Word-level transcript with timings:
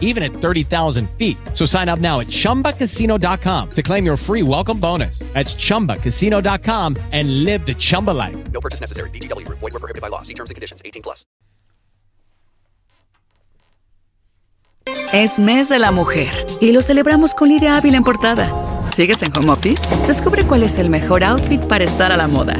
even 0.00 0.22
at 0.22 0.32
30,000 0.32 1.10
feet. 1.18 1.36
So 1.52 1.66
sign 1.66 1.90
up 1.90 1.98
now 1.98 2.20
at 2.20 2.28
chumbacasino.com 2.28 3.70
to 3.72 3.82
claim 3.82 4.06
your 4.06 4.16
free 4.16 4.42
welcome 4.42 4.80
bonus. 4.80 5.18
That's 5.34 5.54
chumbacasino.com 5.54 6.96
and 7.12 7.44
live 7.44 7.66
the 7.66 7.74
Chumba 7.74 8.12
life. 8.12 8.36
No 8.52 8.60
purchase 8.60 8.80
necessary. 8.80 9.10
VGW 9.10 9.44
Group. 9.44 9.58
Void 9.58 9.72
were 9.74 9.80
prohibited 9.80 10.00
by 10.00 10.08
law. 10.08 10.22
See 10.22 10.34
terms 10.34 10.50
and 10.50 10.54
conditions. 10.54 10.80
18 10.84 11.02
plus. 11.02 11.24
Es 15.12 15.38
mes 15.38 15.68
de 15.68 15.78
la 15.78 15.92
mujer 15.92 16.34
y 16.60 16.72
lo 16.72 16.82
celebramos 16.82 17.34
con 17.34 17.48
Lidia 17.48 17.76
Ávila 17.76 17.96
en 17.96 18.02
portada. 18.04 18.73
¿Sigues 18.92 19.22
en 19.22 19.36
home 19.36 19.50
office? 19.50 19.82
Descubre 20.06 20.44
cuál 20.44 20.62
es 20.62 20.78
el 20.78 20.90
mejor 20.90 21.24
outfit 21.24 21.64
para 21.64 21.84
estar 21.84 22.12
a 22.12 22.16
la 22.16 22.28
moda. 22.28 22.54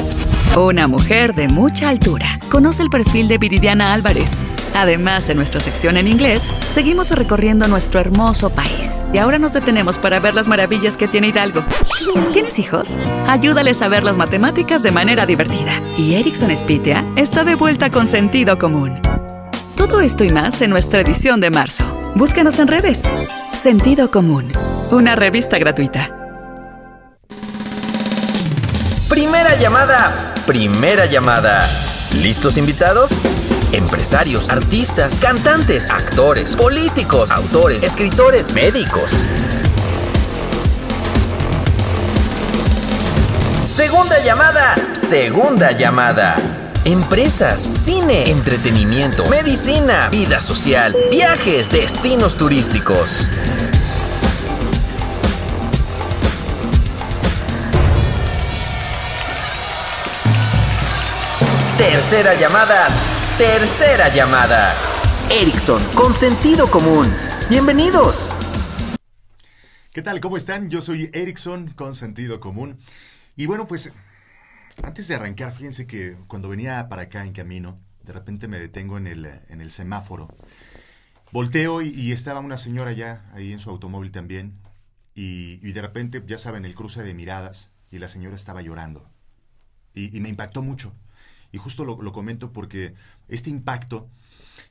Una 0.57 0.87
mujer 0.87 1.35
de 1.35 1.49
mucha 1.49 1.89
altura. 1.89 2.39
Conoce 2.51 2.83
el 2.83 2.91
perfil 2.91 3.29
de 3.29 3.39
Viridiana 3.39 3.93
Álvarez. 3.93 4.31
Además, 4.75 5.29
en 5.29 5.37
nuestra 5.37 5.61
sección 5.61 5.97
en 5.97 6.09
inglés, 6.09 6.51
seguimos 6.75 7.11
recorriendo 7.11 7.69
nuestro 7.69 8.01
hermoso 8.01 8.51
país. 8.51 9.05
Y 9.13 9.19
ahora 9.19 9.39
nos 9.39 9.53
detenemos 9.53 9.99
para 9.99 10.19
ver 10.19 10.35
las 10.35 10.49
maravillas 10.49 10.97
que 10.97 11.09
tiene 11.09 11.29
Hidalgo. 11.29 11.65
¿Tienes 12.33 12.59
hijos? 12.59 12.97
Ayúdales 13.27 13.83
a 13.83 13.89
ver 13.89 14.03
las 14.03 14.17
matemáticas 14.17 14.83
de 14.83 14.91
manera 14.91 15.27
divertida. 15.27 15.81
Y 15.97 16.15
Erickson 16.15 16.57
Spitia 16.57 17.05
está 17.17 17.45
de 17.45 17.55
vuelta 17.55 17.91
con 17.91 18.09
sentido 18.09 18.59
común. 18.59 19.01
Todo 19.77 20.01
esto 20.01 20.25
y 20.25 20.31
más 20.31 20.61
en 20.61 20.71
nuestra 20.71 21.01
edición 21.01 21.41
de 21.41 21.51
marzo. 21.51 21.85
Búscanos 22.17 22.59
en 22.59 22.69
redes. 22.69 23.05
Sentido 23.65 24.11
Común, 24.11 24.53
una 24.91 25.17
revista 25.17 25.57
gratuita. 25.57 26.11
Primera 29.09 29.57
llamada, 29.57 30.35
primera 30.47 31.07
llamada. 31.07 31.67
¿Listos 32.13 32.59
invitados? 32.59 33.13
Empresarios, 33.73 34.51
artistas, 34.51 35.19
cantantes, 35.19 35.89
actores, 35.89 36.57
políticos, 36.57 37.31
autores, 37.31 37.85
escritores, 37.85 38.53
médicos. 38.53 39.27
Segunda 43.65 44.23
llamada, 44.23 44.77
segunda 44.93 45.73
llamada. 45.73 46.64
Empresas, 46.87 47.63
cine, 47.63 48.31
entretenimiento, 48.31 49.25
medicina, 49.31 50.11
vida 50.11 50.43
social, 50.43 50.95
viajes, 51.11 51.71
destinos 51.73 52.37
turísticos. 52.37 53.27
Tercera 61.79 62.35
llamada, 62.35 62.89
tercera 63.39 64.15
llamada. 64.15 64.75
Ericsson, 65.31 65.83
con 65.95 66.13
sentido 66.13 66.71
común. 66.71 67.11
Bienvenidos. 67.49 68.31
¿Qué 69.91 70.03
tal? 70.03 70.21
¿Cómo 70.21 70.37
están? 70.37 70.69
Yo 70.69 70.83
soy 70.83 71.09
Erickson 71.15 71.69
con 71.71 71.95
sentido 71.95 72.41
común. 72.41 72.79
Y 73.37 73.47
bueno, 73.47 73.67
pues 73.67 73.91
antes 74.83 75.09
de 75.09 75.15
arrancar, 75.15 75.53
fíjense 75.53 75.87
que 75.87 76.17
cuando 76.27 76.49
venía 76.49 76.89
para 76.89 77.03
acá 77.03 77.25
en 77.25 77.33
camino, 77.33 77.79
de 78.03 78.13
repente 78.13 78.49
me 78.49 78.59
detengo 78.59 78.99
en 78.99 79.07
el, 79.07 79.27
en 79.49 79.61
el 79.61 79.71
semáforo. 79.71 80.29
Volteo 81.33 81.83
y, 81.83 82.13
estaba 82.13 82.41
una 82.41 82.59
señora 82.59 82.93
ya 82.93 83.29
ahí 83.33 83.53
en 83.53 83.61
su 83.61 83.71
automóvil 83.71 84.13
también. 84.13 84.61
Y, 85.17 85.73
de 85.73 85.81
repente, 85.81 86.23
ya 86.27 86.39
saben, 86.39 86.65
el 86.65 86.75
cruce 86.75 87.03
de 87.03 87.15
miradas 87.15 87.71
y 87.91 87.99
la 87.99 88.09
señora 88.09 88.37
estaba 88.37 88.63
llorando. 88.63 89.09
Y, 89.95 90.17
y 90.17 90.21
me 90.21 90.29
impactó 90.29 90.63
mucho. 90.63 90.93
Y 91.51 91.59
justo 91.59 91.85
lo, 91.85 92.01
lo, 92.03 92.13
comento 92.13 92.53
porque 92.53 92.95
este 93.29 93.51
impacto, 93.51 94.09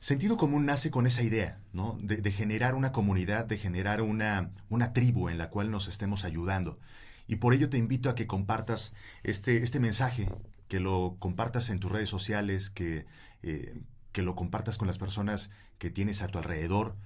sentido 0.00 0.36
común 0.36 0.66
nace 0.66 0.90
con 0.90 1.06
esa 1.06 1.22
idea, 1.22 1.58
¿no? 1.72 1.98
De, 2.00 2.18
de 2.18 2.32
generar 2.32 2.74
una 2.74 2.92
comunidad, 2.92 3.46
de 3.46 3.58
generar 3.58 4.02
una, 4.02 4.50
una 4.68 4.92
tribu 4.92 5.28
en 5.28 5.38
la 5.38 5.50
cual 5.50 5.70
nos 5.70 5.88
estemos 5.88 6.24
ayudando. 6.24 6.78
Y 7.26 7.36
por 7.36 7.54
ello 7.54 7.70
te 7.70 7.78
invito 7.78 8.10
a 8.10 8.14
que 8.14 8.26
compartas 8.26 8.92
este, 9.22 9.62
este 9.62 9.80
mensaje, 9.80 10.28
que 10.68 10.80
lo 10.80 11.16
compartas 11.18 11.70
en 11.70 11.80
tus 11.80 11.90
redes 11.90 12.08
sociales, 12.08 12.70
que, 12.70 13.06
eh, 13.42 13.74
que 14.12 14.22
lo 14.22 14.34
compartas 14.34 14.78
con 14.78 14.86
las 14.86 14.98
personas 14.98 15.50
que 15.78 15.90
tienes 15.90 16.22
a 16.22 16.28
tu 16.28 16.38
alrededor, 16.38 16.96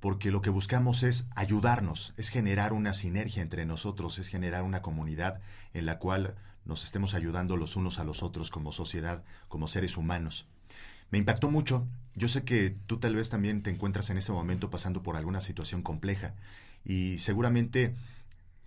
porque 0.00 0.30
lo 0.30 0.42
que 0.42 0.50
buscamos 0.50 1.02
es 1.02 1.28
ayudarnos, 1.34 2.14
es 2.16 2.28
generar 2.28 2.72
una 2.72 2.94
sinergia 2.94 3.42
entre 3.42 3.66
nosotros, 3.66 4.18
es 4.18 4.28
generar 4.28 4.62
una 4.62 4.82
comunidad 4.82 5.40
en 5.74 5.86
la 5.86 5.98
cual 5.98 6.36
nos 6.64 6.84
estemos 6.84 7.14
ayudando 7.14 7.56
los 7.56 7.76
unos 7.76 7.98
a 7.98 8.04
los 8.04 8.22
otros 8.22 8.50
como 8.50 8.72
sociedad, 8.72 9.24
como 9.48 9.68
seres 9.68 9.96
humanos. 9.96 10.46
Me 11.10 11.18
impactó 11.18 11.50
mucho. 11.50 11.86
Yo 12.14 12.28
sé 12.28 12.44
que 12.44 12.70
tú 12.86 12.98
tal 12.98 13.14
vez 13.14 13.30
también 13.30 13.62
te 13.62 13.70
encuentras 13.70 14.10
en 14.10 14.18
ese 14.18 14.32
momento 14.32 14.70
pasando 14.70 15.02
por 15.02 15.16
alguna 15.16 15.40
situación 15.40 15.82
compleja 15.82 16.34
y 16.84 17.18
seguramente 17.18 17.94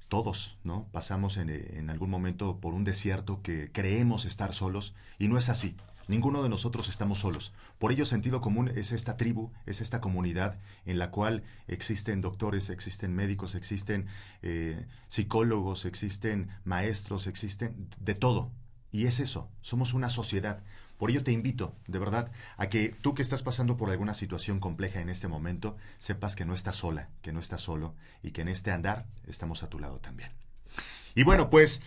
todos, 0.09 0.57
¿no? 0.63 0.87
Pasamos 0.91 1.37
en, 1.37 1.49
en, 1.49 1.89
algún 1.89 2.09
momento 2.09 2.59
por 2.59 2.73
un 2.73 2.83
desierto 2.83 3.41
que 3.41 3.71
creemos 3.71 4.25
estar 4.25 4.53
solos 4.53 4.95
y 5.17 5.27
no 5.27 5.37
es 5.37 5.49
así. 5.49 5.75
Ninguno 6.09 6.41
de 6.41 6.49
nosotros 6.49 6.89
estamos 6.89 7.19
solos. 7.19 7.53
Por 7.77 7.91
ello, 7.91 8.03
sentido 8.03 8.41
común 8.41 8.71
es 8.75 8.91
esta 8.91 9.15
tribu, 9.15 9.51
es 9.67 9.79
esta 9.79 10.01
comunidad 10.01 10.57
en 10.85 10.97
la 10.97 11.11
cual 11.11 11.43
existen 11.67 12.19
doctores, 12.19 12.71
existen 12.71 13.13
médicos, 13.13 13.53
existen 13.53 14.07
eh, 14.41 14.87
psicólogos, 15.07 15.85
existen 15.85 16.49
maestros, 16.63 17.27
existen 17.27 17.87
de 17.99 18.15
todo. 18.15 18.49
Y 18.91 19.05
es 19.05 19.19
eso, 19.19 19.51
somos 19.61 19.93
una 19.93 20.09
sociedad. 20.09 20.63
Por 20.99 21.09
ello 21.09 21.23
te 21.23 21.31
invito, 21.31 21.73
de 21.87 21.97
verdad, 21.97 22.29
a 22.57 22.67
que 22.67 22.89
tú 22.89 23.15
que 23.15 23.21
estás 23.21 23.41
pasando 23.41 23.77
por 23.77 23.89
alguna 23.89 24.13
situación 24.13 24.59
compleja 24.59 24.99
en 24.99 25.09
este 25.09 25.29
momento, 25.29 25.77
sepas 25.97 26.35
que 26.35 26.43
no 26.43 26.53
estás 26.53 26.75
sola, 26.75 27.07
que 27.21 27.31
no 27.31 27.39
estás 27.39 27.61
solo 27.61 27.95
y 28.21 28.31
que 28.31 28.41
en 28.41 28.49
este 28.49 28.71
andar 28.71 29.05
estamos 29.25 29.63
a 29.63 29.69
tu 29.69 29.79
lado 29.79 29.99
también. 29.99 30.29
Y 31.15 31.23
bueno, 31.23 31.49
pues 31.49 31.81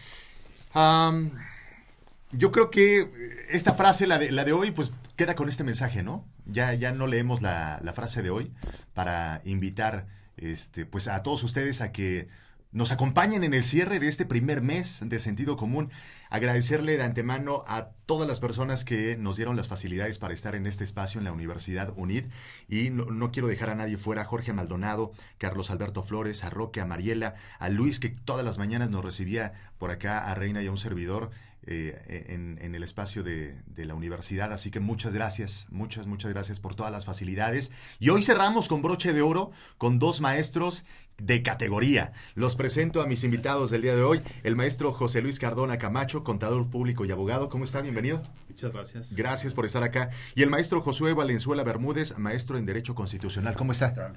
yo 2.33 2.53
creo 2.53 2.71
que 2.71 3.47
esta 3.51 3.75
frase, 3.75 4.07
la 4.07 4.19
de, 4.19 4.33
la 4.33 4.45
de 4.45 4.55
hoy, 4.55 4.71
pues 4.71 4.93
queda 5.15 5.35
con 5.35 5.51
este 5.51 5.63
mensaje, 5.63 6.03
¿no? 6.03 6.25
Ya, 6.47 6.73
ya 6.73 6.91
no 6.93 7.07
leemos 7.07 7.43
la, 7.43 7.81
la 7.83 7.93
frase 7.93 8.23
de 8.23 8.31
hoy 8.31 8.51
para 8.95 9.43
invitar 9.45 10.07
este, 10.39 10.87
pues 10.87 11.07
a 11.07 11.23
todos 11.23 11.45
ustedes 11.45 11.83
a 11.83 11.93
que 11.93 12.29
nos 12.73 12.91
acompañen 12.91 13.45
en 13.45 13.53
el 13.53 13.65
cierre 13.65 14.01
de 14.01 14.09
este 14.09 14.25
primer 14.25 14.63
mes 14.63 15.01
de 15.05 15.19
sentido 15.19 15.59
común. 15.59 15.91
Agradecerle 16.31 16.97
de 16.97 17.03
antemano 17.03 17.65
a 17.67 17.91
todas 18.07 18.27
las 18.27 18.41
personas 18.41 18.87
que 18.87 19.17
nos 19.19 19.37
dieron 19.37 19.57
las 19.57 19.69
facilidades 19.69 20.19
para 20.19 20.33
estar 20.33 20.55
en 20.55 20.67
este 20.67 20.83
espacio 20.83 21.19
en 21.19 21.25
la 21.25 21.33
Universidad 21.33 21.93
UNID. 21.95 22.25
Y 22.69 22.89
no, 22.89 23.31
quiero 23.31 23.49
dejar 23.49 23.69
a 23.69 23.75
nadie 23.75 23.99
fuera, 23.99 24.25
Jorge 24.25 24.55
Maldonado, 24.55 25.13
Carlos 25.37 25.71
Alberto 25.71 26.03
Flores, 26.03 26.45
a 26.45 26.51
Roque, 26.51 26.81
a 26.81 26.87
Mariela, 26.87 27.35
a 27.59 27.69
Luis, 27.69 28.01
que 28.01 28.09
todas 28.09 28.45
las 28.45 28.57
mañanas 28.57 28.89
nos 28.89 29.05
recibía 29.05 29.53
por 29.79 29.91
acá, 29.91 30.31
a 30.31 30.35
Reina 30.35 30.63
y 30.63 30.67
a 30.67 30.71
un 30.71 30.79
servidor. 30.79 31.31
Eh, 31.65 32.27
en, 32.29 32.59
en, 32.61 32.75
el 32.75 32.83
espacio 32.83 33.23
de, 33.23 33.55
de, 33.67 33.85
la 33.85 33.95
universidad. 33.95 34.53
Así 34.53 34.73
que 34.73 34.81
muchas 34.81 35.15
gracias, 35.15 35.69
muchas, 35.71 36.09
muchas 36.09 36.33
gracias 36.33 36.59
por 36.59 36.75
todas 36.75 36.91
las 36.91 37.05
facilidades. 37.05 37.71
Y 38.01 38.09
hoy 38.09 38.25
cerramos 38.25 38.67
con 38.67 38.83
broche 38.83 39.13
de 39.13 39.23
oro 39.23 39.53
con 39.79 40.01
dos 40.01 40.21
maestros 40.21 40.85
de 41.19 41.43
categoría. 41.43 42.13
Los 42.35 42.57
presento 42.57 43.01
a 43.03 43.07
mis 43.07 43.25
invitados 43.25 43.71
del 43.71 43.83
día 43.83 43.95
de 43.95 44.03
hoy, 44.03 44.23
el 44.43 44.57
maestro 44.57 44.93
José 44.93 45.23
Luis 45.23 45.39
Cardona 45.39 45.79
Camacho, 45.79 46.25
contador 46.25 46.69
público 46.69 47.05
y 47.05 47.11
abogado. 47.11 47.49
¿Cómo 47.49 47.65
está? 47.65 47.81
Bienvenido. 47.81 48.21
Muchas 48.49 48.73
gracias. 48.73 49.15
Gracias 49.15 49.55
por 49.55 49.65
estar 49.65 49.83
acá. 49.83 50.11
Y 50.35 50.43
el 50.43 50.51
maestro 50.51 50.81
Josué 50.81 51.13
Valenzuela 51.13 51.65
Bermúdez, 51.65 52.19
maestro 52.19 52.59
en 52.59 52.67
Derecho 52.67 52.95
Constitucional. 52.95 53.57
¿Cómo 53.57 53.73
está? 53.73 54.15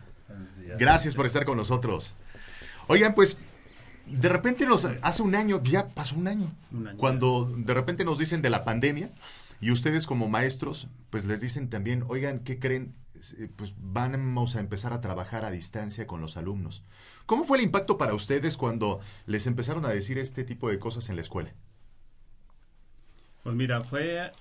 Gracias 0.77 1.15
por 1.15 1.25
estar 1.25 1.45
con 1.45 1.57
nosotros. 1.57 2.15
Oigan, 2.88 3.15
pues 3.15 3.38
de 4.06 4.30
repente 4.30 4.65
nos, 4.65 4.86
hace 4.86 5.24
un 5.24 5.36
año, 5.36 5.62
ya 5.63 5.89
pasó 5.89 6.15
un 6.15 6.27
año, 6.27 6.53
un 6.71 6.88
año, 6.88 6.97
cuando 6.97 7.51
de 7.57 7.74
repente 7.74 8.06
nos 8.06 8.19
dicen 8.19 8.42
de 8.42 8.50
la 8.50 8.63
pandemia 8.63 9.09
y 9.59 9.71
ustedes 9.71 10.06
como 10.06 10.27
maestros, 10.27 10.88
pues 11.09 11.25
les 11.25 11.42
dicen 11.42 11.69
también, 11.69 12.03
oigan, 12.07 12.39
¿qué 12.39 12.59
creen? 12.59 12.94
Pues 13.56 13.73
vamos 13.77 14.56
a 14.56 14.59
empezar 14.59 14.94
a 14.94 15.01
trabajar 15.01 15.45
a 15.45 15.51
distancia 15.51 16.06
con 16.07 16.21
los 16.21 16.38
alumnos. 16.38 16.83
¿Cómo 17.25 17.44
fue 17.44 17.57
el 17.57 17.63
impacto 17.63 17.97
para 17.97 18.13
ustedes 18.13 18.57
cuando 18.57 19.00
les 19.25 19.47
empezaron 19.47 19.85
a 19.85 19.89
decir 19.89 20.17
este 20.17 20.44
tipo 20.44 20.69
de 20.69 20.79
cosas 20.79 21.09
en 21.09 21.15
la 21.15 21.21
escuela? 21.21 21.53
Pues 23.44 23.56
mira, 23.56 23.83
fue, 23.83 24.31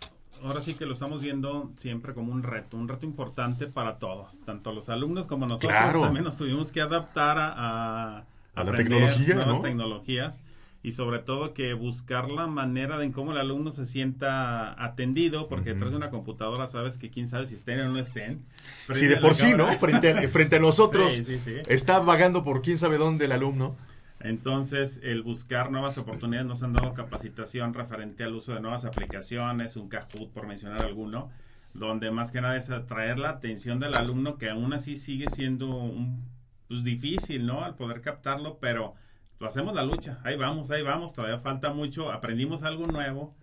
ahora 0.42 0.62
sí 0.62 0.74
que 0.74 0.86
lo 0.86 0.92
estamos 0.94 1.20
viendo 1.20 1.72
siempre 1.76 2.14
como 2.14 2.32
un 2.32 2.42
reto, 2.42 2.76
un 2.76 2.88
reto 2.88 3.04
importante 3.06 3.66
para 3.66 3.98
todos, 3.98 4.38
tanto 4.44 4.72
los 4.72 4.88
alumnos 4.88 5.26
como 5.26 5.46
nosotros 5.46 5.70
Claro. 5.72 6.00
también 6.00 6.24
nos 6.24 6.36
tuvimos 6.36 6.72
que 6.72 6.80
adaptar 6.80 7.38
a, 7.38 8.18
a 8.18 8.24
A 8.54 8.64
la 8.64 8.74
tecnología, 8.74 9.34
nuevas 9.34 9.56
¿no? 9.56 9.60
tecnologías. 9.60 10.42
Y 10.84 10.92
sobre 10.92 11.18
todo 11.18 11.54
que 11.54 11.72
buscar 11.72 12.30
la 12.30 12.46
manera 12.46 12.98
de 12.98 13.06
en 13.06 13.12
cómo 13.12 13.32
el 13.32 13.38
alumno 13.38 13.70
se 13.72 13.86
sienta 13.86 14.84
atendido, 14.84 15.48
porque 15.48 15.72
detrás 15.72 15.92
de 15.92 15.96
una 15.96 16.10
computadora 16.10 16.68
sabes 16.68 16.98
que 16.98 17.08
quién 17.08 17.26
sabe 17.26 17.46
si 17.46 17.54
estén 17.54 17.80
o 17.80 17.88
no 17.88 17.98
estén. 17.98 18.44
Si 18.92 19.06
de 19.06 19.16
por 19.16 19.34
sí, 19.34 19.54
¿no? 19.54 19.66
Frente 19.78 20.10
a, 20.10 20.28
frente 20.28 20.56
a 20.56 20.58
nosotros 20.58 21.10
Sí, 21.14 21.24
sí, 21.24 21.38
sí. 21.38 21.54
está 21.68 22.00
vagando 22.00 22.44
por 22.44 22.60
quién 22.60 22.76
sabe 22.76 22.98
dónde 22.98 23.24
el 23.24 23.32
alumno. 23.32 23.74
Entonces, 24.20 25.00
el 25.02 25.22
buscar 25.22 25.70
nuevas 25.70 25.96
oportunidades, 25.96 26.46
nos 26.46 26.62
han 26.62 26.74
dado 26.74 26.92
capacitación 26.92 27.72
referente 27.72 28.22
al 28.22 28.34
uso 28.34 28.52
de 28.52 28.60
nuevas 28.60 28.84
aplicaciones, 28.84 29.76
un 29.76 29.88
Kahoot, 29.88 30.32
por 30.34 30.46
mencionar 30.46 30.82
alguno, 30.82 31.30
donde 31.72 32.10
más 32.10 32.30
que 32.30 32.42
nada 32.42 32.58
es 32.58 32.68
atraer 32.68 33.18
la 33.18 33.30
atención 33.30 33.80
del 33.80 33.94
alumno, 33.94 34.36
que 34.36 34.50
aún 34.50 34.74
así 34.74 34.96
sigue 34.96 35.30
siendo 35.30 35.66
un, 35.66 36.28
pues, 36.68 36.84
difícil, 36.84 37.46
¿no? 37.46 37.64
Al 37.64 37.74
poder 37.74 38.02
captarlo, 38.02 38.58
pero 38.60 38.94
lo 39.38 39.46
hacemos 39.46 39.74
la 39.74 39.82
lucha. 39.82 40.20
Ahí 40.24 40.36
vamos, 40.36 40.70
ahí 40.70 40.82
vamos, 40.82 41.14
todavía 41.14 41.38
falta 41.38 41.72
mucho, 41.72 42.12
aprendimos 42.12 42.62
algo 42.62 42.86
nuevo. 42.86 43.34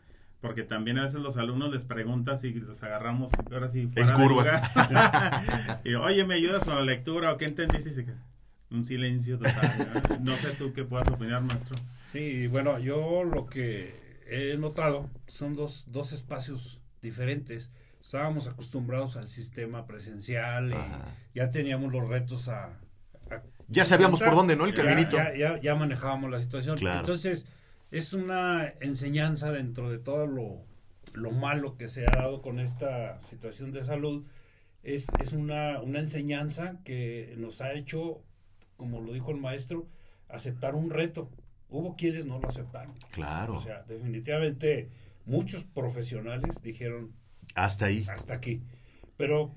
Porque 0.41 0.63
también 0.63 0.97
a 0.97 1.03
veces 1.03 1.21
los 1.21 1.37
alumnos 1.37 1.71
les 1.71 1.85
preguntas 1.85 2.43
y 2.43 2.51
los 2.51 2.81
agarramos 2.81 3.31
ahora 3.51 3.69
sí 3.69 3.85
fuera 3.85 4.17
de 4.17 4.23
curva. 4.23 4.41
lugar. 4.41 5.81
y 5.83 5.93
oye, 5.93 6.25
¿me 6.25 6.33
ayudas 6.33 6.63
con 6.63 6.73
la 6.73 6.81
lectura 6.81 7.31
o 7.31 7.37
qué 7.37 7.45
entendiste? 7.45 7.93
Se 7.93 8.03
un 8.71 8.83
silencio 8.85 9.37
total. 9.37 10.03
¿no? 10.09 10.31
No 10.31 10.37
sé 10.37 10.49
tú 10.57 10.73
qué 10.73 10.83
puedas 10.83 11.07
opinar, 11.09 11.43
maestro. 11.43 11.75
Sí, 12.07 12.47
bueno, 12.47 12.79
yo 12.79 13.23
lo 13.23 13.45
que 13.45 14.19
he 14.27 14.57
notado 14.57 15.09
son 15.27 15.55
dos, 15.55 15.85
dos 15.89 16.13
espacios 16.13 16.81
diferentes. 17.01 17.71
Estábamos 18.01 18.47
acostumbrados 18.47 19.17
al 19.17 19.29
sistema 19.29 19.85
presencial 19.85 20.71
y 20.71 20.73
Ajá. 20.73 21.15
ya 21.35 21.51
teníamos 21.51 21.91
los 21.91 22.07
retos 22.07 22.47
a... 22.47 22.79
Ya 23.71 23.85
sabíamos 23.85 24.19
por 24.21 24.35
dónde, 24.35 24.55
¿no? 24.55 24.65
El 24.65 24.75
Ya- 24.75 24.83
caminito. 24.83 25.17
Ya, 25.17 25.35
ya- 25.35 25.59
ya 25.61 25.75
manejábamos 25.75 26.29
la 26.29 26.39
situación. 26.39 26.77
Claro. 26.77 26.99
Entonces, 26.99 27.45
es 27.91 28.13
una 28.13 28.73
enseñanza 28.81 29.51
dentro 29.51 29.89
de 29.89 29.97
todo 29.99 30.27
lo, 30.27 30.63
lo 31.13 31.31
malo 31.31 31.77
que 31.77 31.87
se 31.87 32.03
ha 32.05 32.11
dado 32.11 32.41
con 32.41 32.59
esta 32.59 33.19
situación 33.21 33.71
de 33.71 33.83
salud. 33.83 34.25
Es, 34.83 35.07
es 35.19 35.31
una, 35.33 35.79
una 35.81 35.99
enseñanza 35.99 36.77
que 36.83 37.33
nos 37.37 37.61
ha 37.61 37.73
hecho, 37.73 38.21
como 38.77 38.99
lo 39.01 39.13
dijo 39.13 39.31
el 39.31 39.37
maestro, 39.37 39.87
aceptar 40.27 40.75
un 40.75 40.89
reto. 40.89 41.29
Hubo 41.69 41.95
quienes 41.95 42.25
no 42.25 42.39
lo 42.39 42.49
aceptaron. 42.49 42.93
Claro. 43.11 43.55
O 43.55 43.59
sea, 43.61 43.83
definitivamente 43.83 44.89
muchos 45.25 45.63
profesionales 45.65 46.61
dijeron 46.63 47.13
Hasta 47.55 47.85
ahí. 47.85 48.05
hasta 48.09 48.33
aquí. 48.33 48.61
Pero 49.17 49.53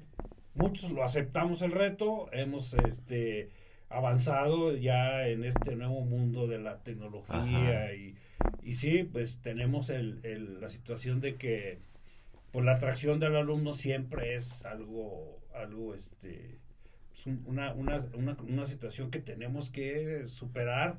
muchos 0.55 0.91
lo 0.91 1.03
aceptamos 1.03 1.63
el 1.63 1.73
reto, 1.73 2.29
hemos 2.33 2.75
este 2.75 3.51
avanzado 3.89 4.77
ya 4.77 5.27
en 5.29 5.45
este 5.45 5.77
nuevo 5.77 6.01
mundo 6.03 6.47
de 6.47 6.59
la 6.59 6.79
tecnología 6.83 7.95
y, 7.95 8.17
y 8.63 8.75
sí, 8.75 9.05
pues 9.05 9.39
tenemos 9.43 9.91
el, 9.91 10.21
el- 10.25 10.61
la 10.61 10.69
situación 10.69 11.21
de 11.21 11.37
que 11.37 11.79
pues 12.53 12.65
la 12.65 12.73
atracción 12.73 13.19
del 13.21 13.37
alumno 13.37 13.75
siempre 13.75 14.35
es 14.37 14.65
algo, 14.65 15.41
algo 15.55 15.95
este 15.95 16.53
es 17.13 17.27
un- 17.27 17.43
una, 17.47 17.73
una, 17.75 18.05
una, 18.15 18.37
una 18.49 18.67
situación 18.67 19.11
que 19.11 19.19
tenemos 19.21 19.71
que 19.71 20.27
superar, 20.27 20.99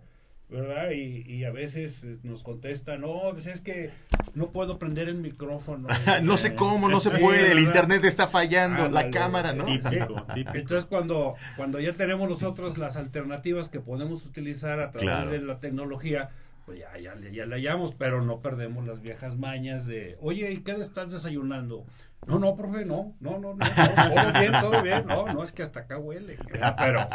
¿verdad? 0.49 0.91
Y, 0.91 1.23
y 1.31 1.43
a 1.45 1.51
veces 1.51 2.03
eh, 2.03 2.17
nos 2.23 2.43
contestan, 2.43 3.01
no, 3.01 3.21
pues 3.31 3.47
es 3.47 3.61
que 3.61 3.91
no 4.33 4.51
puedo 4.51 4.77
prender 4.77 5.09
el 5.09 5.15
micrófono. 5.15 5.87
no 6.23 6.37
sé 6.37 6.55
cómo, 6.55 6.87
no 6.89 6.99
se 6.99 7.11
puede, 7.11 7.51
el 7.51 7.59
internet 7.59 8.03
está 8.05 8.27
fallando, 8.27 8.89
la 8.89 9.09
cámara, 9.09 9.53
¿no? 9.53 9.65
Típico, 9.65 10.23
típico. 10.33 10.55
Entonces 10.57 10.85
cuando, 10.85 11.35
cuando 11.57 11.79
ya 11.79 11.93
tenemos 11.93 12.29
nosotros 12.29 12.77
las 12.77 12.95
alternativas 12.97 13.69
que 13.69 13.79
podemos 13.79 14.25
utilizar 14.25 14.79
a 14.79 14.91
través 14.91 15.09
Claro. 15.09 15.29
de 15.31 15.39
la 15.39 15.59
tecnología, 15.59 16.29
pues 16.65 16.79
ya, 16.79 16.97
ya, 16.99 17.15
ya 17.31 17.45
la 17.45 17.55
hallamos, 17.55 17.95
pero 17.95 18.23
no 18.23 18.39
perdemos 18.41 18.85
las 18.87 19.01
viejas 19.01 19.37
mañas 19.37 19.85
de, 19.85 20.17
oye, 20.21 20.51
¿y 20.51 20.57
qué 20.61 20.71
estás 20.73 21.11
desayunando? 21.11 21.85
No, 22.27 22.39
no, 22.39 22.55
profe, 22.55 22.85
no, 22.85 23.13
no, 23.19 23.37
no, 23.37 23.53
no, 23.53 23.55
no, 23.55 24.13
todo 24.15 24.33
bien, 24.39 24.51
todo 24.59 24.81
bien, 24.81 25.05
no, 25.05 25.31
no, 25.31 25.43
es 25.43 25.51
que 25.51 25.61
hasta 25.61 25.81
acá 25.81 25.99
huele, 25.99 26.37
¿verdad? 26.51 26.75
pero, 26.79 27.07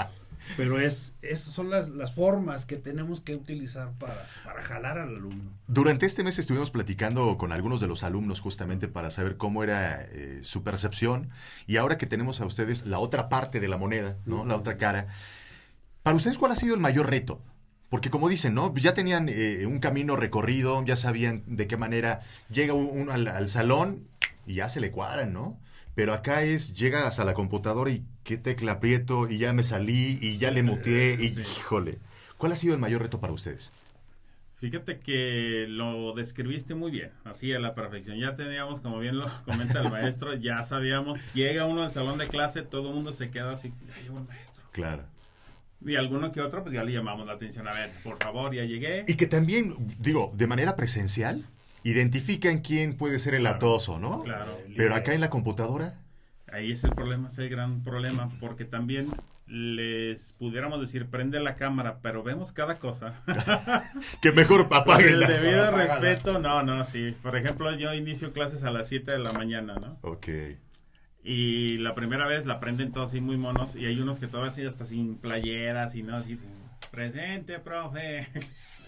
pero 0.57 0.81
es, 0.81 1.15
esas 1.23 1.53
son 1.55 1.71
las, 1.71 1.89
las 1.89 2.13
formas 2.13 2.67
que 2.67 2.77
tenemos 2.77 3.21
que 3.21 3.35
utilizar 3.35 3.93
para, 3.99 4.15
para 4.45 4.63
jalar 4.63 4.99
al 4.99 5.17
alumno. 5.17 5.51
Durante 5.67 6.07
este 6.07 6.25
mes 6.25 6.39
estuvimos 6.39 6.71
platicando 6.71 7.37
con 7.39 7.53
algunos 7.53 7.81
de 7.81 7.87
los 7.87 8.03
alumnos 8.03 8.41
justamente 8.41 8.89
para 8.89 9.11
saber 9.11 9.37
cómo 9.37 9.63
era 9.65 10.03
eh, 10.03 10.41
su 10.43 10.63
percepción 10.63 11.31
y 11.67 11.77
ahora 11.77 11.99
que 11.99 12.07
tenemos 12.07 12.41
a 12.41 12.47
ustedes 12.47 12.87
la 12.87 12.99
otra 12.99 13.29
parte 13.29 13.61
de 13.61 13.69
la 13.69 13.77
moneda, 13.77 14.17
¿no? 14.27 14.45
La 14.45 14.57
otra 14.57 14.77
cara. 14.77 15.09
Para 16.03 16.17
ustedes, 16.17 16.39
¿cuál 16.39 16.53
ha 16.53 16.57
sido 16.57 16.75
el 16.75 16.81
mayor 16.81 17.11
reto? 17.11 17.43
Porque 17.89 18.09
como 18.11 18.29
dicen, 18.29 18.55
¿no? 18.55 18.73
Ya 18.77 18.95
tenían 18.95 19.29
eh, 19.29 19.67
un 19.67 19.81
camino 19.81 20.17
recorrido, 20.17 20.83
ya 20.85 20.97
sabían 20.97 21.43
de 21.47 21.67
qué 21.67 21.77
manera 21.77 22.21
llega 22.51 22.73
un- 22.73 22.89
uno 22.93 23.13
al, 23.13 23.27
al 23.29 23.49
salón 23.49 24.07
y 24.47 24.55
ya 24.55 24.69
se 24.69 24.81
le 24.81 24.91
cuadran, 24.93 25.33
¿no? 25.33 25.59
Pero 26.01 26.15
acá 26.15 26.45
es, 26.45 26.73
llegas 26.73 27.21
a 27.21 27.27
la 27.27 27.35
computadora 27.35 27.91
y 27.91 28.07
qué 28.25 28.39
tecla 28.39 28.73
aprieto 28.73 29.29
y 29.29 29.37
ya 29.37 29.53
me 29.53 29.63
salí 29.63 30.19
y 30.23 30.39
ya 30.39 30.51
le 30.51 30.63
muteé 30.63 31.19
y 31.21 31.39
híjole. 31.39 31.99
¿Cuál 32.39 32.53
ha 32.53 32.57
sido 32.57 32.73
el 32.73 32.81
mayor 32.81 33.03
reto 33.03 33.21
para 33.21 33.35
ustedes? 33.35 33.71
Fíjate 34.57 35.01
que 35.01 35.67
lo 35.69 36.15
describiste 36.15 36.75
muy 36.75 36.91
bien, 36.91 37.11
así 37.25 37.53
a 37.53 37.59
la 37.59 37.75
perfección. 37.75 38.19
Ya 38.19 38.35
teníamos, 38.35 38.81
como 38.81 38.99
bien 38.99 39.19
lo 39.19 39.27
comenta 39.45 39.83
el 39.83 39.91
maestro, 39.91 40.33
ya 40.33 40.65
sabíamos, 40.65 41.21
llega 41.35 41.67
uno 41.67 41.83
al 41.83 41.93
salón 41.93 42.19
de 42.19 42.29
clase, 42.29 42.63
todo 42.63 42.89
el 42.89 42.95
mundo 42.95 43.13
se 43.13 43.31
queda 43.31 43.53
así, 43.53 43.71
ya 43.87 44.03
llegó 44.03 44.21
el 44.21 44.25
maestro. 44.25 44.65
Claro. 44.73 45.05
Y 45.85 45.97
alguno 45.97 46.33
que 46.33 46.41
otro, 46.41 46.63
pues 46.63 46.75
ya 46.75 46.83
le 46.83 46.93
llamamos 46.93 47.27
la 47.27 47.35
atención, 47.35 47.69
a 47.69 47.75
ver, 47.75 47.93
por 48.03 48.17
favor, 48.23 48.55
ya 48.55 48.65
llegué. 48.65 49.05
Y 49.07 49.17
que 49.17 49.27
también, 49.27 49.75
digo, 49.99 50.31
de 50.33 50.47
manera 50.47 50.77
presencial, 50.77 51.45
identifican 51.85 52.61
quién 52.61 52.97
puede 52.97 53.19
ser 53.19 53.35
el 53.35 53.43
Claro, 53.43 53.57
atoso, 53.57 53.99
¿no? 53.99 54.23
claro. 54.23 54.57
Pero 54.77 54.95
acá 54.95 55.15
en 55.15 55.21
la 55.21 55.31
computadora, 55.31 55.99
Ahí 56.53 56.73
es 56.73 56.85
el 56.85 56.95
problema, 56.95 57.29
es 57.29 57.39
el 57.39 57.49
gran 57.49 57.83
problema, 57.83 58.31
porque 58.41 58.65
también 58.65 59.07
les 59.47 60.33
pudiéramos 60.35 60.81
decir, 60.81 61.09
prende 61.09 61.41
la 61.41 61.57
cámara, 61.57 62.01
pero 62.03 62.23
vemos 62.23 62.53
cada 62.53 62.79
cosa. 62.79 63.21
que 64.21 64.33
mejor 64.33 64.69
Con 64.85 65.07
el 65.07 65.23
apáguenla. 65.23 65.27
debido 65.27 65.65
Apágala. 65.69 65.73
respeto, 65.73 66.39
no, 66.41 66.63
no, 66.63 66.85
sí. 66.85 67.17
Por 67.23 67.37
ejemplo, 67.37 67.73
yo 67.77 67.95
inicio 67.95 68.33
clases 68.33 68.65
a 68.65 68.71
las 68.71 68.89
7 68.89 69.13
de 69.13 69.19
la 69.19 69.33
mañana, 69.33 69.75
¿no? 69.77 69.99
Ok. 70.03 70.29
Y 71.23 71.77
la 71.79 71.95
primera 71.95 72.27
vez 72.27 72.47
la 72.47 72.61
prenden 72.61 72.93
todos 72.93 73.11
así 73.11 73.21
muy 73.21 73.37
monos 73.37 73.77
y 73.77 73.85
hay 73.87 74.01
unos 74.01 74.19
que 74.19 74.27
todavía 74.27 74.51
así 74.53 74.65
hasta 74.65 74.87
sin 74.87 75.19
playeras 75.19 75.95
y 75.95 76.03
no 76.03 76.17
así 76.17 76.39
presente, 76.87 77.59
profe. 77.59 78.29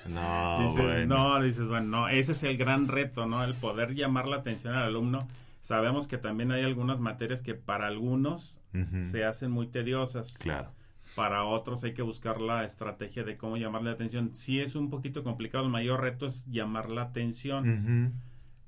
No, 0.08 0.58
dices, 0.68 0.82
bueno. 0.84 1.06
no, 1.06 1.42
dices, 1.42 1.68
bueno, 1.68 1.86
no, 1.86 2.08
ese 2.08 2.32
es 2.32 2.42
el 2.42 2.56
gran 2.56 2.88
reto, 2.88 3.26
¿no? 3.26 3.44
El 3.44 3.54
poder 3.54 3.94
llamar 3.94 4.26
la 4.26 4.36
atención 4.36 4.74
al 4.74 4.84
alumno. 4.84 5.28
Sabemos 5.60 6.08
que 6.08 6.18
también 6.18 6.50
hay 6.50 6.62
algunas 6.64 6.98
materias 6.98 7.40
que 7.40 7.54
para 7.54 7.86
algunos 7.86 8.60
se 9.02 9.24
hacen 9.24 9.52
muy 9.52 9.68
tediosas. 9.68 10.36
Claro. 10.38 10.72
Para 11.14 11.44
otros 11.44 11.84
hay 11.84 11.94
que 11.94 12.02
buscar 12.02 12.40
la 12.40 12.64
estrategia 12.64 13.22
de 13.22 13.36
cómo 13.36 13.56
llamarle 13.56 13.90
la 13.90 13.94
atención. 13.94 14.34
Sí 14.34 14.60
es 14.60 14.74
un 14.74 14.90
poquito 14.90 15.22
complicado, 15.22 15.64
el 15.64 15.70
mayor 15.70 16.00
reto 16.00 16.26
es 16.26 16.46
llamar 16.46 16.88
la 16.88 17.02
atención. 17.02 18.12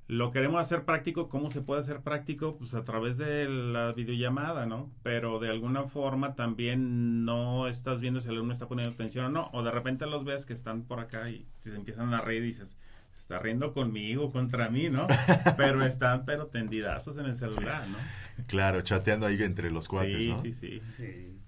Lo 0.07 0.31
queremos 0.31 0.61
hacer 0.61 0.85
práctico. 0.85 1.29
¿Cómo 1.29 1.49
se 1.49 1.61
puede 1.61 1.81
hacer 1.81 2.01
práctico? 2.01 2.57
Pues 2.57 2.75
a 2.75 2.83
través 2.83 3.17
de 3.17 3.49
la 3.49 3.91
videollamada, 3.93 4.65
¿no? 4.67 4.91
Pero 5.01 5.39
de 5.39 5.49
alguna 5.49 5.85
forma 5.85 6.35
también 6.35 7.25
no 7.25 7.67
estás 7.67 8.01
viendo 8.01 8.21
si 8.21 8.27
el 8.29 8.35
alumno 8.35 8.53
está 8.53 8.67
poniendo 8.67 8.93
atención 8.93 9.25
o 9.25 9.29
no. 9.29 9.49
O 9.51 9.63
de 9.63 9.71
repente 9.71 10.05
los 10.05 10.23
ves 10.23 10.45
que 10.45 10.53
están 10.53 10.83
por 10.83 10.99
acá 10.99 11.29
y 11.29 11.47
se 11.61 11.73
empiezan 11.75 12.13
a 12.13 12.21
reír 12.21 12.43
y 12.43 12.47
dices, 12.47 12.77
se 13.13 13.19
está 13.19 13.39
riendo 13.39 13.73
conmigo, 13.73 14.31
contra 14.31 14.69
mí, 14.69 14.89
¿no? 14.89 15.07
Pero 15.57 15.83
están, 15.83 16.25
pero 16.25 16.47
tendidazos 16.47 17.17
en 17.17 17.25
el 17.25 17.35
celular, 17.37 17.87
¿no? 17.87 17.97
Claro, 18.47 18.81
chateando 18.81 19.25
ahí 19.25 19.41
entre 19.41 19.71
los 19.71 19.87
cuates, 19.87 20.17
sí, 20.17 20.29
¿no? 20.29 20.41
sí, 20.41 20.51
sí. 20.51 20.81
Sí, 20.97 21.39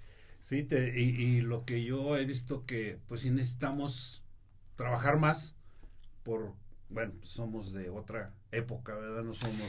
sí 0.42 0.64
te- 0.64 1.00
y, 1.00 1.10
y 1.10 1.42
lo 1.42 1.64
que 1.66 1.84
yo 1.84 2.18
he 2.18 2.26
visto 2.26 2.66
que 2.66 2.98
pues 3.08 3.22
sí 3.22 3.30
necesitamos 3.30 4.24
trabajar 4.78 5.20
más 5.20 5.56
por, 6.24 6.54
bueno, 6.90 7.14
pues, 7.20 7.30
somos 7.32 7.74
de 7.74 7.90
otra 7.90 8.32
época, 8.52 8.96
¿verdad? 8.96 9.24
No 9.24 9.34
somos... 9.34 9.68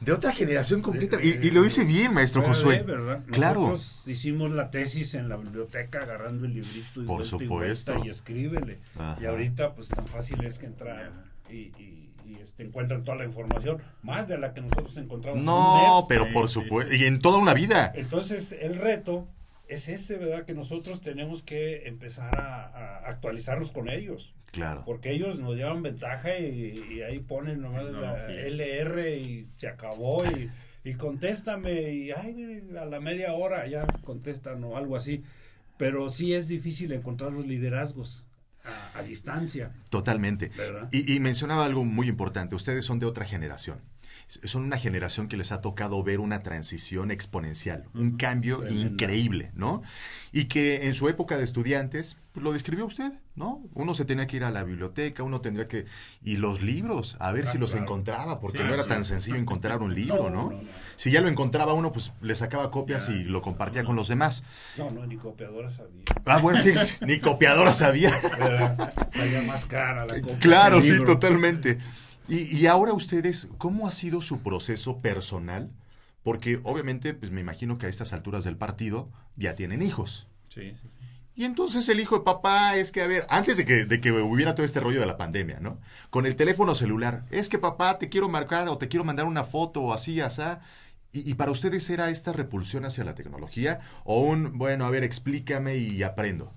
De 0.00 0.12
otra 0.12 0.32
generación 0.32 0.80
completa. 0.82 1.18
De- 1.18 1.26
Y, 1.26 1.46
y 1.46 1.50
lo 1.50 1.62
dice 1.62 1.84
bien, 1.84 2.14
maestro 2.14 2.42
Josué. 2.42 2.78
de, 2.78 2.82
¿verdad? 2.84 3.22
Claro. 3.26 3.60
Nosotros 3.60 4.08
hicimos 4.08 4.50
la 4.50 4.70
tesis 4.70 5.14
en 5.14 5.28
la 5.28 5.36
biblioteca 5.36 6.02
agarrando 6.02 6.46
el 6.46 6.54
librito 6.54 7.02
y 7.02 7.06
Por 7.06 7.16
vuelta 7.18 7.26
y 7.26 7.28
supuesto. 7.46 7.92
vuelta 7.92 8.06
y 8.06 8.10
escríbele. 8.10 8.78
Ajá. 8.96 9.18
Y 9.20 9.26
ahorita 9.26 9.74
pues 9.74 9.88
tan 9.90 10.06
fácil 10.06 10.42
es 10.44 10.58
que 10.58 10.66
entran 10.66 11.24
y, 11.50 11.54
y, 11.54 12.12
y, 12.26 12.36
este, 12.42 12.62
encuentran 12.64 13.04
toda 13.04 13.18
la 13.18 13.24
información, 13.26 13.82
más 14.02 14.26
de 14.26 14.38
la 14.38 14.54
que 14.54 14.62
nosotros 14.62 14.96
encontramos 14.96 15.42
en 15.42 15.48
un 15.48 15.54
No, 15.54 15.96
mes. 15.98 16.06
pero 16.08 16.32
por 16.32 16.48
supuesto. 16.48 16.94
Y 16.94 17.04
en 17.04 17.20
toda 17.20 17.36
una 17.38 17.52
vida. 17.52 17.92
Entonces, 17.94 18.52
el 18.52 18.76
reto 18.76 19.28
es 19.68 19.88
ese, 19.88 20.16
¿verdad? 20.16 20.44
Que 20.44 20.54
nosotros 20.54 21.00
tenemos 21.00 21.42
que 21.42 21.86
empezar 21.88 22.38
a, 22.40 22.66
a 22.66 23.08
actualizarnos 23.08 23.70
con 23.70 23.88
ellos. 23.88 24.34
Claro. 24.52 24.82
Porque 24.84 25.12
ellos 25.12 25.40
nos 25.40 25.56
llevan 25.56 25.82
ventaja 25.82 26.38
y, 26.38 26.80
y 26.90 27.02
ahí 27.02 27.18
ponen 27.18 27.60
nomás 27.60 27.86
la. 27.86 28.28
LR 28.30 29.16
y 29.16 29.48
se 29.56 29.66
acabó 29.66 30.24
y, 30.24 30.50
y 30.84 30.94
contéstame 30.94 31.92
y 31.92 32.12
ay, 32.12 32.62
a 32.78 32.84
la 32.84 33.00
media 33.00 33.32
hora 33.32 33.66
ya 33.66 33.86
contestan 34.04 34.62
o 34.64 34.76
algo 34.76 34.96
así. 34.96 35.24
Pero 35.76 36.08
sí 36.08 36.34
es 36.34 36.46
difícil 36.46 36.92
encontrar 36.92 37.32
los 37.32 37.46
liderazgos 37.46 38.28
a, 38.62 38.98
a 38.98 39.02
distancia. 39.02 39.72
Totalmente. 39.90 40.52
¿Verdad? 40.56 40.88
Y, 40.92 41.14
y 41.14 41.18
mencionaba 41.18 41.64
algo 41.64 41.84
muy 41.84 42.06
importante. 42.08 42.54
Ustedes 42.54 42.84
son 42.84 43.00
de 43.00 43.06
otra 43.06 43.24
generación. 43.24 43.80
Son 44.44 44.62
una 44.64 44.78
generación 44.78 45.28
que 45.28 45.36
les 45.36 45.52
ha 45.52 45.60
tocado 45.60 46.02
ver 46.02 46.18
una 46.18 46.40
transición 46.40 47.10
exponencial, 47.10 47.84
un 47.94 48.16
cambio 48.16 48.68
increíble, 48.68 49.50
¿no? 49.54 49.82
Y 50.32 50.46
que 50.46 50.86
en 50.86 50.94
su 50.94 51.08
época 51.08 51.36
de 51.36 51.44
estudiantes, 51.44 52.16
pues 52.32 52.42
lo 52.42 52.52
describió 52.52 52.84
usted, 52.86 53.12
¿no? 53.36 53.62
Uno 53.74 53.94
se 53.94 54.04
tenía 54.04 54.26
que 54.26 54.36
ir 54.38 54.44
a 54.44 54.50
la 54.50 54.64
biblioteca, 54.64 55.22
uno 55.22 55.40
tendría 55.40 55.68
que... 55.68 55.84
Y 56.24 56.36
los 56.38 56.62
libros, 56.62 57.16
a 57.20 57.30
ver 57.30 57.46
si 57.46 57.58
los 57.58 57.70
claro. 57.70 57.84
encontraba, 57.84 58.40
porque 58.40 58.58
Sí, 58.58 58.64
no 58.64 58.74
era 58.74 58.82
sí. 58.82 58.88
tan 58.88 59.04
sencillo 59.04 59.36
encontrar 59.36 59.80
un 59.82 59.94
libro, 59.94 60.24
No, 60.24 60.30
¿no? 60.30 60.50
no, 60.50 60.62
no. 60.62 60.68
Si 60.96 61.12
ya 61.12 61.20
lo 61.20 61.28
encontraba 61.28 61.72
uno, 61.74 61.92
pues 61.92 62.12
le 62.20 62.34
sacaba 62.34 62.72
copias 62.72 63.08
y 63.08 63.22
lo 63.22 63.40
compartía 63.42 63.84
con 63.84 63.94
los 63.94 64.08
demás. 64.08 64.42
No, 64.76 64.90
no, 64.90 65.06
ni 65.06 65.16
copiadora 65.16 65.70
sabía. 65.70 66.02
Ah, 66.24 66.38
bueno, 66.38 66.60
ni 67.06 67.20
copiadora 67.20 67.72
sabía. 67.72 68.10
Salía 69.12 69.42
más 69.42 69.64
cara 69.66 70.04
la 70.06 70.20
copia. 70.20 70.38
Claro, 70.40 70.82
sí, 70.82 70.92
libro. 70.92 71.06
totalmente. 71.14 71.78
Y, 72.28 72.56
y 72.56 72.66
ahora 72.66 72.92
ustedes, 72.92 73.48
¿cómo 73.58 73.86
ha 73.86 73.92
sido 73.92 74.20
su 74.20 74.42
proceso 74.42 75.00
personal? 75.00 75.70
Porque 76.22 76.60
obviamente, 76.62 77.14
pues 77.14 77.30
me 77.30 77.40
imagino 77.40 77.78
que 77.78 77.86
a 77.86 77.90
estas 77.90 78.12
alturas 78.12 78.44
del 78.44 78.56
partido 78.56 79.10
ya 79.36 79.54
tienen 79.54 79.82
hijos. 79.82 80.26
Sí, 80.48 80.72
sí, 80.80 80.88
sí. 80.88 81.04
Y 81.36 81.44
entonces 81.44 81.88
el 81.88 81.98
hijo 81.98 82.16
de 82.16 82.24
papá 82.24 82.76
es 82.76 82.92
que, 82.92 83.02
a 83.02 83.08
ver, 83.08 83.26
antes 83.28 83.56
de 83.56 83.64
que, 83.64 83.84
de 83.86 84.00
que 84.00 84.12
hubiera 84.12 84.54
todo 84.54 84.64
este 84.64 84.80
rollo 84.80 85.00
de 85.00 85.06
la 85.06 85.16
pandemia, 85.16 85.58
¿no? 85.58 85.80
Con 86.10 86.26
el 86.26 86.36
teléfono 86.36 86.74
celular, 86.76 87.24
es 87.30 87.48
que 87.48 87.58
papá 87.58 87.98
te 87.98 88.08
quiero 88.08 88.28
marcar 88.28 88.68
o 88.68 88.78
te 88.78 88.88
quiero 88.88 89.04
mandar 89.04 89.26
una 89.26 89.42
foto 89.42 89.82
o 89.82 89.92
así, 89.92 90.20
asá. 90.20 90.60
Y, 91.12 91.28
y 91.28 91.34
para 91.34 91.50
ustedes 91.50 91.90
era 91.90 92.08
esta 92.10 92.32
repulsión 92.32 92.84
hacia 92.84 93.04
la 93.04 93.16
tecnología 93.16 93.80
o 94.04 94.20
un, 94.20 94.58
bueno, 94.58 94.84
a 94.86 94.90
ver, 94.90 95.02
explícame 95.02 95.76
y 95.76 96.02
aprendo. 96.04 96.52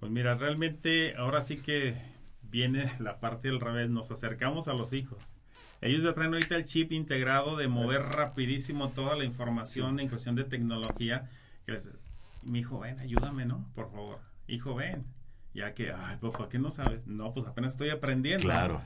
Pues 0.00 0.10
mira, 0.10 0.34
realmente 0.34 1.14
ahora 1.16 1.42
sí 1.44 1.58
que 1.58 1.94
viene 2.50 2.92
la 2.98 3.20
parte 3.20 3.48
del 3.48 3.60
revés, 3.60 3.88
nos 3.90 4.10
acercamos 4.10 4.68
a 4.68 4.74
los 4.74 4.92
hijos. 4.92 5.34
Ellos 5.80 6.02
ya 6.02 6.12
traen 6.12 6.34
ahorita 6.34 6.56
el 6.56 6.64
chip 6.66 6.92
integrado 6.92 7.56
de 7.56 7.66
mover 7.68 8.02
rapidísimo 8.02 8.90
toda 8.90 9.16
la 9.16 9.24
información 9.24 9.98
en 9.98 10.08
cuestión 10.08 10.34
de 10.34 10.44
tecnología. 10.44 11.30
Que 11.64 11.72
les- 11.72 11.90
mi 12.42 12.60
hijo, 12.60 12.80
ven, 12.80 12.98
ayúdame, 12.98 13.46
¿no? 13.46 13.66
Por 13.74 13.90
favor. 13.90 14.18
Hijo, 14.46 14.74
ven. 14.74 15.04
Ya 15.54 15.74
que, 15.74 15.92
ay, 15.92 16.16
papá, 16.20 16.48
¿qué 16.50 16.58
no 16.58 16.70
sabes? 16.70 17.06
No, 17.06 17.32
pues 17.32 17.46
apenas 17.46 17.72
estoy 17.72 17.88
aprendiendo. 17.90 18.44
Claro. 18.44 18.82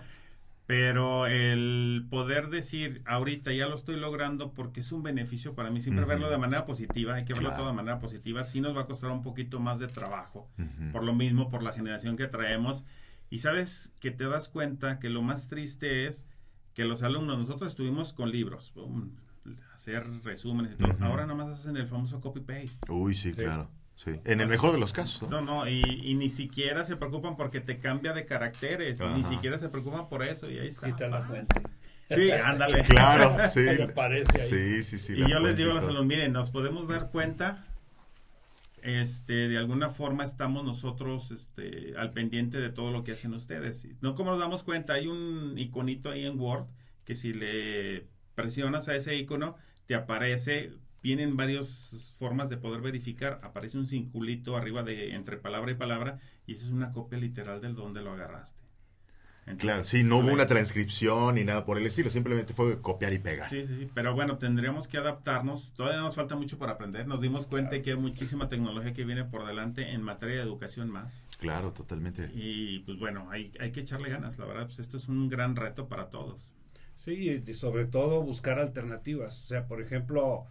Pero 0.66 1.26
el 1.26 2.06
poder 2.09 2.49
decir, 2.49 3.02
ahorita 3.04 3.52
ya 3.52 3.66
lo 3.66 3.75
estoy 3.75 3.97
logrando 3.97 4.52
porque 4.54 4.80
es 4.80 4.92
un 4.92 5.02
beneficio 5.02 5.54
para 5.54 5.71
mí, 5.71 5.80
siempre 5.83 6.06
verlo 6.06 6.30
de 6.30 6.38
manera 6.38 6.64
positiva, 6.64 7.16
hay 7.16 7.26
que 7.26 7.35
verlo 7.35 7.50
Claro. 7.50 7.64
todo 7.64 7.71
de 7.71 7.76
manera 7.76 7.99
positiva, 7.99 8.44
sí 8.44 8.62
nos 8.62 8.75
va 8.75 8.83
a 8.83 8.87
costar 8.87 9.11
un 9.11 9.23
poquito 9.23 9.61
más 9.61 9.78
de 9.78 9.88
trabajo, 9.88 10.49
por 10.90 11.04
lo 11.04 11.12
mismo, 11.12 11.50
por 11.50 11.62
la 11.62 11.73
generación 11.73 12.16
que 12.16 12.28
traemos. 12.28 12.87
Y 13.35 13.41
sabes 13.41 13.93
que 13.99 14.12
te 14.12 14.29
das 14.29 14.49
cuenta 14.49 15.00
que 15.00 15.09
lo 15.09 15.21
más 15.21 15.49
triste 15.49 16.07
es 16.07 16.25
que 16.73 16.85
los 16.85 17.03
alumnos, 17.03 17.37
nosotros 17.37 17.71
estuvimos 17.71 18.12
con 18.12 18.31
libros, 18.31 18.73
hacer 19.75 20.07
resúmenes 20.23 20.75
y 20.75 20.76
todo, 20.76 20.93
Ujú. 20.93 21.05
ahora 21.05 21.26
nada 21.26 21.35
más 21.35 21.49
hacen 21.59 21.76
el 21.76 21.88
famoso 21.88 22.21
copy-paste. 22.21 22.93
Uy, 22.93 23.17
sí, 23.17 23.33
claro. 23.33 23.69
Sí. 23.97 24.12
En 24.25 24.41
el 24.41 24.47
mejor 24.47 24.71
de 24.71 24.79
los 24.79 24.93
casos. 24.93 25.29
¿no? 25.29 25.41
No, 25.41 25.64
no, 25.64 25.69
y, 25.69 25.83
y 25.83 26.14
ni 26.14 26.29
siquiera 26.29 26.85
se 26.85 26.95
preocupan 26.95 27.37
porque 27.37 27.61
te 27.61 27.81
cambia 27.81 28.12
de 28.12 28.25
caracteres, 28.25 29.00
ni 29.00 29.23
Ajá. 29.23 29.29
siquiera 29.29 29.59
se 29.59 29.69
preocupan 29.69 30.09
por 30.09 30.23
eso, 30.23 30.49
y 30.49 30.61
ahí 30.61 30.69
está. 30.69 30.87
Quita 30.87 31.09
la 31.09 31.23
fuente. 31.23 31.61
Sí, 32.11 32.31
ándale. 32.31 32.85
Claro, 32.88 33.37
sí. 33.49 33.67
Ahí 33.67 33.83
aparece 33.83 34.43
ahí. 34.43 34.49
Sí, 34.49 34.85
sí, 34.85 34.99
sí. 35.00 35.14
y 35.17 35.29
yo 35.29 35.41
les 35.41 35.57
digo 35.57 35.73
a 35.73 35.75
los 35.75 35.83
alumnos, 35.83 36.07
miren, 36.07 36.33
nos 36.33 36.50
podemos 36.50 36.87
dar 36.87 37.11
cuenta, 37.11 37.64
este, 38.85 39.49
de 39.49 39.57
alguna 39.57 39.88
forma 39.88 40.25
estamos 40.25 40.62
nosotros, 40.62 41.31
este, 41.31 41.95
al 41.97 42.11
pendiente 42.11 42.59
de 42.59 42.69
todo 42.69 42.93
lo 42.93 43.03
que 43.03 43.12
hacen 43.12 43.33
ustedes. 43.33 43.88
No 44.03 44.14
como 44.14 44.31
nos 44.33 44.38
damos 44.38 44.62
cuenta, 44.62 44.93
hay 44.93 45.07
un 45.07 45.59
iconito 45.59 46.11
ahí 46.11 46.26
en 46.26 46.38
Word 46.38 46.67
que 47.05 47.14
si 47.14 47.33
le 47.33 48.07
presionas 48.35 48.88
a 48.88 48.95
ese 48.95 49.17
icono, 49.17 49.57
te 49.87 49.95
aparece, 49.95 50.73
vienen 51.03 51.35
varias 51.37 52.12
formas 52.19 52.50
de 52.50 52.59
poder 52.59 52.83
verificar, 52.83 53.41
aparece 53.43 53.79
un 53.79 53.87
circulito 53.87 54.55
arriba 54.55 54.83
de 54.83 55.14
entre 55.14 55.38
palabra 55.38 55.71
y 55.71 55.76
palabra 55.76 56.21
y 56.47 56.53
esa 56.53 56.67
es 56.67 56.71
una 56.71 56.93
copia 56.93 57.19
literal 57.19 57.62
del 57.62 57.75
donde 57.75 58.03
lo 58.03 58.12
agarraste. 58.12 58.63
Entonces, 59.47 59.61
Claro, 59.61 59.85
sí, 59.85 60.03
no 60.03 60.19
hubo 60.19 60.33
una 60.33 60.47
transcripción 60.47 61.35
ni 61.35 61.45
nada 61.45 61.67
por 61.67 61.77
el 61.77 61.85
estilo, 61.87 62.09
simplemente 62.09 62.55
fue 62.55 62.81
copiar 62.81 63.13
y 63.13 63.19
pegar. 63.19 63.51
Sí, 63.51 63.67
sí, 63.67 63.77
sí, 63.79 63.91
pero 63.93 64.15
bueno, 64.15 64.39
tendríamos 64.39 64.89
que 64.89 64.97
adaptarnos. 64.97 65.75
Todavía 65.75 66.01
nos 66.01 66.15
falta 66.15 66.35
mucho 66.35 66.57
por 66.57 66.71
aprender. 66.71 67.07
Nos 67.07 67.21
dimos 67.21 67.47
cuenta 67.47 67.81
que 67.83 67.91
hay 67.91 67.97
muchísima 67.97 68.49
tecnología 68.49 68.95
que 68.95 69.05
viene 69.05 69.25
por 69.25 69.47
delante 69.47 69.91
en 69.93 70.03
materia 70.03 70.37
de 70.37 70.43
educación 70.43 70.91
más. 70.91 71.27
Claro, 71.39 71.73
totalmente. 71.73 72.31
Y 72.35 72.79
pues 72.81 72.99
bueno, 72.99 73.31
hay, 73.31 73.53
hay 73.61 73.71
que 73.71 73.81
echarle 73.81 74.09
ganas. 74.09 74.39
La 74.39 74.47
verdad, 74.47 74.65
pues 74.65 74.79
esto 74.79 74.97
es 74.97 75.09
un 75.09 75.29
gran 75.29 75.57
reto 75.57 75.89
para 75.89 76.09
todos. 76.09 76.55
Sí, 76.97 77.43
y 77.47 77.55
sobre 77.55 77.85
todo 77.85 78.23
buscar 78.23 78.59
alternativas. 78.59 79.43
O 79.43 79.45
sea, 79.45 79.67
por 79.67 79.83
ejemplo, 79.83 80.47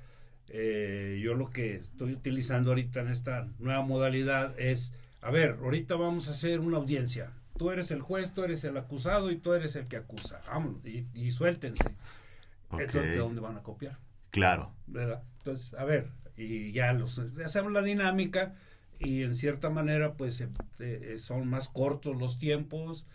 eh, 0.50 1.20
yo 1.24 1.34
lo 1.34 1.50
que 1.50 1.78
estoy 1.78 2.14
utilizando 2.14 2.70
ahorita 2.70 3.02
en 3.02 3.08
esta 3.08 3.48
nueva 3.58 3.82
modalidad 3.82 4.54
es, 4.60 4.94
a 5.22 5.32
ver, 5.32 5.58
ahorita 5.64 5.96
vamos 5.96 6.28
a 6.28 6.32
hacer 6.32 6.60
una 6.60 6.78
audiencia. 6.78 7.32
Tú 7.58 7.72
eres 7.72 7.92
el 7.92 8.02
juez, 8.02 8.34
tú 8.34 8.44
eres 8.44 8.64
el 8.64 8.78
acusado 8.78 9.32
y 9.32 9.38
tú 9.38 9.54
eres 9.54 9.76
el 9.76 9.88
que 9.88 9.98
acusa. 9.98 10.42
Vámonos, 10.48 10.86
y, 10.86 11.08
y 11.14 11.32
suéltense. 11.32 11.96
Entonces, 12.72 13.12
¿de 13.12 13.18
dónde 13.18 13.42
van 13.42 13.58
a 13.58 13.64
copiar? 13.64 14.00
Claro. 14.32 14.74
¿verdad? 14.88 15.24
Entonces, 15.38 15.74
a 15.76 15.84
ver, 15.84 16.10
y 16.36 16.72
ya 16.72 16.94
los 16.94 17.20
hacemos 17.46 17.72
la 17.72 17.82
dinámica 17.82 18.56
y 19.00 19.24
en 19.24 19.36
cierta 19.36 19.70
manera 19.70 20.14
pues 20.14 20.42
eh, 20.42 20.50
eh, 20.80 21.18
son 21.18 21.48
más 21.48 21.70
cortos 21.70 22.18
los 22.18 22.40
tiempos, 22.40 23.06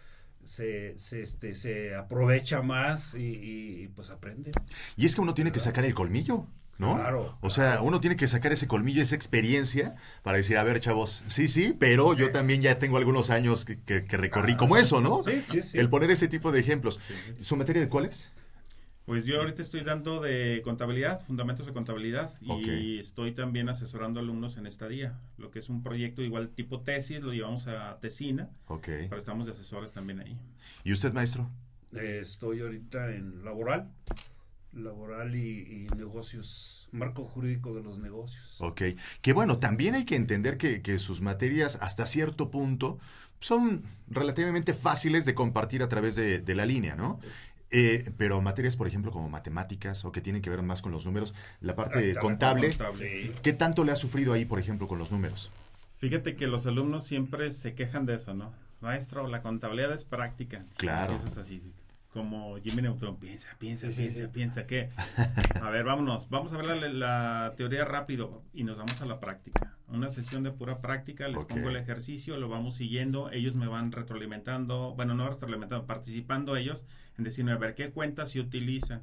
se, 0.44 0.98
se, 0.98 1.22
este, 1.22 1.54
se 1.54 1.94
aprovecha 1.94 2.62
más 2.62 3.14
y, 3.14 3.82
y, 3.82 3.88
pues 3.88 4.10
aprende. 4.10 4.52
Y 4.96 5.06
es 5.06 5.14
que 5.14 5.20
uno 5.20 5.34
tiene 5.34 5.52
que 5.52 5.60
sacar 5.60 5.84
el 5.84 5.94
colmillo, 5.94 6.46
¿no? 6.78 6.94
Claro, 6.94 7.36
O 7.40 7.50
sea, 7.50 7.82
uno 7.82 8.00
tiene 8.00 8.16
que 8.16 8.28
sacar 8.28 8.52
ese 8.52 8.66
colmillo, 8.68 9.02
esa 9.02 9.14
experiencia, 9.16 9.96
para 10.22 10.36
decir, 10.36 10.56
a 10.58 10.62
ver, 10.62 10.80
chavos, 10.80 11.22
sí, 11.26 11.48
sí, 11.48 11.74
pero 11.78 12.14
yo 12.14 12.30
también 12.30 12.62
ya 12.62 12.78
tengo 12.78 12.96
algunos 12.96 13.30
años 13.30 13.64
que, 13.64 13.80
que- 13.80 14.04
que 14.04 14.16
recorrí 14.16 14.56
como 14.56 14.76
eso, 14.76 15.00
¿no? 15.00 15.22
Sí, 15.24 15.42
sí, 15.50 15.62
sí. 15.62 15.78
El 15.78 15.88
poner 15.90 16.10
ese 16.10 16.28
tipo 16.28 16.52
de 16.52 16.60
ejemplos. 16.60 17.00
¿Su 17.40 17.56
materia 17.56 17.82
de 17.82 17.88
cuál 17.88 18.06
es? 18.06 18.30
Pues 19.06 19.24
yo 19.24 19.38
ahorita 19.40 19.62
estoy 19.62 19.80
dando 19.80 20.20
de 20.20 20.60
contabilidad, 20.62 21.24
fundamentos 21.24 21.64
de 21.66 21.72
contabilidad, 21.72 22.34
y 22.42 22.98
estoy 22.98 23.32
también 23.32 23.70
asesorando 23.70 24.20
alumnos 24.20 24.58
en 24.58 24.66
estadía, 24.66 25.18
lo 25.38 25.50
que 25.50 25.60
es 25.60 25.70
un 25.70 25.82
proyecto 25.82 26.20
igual 26.22 26.50
tipo 26.50 26.82
tesis, 26.82 27.22
lo 27.22 27.32
llevamos 27.32 27.66
a 27.68 27.98
Tesina, 28.00 28.50
Ok. 28.66 28.84
pero 29.08 29.16
estamos 29.16 29.46
de 29.46 29.52
asesores 29.52 29.92
también 29.92 30.20
ahí. 30.20 30.36
¿Y 30.84 30.92
usted, 30.92 31.12
maestro? 31.14 31.48
Eh, 31.94 32.18
estoy 32.20 32.60
ahorita 32.60 33.14
en 33.14 33.42
laboral, 33.46 33.88
laboral 34.72 35.34
y, 35.34 35.86
y 35.86 35.96
negocios, 35.96 36.88
marco 36.92 37.24
jurídico 37.24 37.74
de 37.74 37.82
los 37.82 37.98
negocios. 37.98 38.56
Ok. 38.60 38.82
Que 39.22 39.32
bueno, 39.32 39.58
también 39.58 39.94
hay 39.94 40.04
que 40.04 40.16
entender 40.16 40.56
que, 40.58 40.82
que 40.82 40.98
sus 40.98 41.20
materias 41.20 41.78
hasta 41.80 42.06
cierto 42.06 42.50
punto 42.50 42.98
son 43.40 43.84
relativamente 44.08 44.74
fáciles 44.74 45.24
de 45.24 45.34
compartir 45.34 45.82
a 45.82 45.88
través 45.88 46.16
de, 46.16 46.40
de 46.40 46.54
la 46.54 46.66
línea, 46.66 46.96
¿no? 46.96 47.20
Eh, 47.70 48.10
pero 48.16 48.40
materias, 48.40 48.76
por 48.76 48.88
ejemplo, 48.88 49.10
como 49.12 49.28
matemáticas 49.28 50.04
o 50.04 50.12
que 50.12 50.20
tienen 50.22 50.40
que 50.40 50.48
ver 50.50 50.62
más 50.62 50.80
con 50.80 50.90
los 50.90 51.04
números, 51.04 51.34
la 51.60 51.76
parte 51.76 52.14
Ah, 52.16 52.20
contable, 52.20 52.68
Contable. 52.70 53.32
¿qué 53.42 53.52
tanto 53.52 53.84
le 53.84 53.92
ha 53.92 53.96
sufrido 53.96 54.32
ahí, 54.32 54.44
por 54.46 54.58
ejemplo, 54.58 54.88
con 54.88 54.98
los 54.98 55.12
números? 55.12 55.50
Fíjate 55.98 56.34
que 56.36 56.46
los 56.46 56.66
alumnos 56.66 57.04
siempre 57.04 57.52
se 57.52 57.74
quejan 57.74 58.06
de 58.06 58.14
eso, 58.14 58.32
¿no? 58.32 58.52
Maestro, 58.80 59.26
la 59.28 59.42
contabilidad 59.42 59.92
es 59.92 60.04
práctica. 60.04 60.64
Claro. 60.76 61.12
Empiezas 61.14 61.36
así, 61.38 61.60
como 62.12 62.56
Jimmy 62.60 62.82
Neutron, 62.82 63.16
piensa, 63.18 63.48
piensa, 63.58 63.90
Sí, 63.90 63.96
piensa, 64.02 64.22
sí. 64.22 64.28
piensa, 64.32 64.66
¿qué? 64.66 64.90
A 65.62 65.70
ver, 65.70 65.84
vámonos, 65.84 66.28
vamos 66.30 66.52
a 66.52 66.56
ver 66.56 66.66
la, 66.66 66.88
la 66.88 67.54
teoría 67.56 67.84
rápido 67.84 68.42
y 68.52 68.64
nos 68.64 68.78
vamos 68.78 69.00
a 69.02 69.06
la 69.06 69.20
práctica. 69.20 69.76
Una 69.88 70.10
sesión 70.10 70.42
de 70.42 70.50
pura 70.50 70.80
práctica, 70.80 71.28
les 71.28 71.44
pongo 71.44 71.68
el 71.70 71.76
ejercicio, 71.76 72.36
lo 72.36 72.48
vamos 72.48 72.74
siguiendo, 72.76 73.30
ellos 73.30 73.54
me 73.54 73.66
van 73.66 73.90
retroalimentando, 73.92 74.94
bueno, 74.94 75.14
no 75.14 75.28
retroalimentando, 75.28 75.86
participando 75.86 76.56
ellos 76.56 76.84
en 77.16 77.24
decirme, 77.24 77.52
a 77.52 77.56
ver, 77.56 77.74
¿qué 77.74 77.90
cuentas 77.90 78.30
se 78.30 78.40
utilizan? 78.40 79.02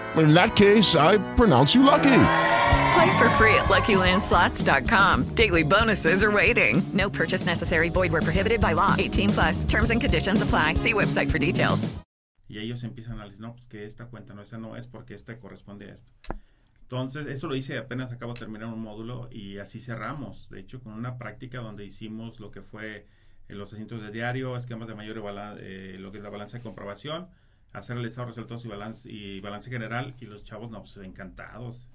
In 0.17 0.33
that 0.33 0.55
case, 0.55 0.95
I 0.95 1.17
pronounce 1.35 1.75
you 1.75 1.83
lucky. 1.83 2.23
Play 2.93 3.17
for 3.17 3.29
free 3.37 3.55
at 3.55 3.69
LuckyLandSlots.com. 3.69 5.35
Daily 5.35 5.63
bonuses 5.63 6.23
are 6.23 6.31
waiting. 6.31 6.81
No 6.93 7.09
purchase 7.09 7.45
necessary. 7.45 7.89
Void 7.89 8.11
where 8.11 8.21
prohibited 8.21 8.59
by 8.59 8.73
law. 8.73 8.95
18 8.97 9.29
plus. 9.29 9.63
Terms 9.63 9.91
and 9.91 10.01
conditions 10.01 10.41
apply. 10.41 10.75
See 10.75 10.93
website 10.93 11.31
for 11.31 11.39
details. 11.39 11.87
Y 12.49 12.59
ellos 12.59 12.83
empiezan 12.83 13.21
a 13.21 13.23
decir, 13.23 13.39
no, 13.39 13.53
pues 13.53 13.65
que 13.67 13.85
esta 13.85 14.07
cuenta 14.07 14.33
no, 14.33 14.41
esa 14.41 14.57
no 14.57 14.75
es 14.75 14.85
porque 14.85 15.13
esta 15.13 15.39
corresponde 15.39 15.89
a 15.89 15.93
esto. 15.93 16.11
Entonces, 16.81 17.25
eso 17.27 17.47
lo 17.47 17.55
hice 17.55 17.77
apenas 17.77 18.11
acabo 18.11 18.33
de 18.33 18.41
terminar 18.41 18.67
un 18.67 18.81
módulo 18.81 19.29
y 19.31 19.59
así 19.59 19.79
cerramos. 19.79 20.49
De 20.49 20.59
hecho, 20.59 20.81
con 20.81 20.91
una 20.91 21.17
práctica 21.17 21.59
donde 21.59 21.85
hicimos 21.85 22.41
lo 22.41 22.51
que 22.51 22.61
fue 22.61 23.07
eh, 23.47 23.55
los 23.55 23.71
asientos 23.71 24.01
de 24.01 24.11
diario, 24.11 24.57
esquemas 24.57 24.89
de 24.89 24.95
mayor 24.95 25.23
eh, 25.61 25.95
lo 25.97 26.11
que 26.11 26.17
es 26.17 26.23
la 26.25 26.29
balanza 26.29 26.57
de 26.57 26.63
comprobación, 26.63 27.29
hacer 27.73 27.97
el 27.97 28.05
estado 28.05 28.27
de 28.27 28.31
resultados 28.31 28.65
y 28.65 28.67
balance, 28.67 29.11
y 29.11 29.39
balance 29.39 29.69
general. 29.69 30.15
Y 30.19 30.25
los 30.25 30.43
chavos, 30.43 30.71
no, 30.71 30.79
pues 30.79 30.97
encantados. 30.97 31.87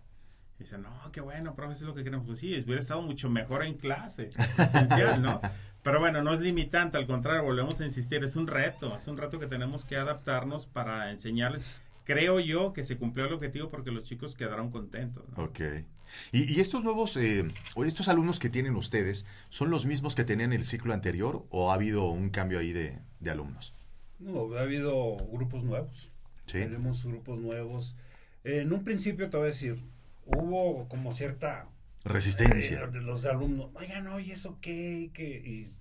Dicen, 0.59 0.83
no, 0.83 1.13
qué 1.13 1.21
bueno, 1.21 1.55
profe, 1.55 1.75
es 1.75 1.83
lo 1.83 1.95
que 1.95 2.03
queremos. 2.03 2.27
Pues 2.27 2.39
sí, 2.39 2.55
hubiera 2.65 2.81
estado 2.81 3.03
mucho 3.03 3.29
mejor 3.29 3.63
en 3.63 3.75
clase, 3.75 4.31
esencial, 4.59 5.21
¿no? 5.21 5.41
Pero 5.83 6.01
bueno, 6.01 6.23
no 6.23 6.35
es 6.35 6.41
limitante, 6.41 6.97
al 6.97 7.07
contrario, 7.07 7.45
volvemos 7.45 7.81
a 7.81 7.85
insistir, 7.85 8.25
es 8.25 8.35
un 8.35 8.49
reto, 8.49 8.97
es 8.97 9.07
un 9.07 9.17
reto 9.17 9.39
que 9.39 9.47
tenemos 9.47 9.85
que 9.85 9.97
adaptarnos 9.97 10.67
para 10.67 11.13
enseñarles. 11.13 11.65
Creo 12.05 12.41
yo 12.41 12.73
que 12.73 12.83
se 12.83 12.97
cumplió 12.97 13.27
el 13.27 13.35
objetivo 13.35 13.69
porque 13.69 13.91
los 13.91 14.03
chicos 14.05 14.35
quedaron 14.35 14.71
contentos. 14.71 15.25
¿no? 15.37 15.45
Ok. 15.45 15.61
¿Y, 16.33 16.55
y 16.55 16.61
estos 16.61 16.83
nuevos, 16.83 17.17
eh, 17.17 17.53
o 17.75 17.85
estos 17.85 18.09
alumnos 18.09 18.39
que 18.39 18.49
tienen 18.49 18.75
ustedes, 18.77 19.27
son 19.49 19.71
los 19.71 19.87
mismos 19.87 20.15
que 20.15 20.25
tenían 20.25 20.53
el 20.53 20.65
ciclo 20.65 20.95
anterior 20.95 21.47
o 21.51 21.71
ha 21.71 21.75
habido 21.75 22.07
un 22.07 22.31
cambio 22.31 22.59
ahí 22.59 22.73
de, 22.73 22.99
de 23.21 23.31
alumnos? 23.31 23.75
No, 24.19 24.55
ha 24.57 24.63
habido 24.63 25.17
grupos 25.33 25.65
nuevos. 25.65 26.11
Sí. 26.47 26.59
Tenemos 26.59 27.05
grupos 27.05 27.39
nuevos. 27.41 27.97
Eh, 28.45 28.61
en 28.63 28.73
un 28.73 28.85
principio 28.85 29.29
te 29.31 29.37
voy 29.37 29.45
a 29.47 29.49
decir, 29.49 29.83
hubo 30.25 30.89
como 30.89 31.13
cierta 31.13 31.69
Resistencia. 32.05 32.83
eh, 32.85 32.87
de 32.93 33.01
los 33.01 33.27
alumnos, 33.27 33.71
oigan, 33.75 34.07
oye, 34.09 34.33
¿eso 34.33 34.59
qué? 34.61 35.11
¿Qué?". 35.13 35.43
Y 35.45 35.73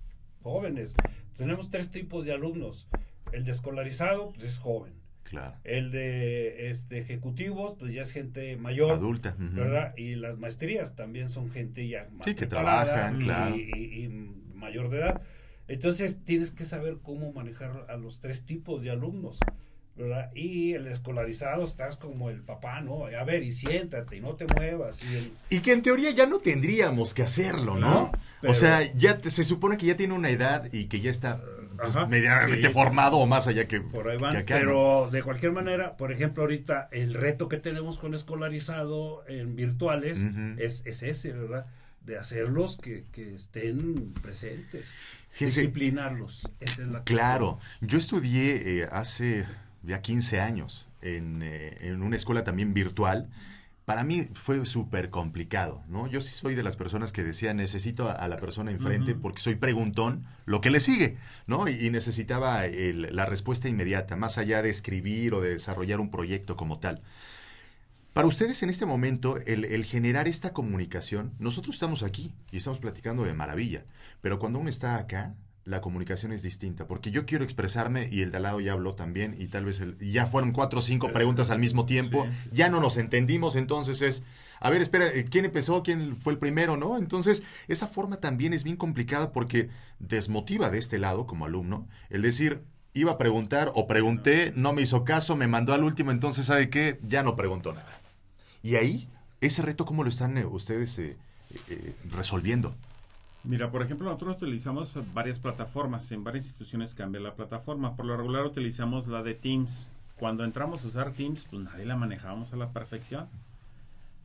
jóvenes. 0.42 0.94
Tenemos 1.36 1.70
tres 1.70 1.90
tipos 1.90 2.24
de 2.24 2.32
alumnos. 2.32 2.88
El 3.32 3.44
de 3.44 3.52
escolarizado, 3.52 4.32
pues 4.32 4.44
es 4.44 4.58
joven. 4.58 4.94
Claro. 5.24 5.56
El 5.64 5.90
de 5.90 6.70
este, 6.70 6.98
ejecutivos, 6.98 7.74
pues 7.78 7.92
ya 7.92 8.02
es 8.02 8.12
gente 8.12 8.56
mayor. 8.56 8.92
Adulta. 8.92 9.34
¿verdad? 9.38 9.92
Y 9.96 10.14
las 10.14 10.38
maestrías 10.38 10.94
también 10.94 11.28
son 11.30 11.50
gente 11.50 11.88
ya 11.88 12.06
más 12.12 12.26
Sí, 12.28 12.34
que 12.36 12.46
trabajan, 12.46 13.20
y- 13.20 13.24
claro. 13.24 13.56
y, 13.56 14.04
y 14.04 14.08
mayor 14.54 14.88
de 14.88 14.98
edad. 14.98 15.22
Entonces 15.68 16.22
tienes 16.24 16.50
que 16.50 16.64
saber 16.64 16.98
cómo 17.02 17.32
manejar 17.32 17.86
a 17.88 17.96
los 17.96 18.20
tres 18.20 18.44
tipos 18.46 18.82
de 18.82 18.90
alumnos. 18.90 19.38
¿verdad? 19.98 20.30
Y 20.34 20.74
el 20.74 20.88
escolarizado 20.88 21.64
estás 21.64 21.96
como 21.96 22.28
el 22.28 22.42
papá, 22.42 22.82
¿no? 22.82 23.06
A 23.06 23.24
ver, 23.24 23.42
y 23.42 23.52
siéntate 23.52 24.18
y 24.18 24.20
no 24.20 24.34
te 24.36 24.44
muevas. 24.46 25.02
Y 25.02 25.14
el- 25.16 25.32
Y 25.48 25.60
que 25.60 25.72
en 25.72 25.80
teoría 25.80 26.10
ya 26.10 26.26
no 26.26 26.38
tendríamos 26.38 27.14
que 27.14 27.22
hacerlo, 27.22 27.76
¿no? 27.78 27.88
No, 27.88 28.12
pero- 28.42 28.50
O 28.50 28.54
sea, 28.54 28.82
ya 28.94 29.16
te- 29.16 29.30
se 29.30 29.42
supone 29.42 29.78
que 29.78 29.86
ya 29.86 29.96
tiene 29.96 30.12
una 30.12 30.28
edad 30.28 30.70
y 30.70 30.84
que 30.88 31.00
ya 31.00 31.10
está 31.10 31.40
pues, 31.78 31.88
Ajá. 31.96 32.06
medianamente 32.08 32.66
Sí, 32.68 32.74
formado 32.74 33.16
o 33.16 33.24
más 33.26 33.46
allá 33.48 33.66
que, 33.68 33.80
por 33.80 34.10
ahí 34.10 34.18
van. 34.18 34.32
que 34.32 34.38
acá, 34.40 34.54
¿no? 34.56 34.60
Pero 34.60 35.08
de 35.10 35.22
cualquier 35.22 35.52
manera, 35.52 35.96
por 35.96 36.12
ejemplo, 36.12 36.42
ahorita 36.42 36.90
el 36.92 37.14
reto 37.14 37.48
que 37.48 37.56
tenemos 37.56 37.96
con 37.98 38.12
escolarizado 38.14 39.24
en 39.28 39.56
virtuales 39.56 40.18
es, 40.58 40.82
es 40.84 41.02
ese, 41.02 41.32
¿verdad? 41.32 41.64
De 42.02 42.18
hacerlos 42.18 42.76
que, 42.76 43.04
que 43.12 43.34
estén 43.34 44.12
presentes. 44.22 44.94
Fíjense, 45.38 45.60
disciplinarlos. 45.62 46.48
Esa 46.60 46.82
es 46.82 46.88
la 46.88 47.02
Claro, 47.04 47.58
yo 47.80 47.98
estudié 47.98 48.80
eh, 48.82 48.88
hace 48.90 49.46
ya 49.82 50.00
15 50.02 50.40
años 50.40 50.88
en, 51.02 51.42
eh, 51.42 51.78
en 51.82 52.02
una 52.02 52.16
escuela 52.16 52.44
también 52.44 52.74
virtual. 52.74 53.28
Para 53.84 54.02
mí 54.02 54.28
fue 54.34 54.66
súper 54.66 55.10
complicado, 55.10 55.84
¿no? 55.88 56.08
Yo 56.08 56.20
sí 56.20 56.30
soy 56.34 56.56
de 56.56 56.64
las 56.64 56.74
personas 56.76 57.12
que 57.12 57.22
decía, 57.22 57.54
necesito 57.54 58.08
a, 58.08 58.12
a 58.14 58.26
la 58.26 58.38
persona 58.38 58.72
enfrente 58.72 59.14
porque 59.14 59.40
soy 59.40 59.54
preguntón, 59.54 60.26
lo 60.44 60.60
que 60.60 60.70
le 60.70 60.80
sigue, 60.80 61.18
¿no? 61.46 61.68
Y, 61.68 61.86
y 61.86 61.90
necesitaba 61.90 62.64
el- 62.66 63.14
la 63.14 63.26
respuesta 63.26 63.68
inmediata, 63.68 64.16
más 64.16 64.38
allá 64.38 64.60
de 64.62 64.70
escribir 64.70 65.34
o 65.34 65.40
de 65.40 65.50
desarrollar 65.50 66.00
un 66.00 66.10
proyecto 66.10 66.56
como 66.56 66.80
tal. 66.80 67.02
Para 68.12 68.26
ustedes 68.28 68.62
en 68.62 68.70
este 68.70 68.86
momento, 68.86 69.36
el, 69.46 69.66
el 69.66 69.84
generar 69.84 70.26
esta 70.26 70.52
comunicación, 70.54 71.32
nosotros 71.38 71.76
estamos 71.76 72.02
aquí 72.02 72.32
y 72.50 72.56
estamos 72.56 72.78
platicando 72.80 73.24
de 73.24 73.34
maravilla, 73.34 73.84
pero 74.26 74.40
cuando 74.40 74.58
uno 74.58 74.68
está 74.68 74.96
acá, 74.96 75.36
la 75.64 75.80
comunicación 75.80 76.32
es 76.32 76.42
distinta, 76.42 76.88
porque 76.88 77.12
yo 77.12 77.26
quiero 77.26 77.44
expresarme 77.44 78.08
y 78.10 78.22
el 78.22 78.32
de 78.32 78.38
al 78.38 78.42
lado 78.42 78.58
ya 78.60 78.72
habló 78.72 78.96
también 78.96 79.36
y 79.38 79.46
tal 79.46 79.64
vez 79.66 79.78
el- 79.78 79.96
ya 80.00 80.26
fueron 80.26 80.50
cuatro 80.50 80.80
o 80.80 80.82
cinco 80.82 81.12
preguntas 81.12 81.52
al 81.52 81.60
mismo 81.60 81.86
tiempo, 81.86 82.24
Sí, 82.24 82.30
sí, 82.50 82.56
ya 82.56 82.68
no 82.68 82.80
nos 82.80 82.96
entendimos, 82.96 83.54
entonces 83.54 84.02
es, 84.02 84.24
a 84.58 84.68
ver, 84.68 84.82
espera, 84.82 85.06
eh, 85.06 85.26
¿quién 85.30 85.44
empezó? 85.44 85.84
¿Quién 85.84 86.16
fue 86.16 86.32
el 86.32 86.40
primero? 86.40 86.76
¿No? 86.76 86.98
Entonces, 86.98 87.44
esa 87.68 87.86
forma 87.86 88.16
también 88.16 88.52
es 88.52 88.64
bien 88.64 88.76
complicada 88.76 89.30
porque 89.30 89.68
desmotiva 90.00 90.70
de 90.70 90.78
este 90.78 90.98
lado 90.98 91.28
como 91.28 91.44
alumno 91.44 91.86
el 92.10 92.22
decir, 92.22 92.64
iba 92.94 93.12
a 93.12 93.18
preguntar 93.18 93.70
o 93.76 93.86
pregunté, 93.86 94.52
no 94.56 94.72
me 94.72 94.82
hizo 94.82 95.04
caso, 95.04 95.36
me 95.36 95.46
mandó 95.46 95.72
al 95.72 95.84
último, 95.84 96.10
entonces, 96.10 96.46
¿sabe 96.46 96.68
qué? 96.68 96.98
Ya 97.06 97.22
no 97.22 97.36
preguntó 97.36 97.74
nada. 97.74 98.00
Y 98.60 98.74
ahí, 98.74 99.08
ese 99.40 99.62
reto, 99.62 99.84
¿cómo 99.84 100.02
lo 100.02 100.08
están 100.08 100.36
eh, 100.36 100.44
ustedes 100.46 100.98
eh, 100.98 101.16
eh, 101.68 101.94
resolviendo? 102.10 102.74
Mira, 103.46 103.70
por 103.70 103.82
ejemplo, 103.82 104.06
nosotros 104.06 104.36
utilizamos 104.42 104.98
varias 105.14 105.38
plataformas. 105.38 106.10
En 106.12 106.24
varias 106.24 106.46
instituciones 106.46 106.94
cambia 106.94 107.20
la 107.20 107.34
plataforma. 107.34 107.94
Por 107.96 108.06
lo 108.06 108.16
regular 108.16 108.44
utilizamos 108.44 109.06
la 109.06 109.22
de 109.22 109.34
Teams. 109.34 109.90
Cuando 110.16 110.44
entramos 110.44 110.84
a 110.84 110.88
usar 110.88 111.12
Teams, 111.12 111.46
pues 111.48 111.62
nadie 111.62 111.84
la 111.84 111.96
manejábamos 111.96 112.52
a 112.52 112.56
la 112.56 112.72
perfección. 112.72 113.28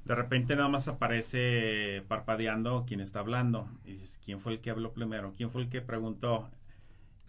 De 0.05 0.15
repente 0.15 0.55
nada 0.55 0.69
más 0.69 0.87
aparece 0.87 2.03
parpadeando 2.07 2.85
quién 2.87 2.99
está 2.99 3.19
hablando. 3.19 3.67
Y 3.85 3.91
dices, 3.91 4.19
¿quién 4.25 4.39
fue 4.39 4.53
el 4.53 4.59
que 4.59 4.71
habló 4.71 4.91
primero? 4.93 5.33
¿Quién 5.37 5.51
fue 5.51 5.61
el 5.61 5.69
que 5.69 5.81
preguntó? 5.81 6.49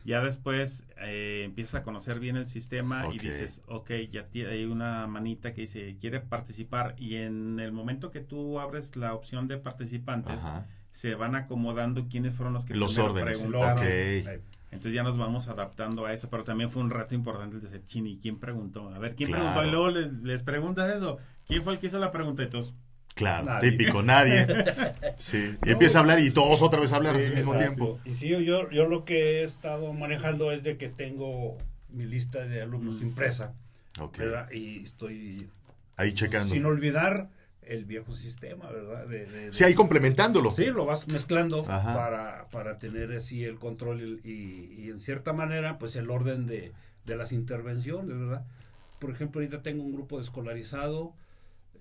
Ya 0.04 0.20
después 0.22 0.84
eh, 0.98 1.42
empiezas 1.44 1.76
a 1.76 1.82
conocer 1.84 2.18
bien 2.18 2.36
el 2.36 2.48
sistema 2.48 3.06
Ok. 3.06 3.14
y 3.14 3.18
dices, 3.18 3.62
ok, 3.68 3.90
ya 4.10 4.26
hay 4.34 4.64
una 4.64 5.06
manita 5.06 5.52
que 5.52 5.60
dice, 5.62 5.96
quiere 6.00 6.20
participar. 6.20 6.94
Y 6.98 7.16
en 7.16 7.60
el 7.60 7.70
momento 7.72 8.10
que 8.10 8.20
tú 8.20 8.58
abres 8.58 8.96
la 8.96 9.14
opción 9.14 9.46
de 9.46 9.58
participantes, 9.58 10.42
Ajá. 10.42 10.66
Se 10.92 11.14
van 11.16 11.34
acomodando 11.34 12.06
quiénes 12.08 12.34
fueron 12.34 12.52
los 12.54 12.64
que 12.64 12.74
Los 12.74 12.96
órdenes. 12.98 13.38
preguntaron. 13.40 13.78
Ok. 13.78 14.40
Entonces 14.70 14.94
ya 14.94 15.02
nos 15.02 15.18
vamos 15.18 15.48
adaptando 15.48 16.06
a 16.06 16.14
eso, 16.14 16.30
pero 16.30 16.44
también 16.44 16.70
fue 16.70 16.82
un 16.82 16.88
reto 16.90 17.14
importante 17.14 17.56
el 17.56 17.62
de 17.62 17.68
decir, 17.68 17.84
chini, 17.86 18.18
¿quién 18.22 18.38
preguntó? 18.38 18.88
A 18.88 18.98
ver, 18.98 19.14
¿quién 19.14 19.28
Claro. 19.28 19.44
preguntó? 19.44 19.66
Y 19.66 19.70
luego 19.70 19.90
les, 19.90 20.12
les 20.22 20.42
preguntas 20.42 20.94
eso, 20.96 21.18
¿quién 21.46 21.62
fue 21.62 21.74
el 21.74 21.78
que 21.78 21.88
hizo 21.88 21.98
la 21.98 22.10
pregunta? 22.12 22.48
Todos, 22.48 22.72
Claro, 23.14 23.44
Nadie. 23.44 23.72
típico, 23.72 24.02
nadie. 24.02 24.46
Sí, 25.18 25.56
y 25.62 25.66
No. 25.66 25.72
empieza 25.72 25.98
a 25.98 26.00
hablar 26.00 26.18
y 26.20 26.30
todos 26.30 26.62
otra 26.62 26.80
vez 26.80 26.92
a 26.94 26.96
hablar 26.96 27.16
Sí, 27.16 27.22
al 27.24 27.34
mismo 27.34 27.54
exacto. 27.54 27.74
tiempo. 27.76 28.00
Y 28.06 28.14
sí, 28.14 28.28
yo, 28.28 28.70
yo 28.70 28.86
lo 28.86 29.04
que 29.04 29.40
he 29.40 29.44
estado 29.44 29.92
manejando 29.92 30.50
es 30.52 30.62
de 30.64 30.78
que 30.78 30.88
tengo 30.88 31.58
mi 31.90 32.06
lista 32.06 32.46
de 32.46 32.62
alumnos 32.62 33.02
impresa, 33.02 33.52
Ok. 34.00 34.16
¿verdad? 34.16 34.50
Y 34.50 34.82
estoy 34.84 35.50
Ahí 35.98 36.14
checando. 36.14 36.54
sin 36.54 36.64
olvidar 36.64 37.28
el 37.62 37.84
viejo 37.84 38.12
sistema, 38.12 38.70
¿verdad? 38.70 39.06
De, 39.06 39.26
de- 39.26 39.52
Sí, 39.52 39.64
ahí 39.64 39.74
complementándolo. 39.74 40.50
Sí, 40.50 40.66
lo 40.66 40.84
vas 40.84 41.06
mezclando 41.08 41.64
Ajá. 41.68 41.94
para, 41.94 42.48
para 42.50 42.78
tener 42.78 43.12
así 43.12 43.44
el 43.44 43.58
control 43.58 44.20
y, 44.24 44.30
y- 44.30 44.82
y 44.84 44.90
en 44.90 44.98
cierta 44.98 45.32
manera, 45.32 45.78
pues 45.78 45.94
el 45.96 46.10
orden 46.10 46.46
de, 46.46 46.72
de 47.04 47.16
las 47.16 47.32
intervenciones, 47.32 48.18
¿verdad? 48.18 48.44
Por 48.98 49.10
ejemplo, 49.10 49.40
ahorita 49.40 49.62
tengo 49.62 49.82
un 49.84 49.92
grupo 49.92 50.18
de 50.18 50.24
escolarizado, 50.24 51.14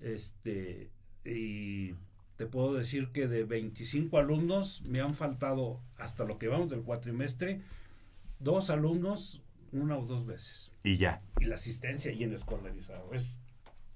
este, 0.00 0.90
y 1.24 1.94
te 2.36 2.46
puedo 2.46 2.74
decir 2.74 3.10
que 3.12 3.28
de 3.28 3.44
25 3.44 4.18
alumnos 4.18 4.82
me 4.84 5.00
han 5.00 5.14
faltado, 5.14 5.80
hasta 5.98 6.24
lo 6.24 6.38
que 6.38 6.48
vamos 6.48 6.70
del 6.70 6.82
cuatrimestre, 6.82 7.60
dos 8.38 8.70
alumnos 8.70 9.42
una 9.72 9.96
o 9.96 10.04
dos 10.06 10.26
veces. 10.26 10.70
Y 10.84 10.96
ya. 10.96 11.22
Y 11.40 11.44
la 11.46 11.54
asistencia 11.54 12.12
y 12.12 12.24
en 12.24 12.32
escolarizado. 12.34 13.14
Es 13.14 13.40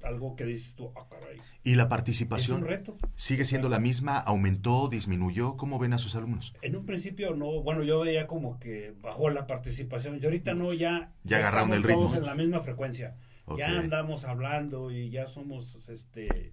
algo 0.07 0.37
que 0.37 0.45
dices 0.45 0.75
tú, 0.75 0.93
ah, 0.97 1.07
caray. 1.11 1.39
¿Y 1.63 1.75
la 1.75 1.85
Es 1.85 1.89
participación? 1.89 2.59
un 2.63 2.67
reto. 2.69 2.97
¿Sigue 3.17 3.45
siendo 3.45 3.69
la 3.69 3.79
misma? 3.79 4.19
¿Aumentó? 4.19 4.89
¿Disminuyó? 4.89 5.57
¿Cómo 5.57 5.79
ven 5.79 5.93
a 5.93 5.99
sus 5.99 6.15
alumnos? 6.17 6.55
En 6.63 6.77
un 6.77 6.87
principio 6.87 7.35
no, 7.35 7.63
bueno, 7.63 7.83
yo 7.83 8.01
veía 8.01 8.27
como 8.27 8.59
que 8.59 8.95
bajó 9.03 9.31
la 9.31 9.47
participación. 9.47 10.19
Y 10.21 10.25
ahorita 10.25 10.55
no, 10.55 10.73
ya, 10.73 11.13
Ya 11.25 11.39
agarraron 11.39 11.71
estamos 11.73 11.77
el 11.77 11.83
ritmo. 11.83 12.03
todos 12.05 12.17
en 12.19 12.27
la 12.27 12.35
misma 12.35 12.61
frecuencia. 12.61 13.17
Ya 13.57 13.69
andamos 13.79 14.25
hablando 14.25 14.91
y 14.91 15.11
ya 15.11 15.27
somos, 15.29 15.89
este, 15.89 16.53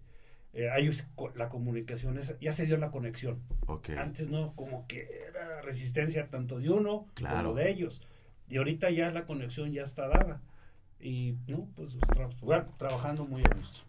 eh, 0.54 0.70
hay 0.70 0.92
la 1.36 1.50
comunicación, 1.50 2.20
es- 2.20 2.36
ya 2.40 2.54
se 2.54 2.66
dio 2.68 2.78
la 2.78 2.92
conexión. 2.92 3.42
Antes 3.98 4.30
no, 4.30 4.54
como 4.56 4.86
que 4.88 5.08
era 5.28 5.62
resistencia 5.64 6.30
tanto 6.30 6.60
de 6.60 6.70
uno 6.70 7.08
Claro. 7.16 7.50
como 7.50 7.56
de 7.56 7.72
ellos. 7.72 8.02
Y 8.48 8.58
ahorita 8.58 8.92
ya 8.92 9.10
la 9.10 9.26
conexión 9.26 9.72
ya 9.72 9.82
está 9.84 10.08
dada. 10.08 10.42
Y 11.04 11.36
no, 11.48 11.68
pues 11.76 11.96
tra- 12.00 12.34
bueno, 12.42 12.66
trabajando 12.78 13.26
muy 13.26 13.42
a 13.42 13.54
gusto. 13.56 13.82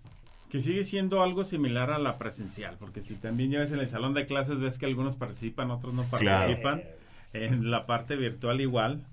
Que 0.50 0.60
sigue 0.60 0.84
siendo 0.84 1.22
algo 1.22 1.44
similar 1.44 1.90
a 1.90 1.98
la 1.98 2.18
presencial, 2.18 2.76
porque 2.78 3.02
si 3.02 3.14
también 3.14 3.50
llevas 3.50 3.72
en 3.72 3.78
el 3.78 3.88
salón 3.88 4.14
de 4.14 4.26
clases, 4.26 4.60
ves 4.60 4.78
que 4.78 4.86
algunos 4.86 5.16
participan, 5.16 5.70
otros 5.70 5.94
no 5.94 6.02
Claro. 6.04 6.20
participan. 6.20 6.82
En 7.32 7.70
la 7.70 7.86
parte 7.86 8.14
virtual 8.16 8.60
igual, 8.60 9.04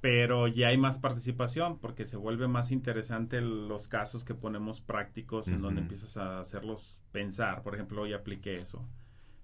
pero 0.00 0.46
ya 0.48 0.68
hay 0.68 0.76
más 0.76 0.98
participación, 0.98 1.78
porque 1.78 2.06
se 2.06 2.16
vuelve 2.16 2.46
más 2.46 2.70
interesante 2.70 3.40
los 3.40 3.88
casos 3.88 4.24
que 4.24 4.34
ponemos 4.34 4.80
prácticos, 4.80 5.48
en 5.48 5.60
donde 5.62 5.80
empiezas 5.80 6.16
a 6.18 6.40
hacerlos 6.40 6.98
pensar. 7.12 7.62
Por 7.62 7.74
ejemplo, 7.74 8.02
hoy 8.02 8.12
apliqué 8.12 8.58
eso. 8.60 8.84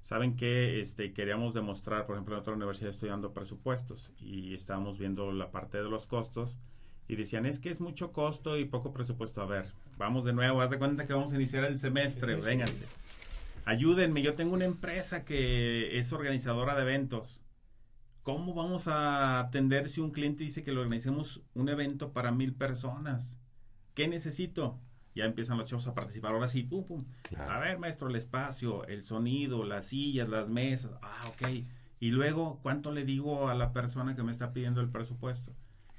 Saben 0.02 0.36
que 0.36 0.80
este, 0.80 1.12
queríamos 1.14 1.54
demostrar, 1.54 2.04
por 2.06 2.16
ejemplo, 2.16 2.34
en 2.34 2.40
otra 2.42 2.52
universidad 2.52 2.90
estudiando 2.90 3.32
presupuestos 3.32 4.12
y 4.18 4.52
estábamos 4.54 4.98
viendo 4.98 5.32
la 5.32 5.50
parte 5.50 5.78
de 5.78 5.84
los 5.88 6.06
costos 6.06 6.60
y 7.08 7.16
decían, 7.16 7.46
es 7.46 7.60
que 7.60 7.70
es 7.70 7.80
mucho 7.80 8.12
costo 8.12 8.56
y 8.56 8.64
poco 8.64 8.92
presupuesto. 8.92 9.42
A 9.42 9.46
ver, 9.46 9.72
vamos 9.98 10.24
de 10.24 10.32
nuevo, 10.32 10.60
haz 10.62 10.70
de 10.70 10.78
cuenta 10.78 11.06
que 11.06 11.12
vamos 11.12 11.32
a 11.32 11.36
iniciar 11.36 11.64
el 11.64 11.78
semestre, 11.78 12.34
Sí, 12.34 12.40
sí, 12.40 12.42
sí. 12.42 12.48
vénganse. 12.48 12.84
Ayúdenme, 13.66 14.22
yo 14.22 14.34
tengo 14.34 14.54
una 14.54 14.64
empresa 14.66 15.24
que 15.24 15.98
es 15.98 16.12
organizadora 16.12 16.74
de 16.74 16.82
eventos. 16.82 17.42
¿Cómo 18.22 18.54
vamos 18.54 18.88
a 18.88 19.40
atender 19.40 19.88
si 19.90 20.00
un 20.00 20.10
cliente 20.10 20.44
dice 20.44 20.62
que 20.64 20.72
le 20.72 20.80
organicemos 20.80 21.42
un 21.54 21.68
evento 21.68 22.12
para 22.12 22.30
mil 22.32 22.54
personas? 22.54 23.38
¿Qué 23.94 24.08
necesito? 24.08 24.80
Ya 25.14 25.24
empiezan 25.24 25.58
los 25.58 25.68
chavos 25.68 25.86
a 25.86 25.94
participar. 25.94 26.32
Ahora 26.32 26.48
sí, 26.48 26.62
pum, 26.64 26.84
pum. 26.84 27.04
Claro. 27.22 27.52
A 27.52 27.58
ver, 27.60 27.78
maestro, 27.78 28.08
el 28.08 28.16
espacio, 28.16 28.84
el 28.86 29.04
sonido, 29.04 29.62
las 29.64 29.86
sillas, 29.86 30.28
las 30.28 30.50
mesas. 30.50 30.92
Ah, 31.02 31.26
ok. 31.28 31.48
Y 32.00 32.10
luego, 32.10 32.58
¿cuánto 32.62 32.90
le 32.92 33.04
digo 33.04 33.48
a 33.48 33.54
la 33.54 33.72
persona 33.72 34.16
que 34.16 34.22
me 34.22 34.32
está 34.32 34.52
pidiendo 34.52 34.80
el 34.80 34.88
presupuesto? 34.90 35.52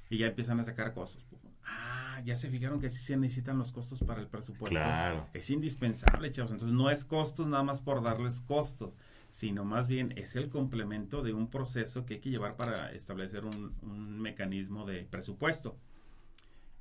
Y 0.08 0.18
ya 0.18 0.26
empiezan 0.26 0.60
a 0.60 0.64
sacar 0.64 0.94
costos. 0.94 1.24
Pum. 1.24 1.38
Ah, 1.64 2.20
ya 2.24 2.36
se 2.36 2.48
fijaron 2.48 2.80
que 2.80 2.90
sí 2.90 3.02
se 3.02 3.16
necesitan 3.16 3.58
los 3.58 3.72
costos 3.72 4.00
para 4.00 4.20
el 4.20 4.28
presupuesto. 4.28 4.78
Claro. 4.78 5.28
Es 5.32 5.50
indispensable, 5.50 6.30
chavos. 6.30 6.52
Entonces, 6.52 6.76
no 6.76 6.90
es 6.90 7.04
costos 7.04 7.48
nada 7.48 7.62
más 7.62 7.80
por 7.80 8.02
darles 8.02 8.40
costos, 8.40 8.94
sino 9.28 9.64
más 9.64 9.88
bien 9.88 10.12
es 10.16 10.36
el 10.36 10.48
complemento 10.48 11.22
de 11.22 11.32
un 11.32 11.50
proceso 11.50 12.06
que 12.06 12.14
hay 12.14 12.20
que 12.20 12.30
llevar 12.30 12.56
para 12.56 12.92
establecer 12.92 13.44
un, 13.44 13.74
un 13.82 14.20
mecanismo 14.20 14.86
de 14.86 15.04
presupuesto. 15.04 15.76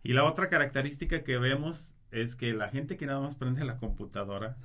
Y 0.04 0.14
la 0.14 0.24
otra 0.26 0.50
característica 0.50 1.24
que 1.24 1.38
vemos 1.38 1.96
es 2.12 2.36
que 2.36 2.54
la 2.54 2.70
gente 2.70 2.96
que 2.96 3.08
nada 3.08 3.20
más 3.20 3.36
prende 3.36 3.66
la 3.66 3.78
computadora, 3.78 4.56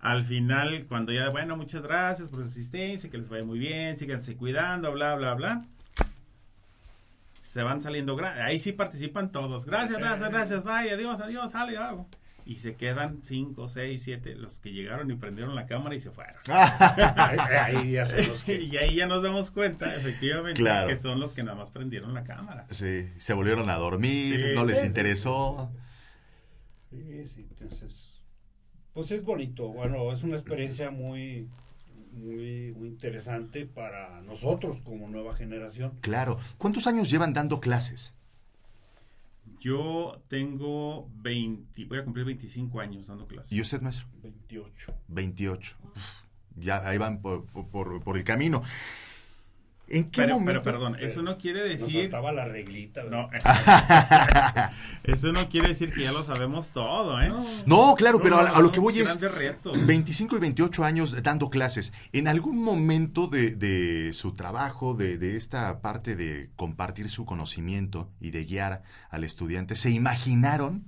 al 0.00 0.24
final, 0.24 0.86
cuando 0.86 1.12
ya, 1.12 1.28
bueno, 1.28 1.56
muchas 1.56 1.82
gracias 1.82 2.28
por 2.28 2.40
su 2.40 2.46
asistencia, 2.46 3.10
que 3.10 3.18
les 3.18 3.28
vaya 3.28 3.44
muy 3.44 3.58
bien, 3.58 3.96
síganse 3.96 4.36
cuidando, 4.36 4.92
bla, 4.92 5.16
bla, 5.16 5.34
bla. 5.34 5.64
Se 7.48 7.62
van 7.62 7.80
saliendo, 7.80 8.14
ahí 8.44 8.58
sí 8.58 8.72
participan 8.72 9.32
todos. 9.32 9.64
Gracias, 9.64 9.98
gracias, 9.98 10.30
gracias, 10.30 10.64
bye, 10.64 10.90
adiós, 10.92 11.18
adiós, 11.20 11.50
sale, 11.50 11.78
hago. 11.78 12.06
Y 12.44 12.56
se 12.56 12.76
quedan 12.76 13.20
cinco, 13.22 13.68
seis, 13.68 14.02
siete, 14.02 14.34
los 14.34 14.60
que 14.60 14.70
llegaron 14.72 15.10
y 15.10 15.16
prendieron 15.16 15.54
la 15.54 15.66
cámara 15.66 15.94
y 15.94 16.00
se 16.00 16.10
fueron. 16.10 16.36
Ahí- 16.48 17.92
ya 17.92 18.04
son 18.06 18.16
los 18.28 18.42
que- 18.44 18.54
y 18.62 18.76
ahí 18.76 18.96
ya 18.96 19.06
nos 19.06 19.22
damos 19.22 19.50
cuenta, 19.50 19.94
efectivamente, 19.96 20.60
Claro. 20.60 20.88
que 20.88 20.98
son 20.98 21.20
los 21.20 21.34
que 21.34 21.42
nada 21.42 21.56
más 21.56 21.70
prendieron 21.70 22.12
la 22.12 22.22
cámara. 22.24 22.66
Sí, 22.68 23.08
se 23.16 23.32
volvieron 23.32 23.70
a 23.70 23.76
dormir, 23.76 24.34
Sí, 24.50 24.54
no 24.54 24.64
les 24.66 24.76
sí, 24.76 24.80
sí. 24.82 24.86
interesó. 24.86 25.70
Sí, 26.90 27.24
sí, 27.26 27.46
entonces, 27.50 28.22
pues 28.92 29.10
es 29.10 29.22
bonito. 29.24 29.68
Bueno, 29.68 30.12
es 30.12 30.22
una 30.22 30.36
experiencia 30.36 30.90
muy, 30.90 31.48
muy, 32.12 32.72
muy 32.76 32.88
interesante 32.88 33.66
para 33.66 34.20
nosotros 34.22 34.80
como 34.80 35.08
nueva 35.08 35.34
generación. 35.34 35.92
Claro. 36.00 36.38
¿Cuántos 36.58 36.86
años 36.86 37.10
llevan 37.10 37.32
dando 37.32 37.60
clases? 37.60 38.14
Yo 39.60 40.22
tengo 40.28 41.08
20, 41.22 41.84
voy 41.86 41.98
a 41.98 42.04
cumplir 42.04 42.24
25 42.26 42.80
años 42.80 43.06
dando 43.08 43.26
clases. 43.26 43.52
¿Y 43.52 43.60
usted, 43.60 43.80
maestro? 43.80 44.06
28. 44.22 44.94
28. 45.08 45.76
Uf, 45.96 46.22
ya 46.56 46.86
ahí 46.86 46.98
van 46.98 47.20
por, 47.20 47.44
por- 47.46 48.02
por 48.02 48.16
el 48.16 48.24
camino. 48.24 48.62
¿En 49.90 50.10
qué 50.10 50.20
Pero, 50.22 50.34
momento? 50.38 50.62
pero 50.62 50.78
perdón, 50.78 50.96
eso 51.00 51.22
no 51.22 51.38
quiere 51.38 51.60
Nos 51.70 51.80
decir... 51.80 52.02
faltaba 52.02 52.32
la 52.32 52.44
reglita. 52.44 53.02
Eso 55.04 55.32
no 55.32 55.48
quiere 55.48 55.68
decir 55.68 55.92
que 55.92 56.02
ya 56.02 56.12
lo 56.12 56.24
sabemos 56.24 56.70
todo, 56.70 57.20
¿eh? 57.22 57.32
No, 57.66 57.94
claro, 57.94 58.20
pero 58.22 58.36
a, 58.38 58.48
a 58.50 58.60
lo 58.60 58.70
que 58.70 58.80
voy 58.80 59.00
es 59.00 59.18
retos. 59.20 59.86
25 59.86 60.36
y 60.36 60.40
28 60.40 60.84
años 60.84 61.22
dando 61.22 61.48
clases. 61.50 61.92
¿En 62.12 62.28
algún 62.28 62.62
momento 62.62 63.28
de, 63.28 63.52
de 63.52 64.12
su 64.12 64.34
trabajo, 64.34 64.94
de, 64.94 65.16
de 65.18 65.36
esta 65.36 65.80
parte 65.80 66.16
de 66.16 66.50
compartir 66.56 67.08
su 67.08 67.24
conocimiento 67.24 68.10
y 68.20 68.30
de 68.30 68.44
guiar 68.44 68.82
al 69.10 69.24
estudiante, 69.24 69.74
se 69.74 69.90
imaginaron, 69.90 70.84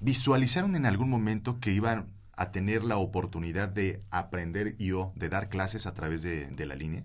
visualizaron 0.00 0.76
en 0.76 0.86
algún 0.86 1.10
momento 1.10 1.58
que 1.60 1.72
iban 1.72 2.06
a 2.36 2.50
tener 2.52 2.84
la 2.84 2.96
oportunidad 2.98 3.68
de 3.68 4.02
aprender 4.10 4.74
y 4.78 4.92
o 4.92 5.12
de 5.16 5.28
dar 5.28 5.48
clases 5.48 5.86
a 5.86 5.94
través 5.94 6.22
de, 6.22 6.46
de 6.46 6.66
la 6.66 6.74
línea? 6.74 7.04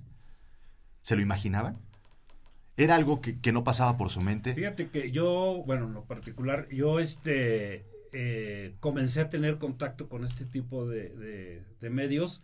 ¿Se 1.10 1.16
lo 1.16 1.24
imaginaban? 1.24 1.76
¿Era 2.78 2.94
algo 2.94 3.20
que, 3.20 3.40
que 3.40 3.52
no 3.52 3.64
pasaba 3.64 3.98
por 3.98 4.12
su 4.12 4.22
mente? 4.22 4.54
Fíjate 4.54 4.90
que 4.92 5.10
yo, 5.10 5.64
bueno, 5.66 5.86
en 5.88 5.94
lo 5.96 6.06
particular, 6.06 6.68
yo 6.70 7.00
este 7.00 7.84
eh, 8.14 8.76
comencé 8.80 9.22
a 9.22 9.30
tener 9.32 9.58
contacto 9.58 10.08
con 10.08 10.24
este 10.24 10.46
tipo 10.46 10.88
de, 10.88 11.10
de- 11.16 11.64
de 11.82 11.90
medios 11.90 12.44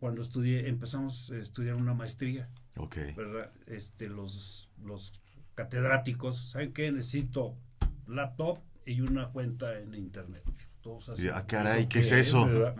cuando 0.00 0.22
estudié, 0.22 0.70
empezamos 0.70 1.30
a 1.30 1.36
estudiar 1.36 1.74
una 1.76 1.92
maestría, 1.92 2.48
Ok. 2.78 2.96
¿verdad? 3.14 3.50
Este, 3.66 4.08
los, 4.08 4.70
los 4.82 5.12
catedráticos, 5.54 6.52
¿saben 6.52 6.72
qué? 6.72 6.90
Necesito 6.90 7.58
laptop 8.06 8.60
y 8.86 9.02
una 9.02 9.28
cuenta 9.32 9.78
en 9.78 9.94
internet. 9.94 10.44
Todos 10.80 11.10
así, 11.10 11.28
Ah, 11.28 11.44
caray, 11.46 11.80
¿eso 11.80 11.88
¿qué 11.90 11.98
es 11.98 12.12
eso? 12.12 12.46
verdad? 12.46 12.76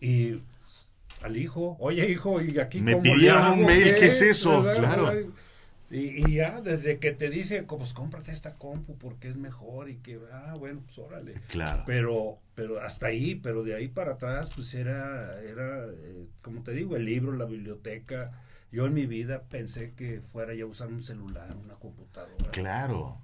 Y 0.00 0.40
al 1.22 1.36
hijo, 1.36 1.76
oye 1.78 2.10
hijo, 2.10 2.40
y 2.40 2.58
aquí 2.58 2.80
Me 2.80 2.92
cómo 2.92 3.02
pidieron 3.04 3.58
un 3.58 3.66
mail, 3.66 3.94
¿qué 3.98 4.06
es 4.06 4.22
eso? 4.22 4.62
¿Verdad? 4.62 4.94
Claro. 4.98 5.32
Y, 5.90 6.26
y 6.26 6.34
ya, 6.36 6.62
desde 6.62 6.98
que 6.98 7.12
te 7.12 7.28
dice, 7.28 7.64
pues 7.64 7.92
cómprate 7.92 8.32
esta 8.32 8.54
compu 8.54 8.96
porque 8.96 9.28
es 9.28 9.36
mejor 9.36 9.90
y 9.90 9.96
que, 9.96 10.18
ah, 10.32 10.54
bueno, 10.58 10.80
pues 10.86 10.98
órale. 10.98 11.34
Claro. 11.48 11.82
Pero, 11.86 12.38
pero 12.54 12.80
hasta 12.80 13.08
ahí, 13.08 13.34
pero 13.34 13.62
de 13.62 13.74
ahí 13.76 13.88
para 13.88 14.12
atrás, 14.12 14.50
pues 14.54 14.72
era, 14.72 15.38
era, 15.42 15.84
eh, 15.84 16.26
como 16.40 16.62
te 16.62 16.72
digo, 16.72 16.96
el 16.96 17.04
libro, 17.04 17.32
la 17.32 17.44
biblioteca. 17.44 18.32
Yo 18.70 18.86
en 18.86 18.94
mi 18.94 19.04
vida 19.04 19.42
pensé 19.42 19.92
que 19.94 20.22
fuera 20.32 20.54
ya 20.54 20.64
a 20.64 20.66
usar 20.66 20.88
un 20.88 21.04
celular, 21.04 21.54
una 21.62 21.74
computadora. 21.74 22.50
Claro. 22.52 23.18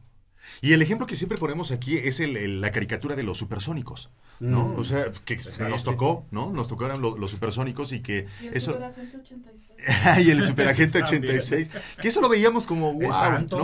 Y 0.61 0.72
el 0.72 0.82
ejemplo 0.82 1.06
que 1.06 1.16
siempre 1.16 1.38
ponemos 1.38 1.70
aquí 1.70 1.96
es 1.96 2.20
el- 2.20 2.37
el- 2.37 2.61
la 2.61 2.72
caricatura 2.72 3.16
de 3.16 3.22
los 3.22 3.38
supersónicos, 3.38 4.11
¿no? 4.40 4.68
Mm. 4.68 4.78
O 4.80 4.84
sea, 4.84 5.06
que 5.24 5.40
Sí, 5.40 5.50
nos 5.68 5.80
sí, 5.80 5.84
tocó, 5.84 6.26
¿no? 6.30 6.50
Nos 6.52 6.68
tocaron 6.68 7.00
lo- 7.00 7.16
los 7.16 7.30
supersónicos 7.30 7.92
y 7.92 8.00
que 8.00 8.26
Y 8.42 8.46
el 8.48 8.54
eso... 8.56 8.72
Superagente 8.72 9.16
86. 9.16 10.26
y 10.26 10.30
el 10.30 10.42
superagente 10.44 11.00
También. 11.00 11.22
86, 11.24 11.70
que 12.02 12.08
eso 12.08 12.20
lo 12.20 12.28
veíamos 12.28 12.66
como, 12.66 12.94
wow, 12.94 13.12
santo. 13.12 13.56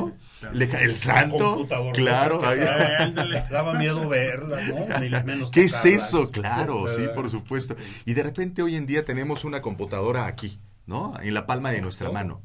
¿no? 0.42 0.52
Le 0.52 0.64
el 0.84 0.94
santo, 0.94 1.54
Computador, 1.54 1.92
claro. 1.94 2.40
Ándale. 2.98 3.44
Daba 3.50 3.74
miedo 3.74 4.08
verla, 4.08 4.60
¿no? 4.68 5.00
Ni 5.00 5.08
menos 5.10 5.50
¿Qué 5.52 5.62
es 5.64 5.84
eso? 5.84 6.30
Claro, 6.30 6.86
sí, 6.88 7.02
por 7.14 7.30
supuesto. 7.30 7.76
Y 8.04 8.14
de 8.14 8.22
repente 8.22 8.62
hoy 8.62 8.76
en 8.76 8.86
día 8.86 9.04
tenemos 9.04 9.44
una 9.44 9.62
computadora 9.62 10.26
aquí, 10.26 10.58
¿no? 10.86 11.14
En 11.20 11.34
la 11.34 11.46
palma 11.46 11.70
de 11.72 11.80
nuestra 11.80 12.06
Todo, 12.06 12.14
mano. 12.14 12.42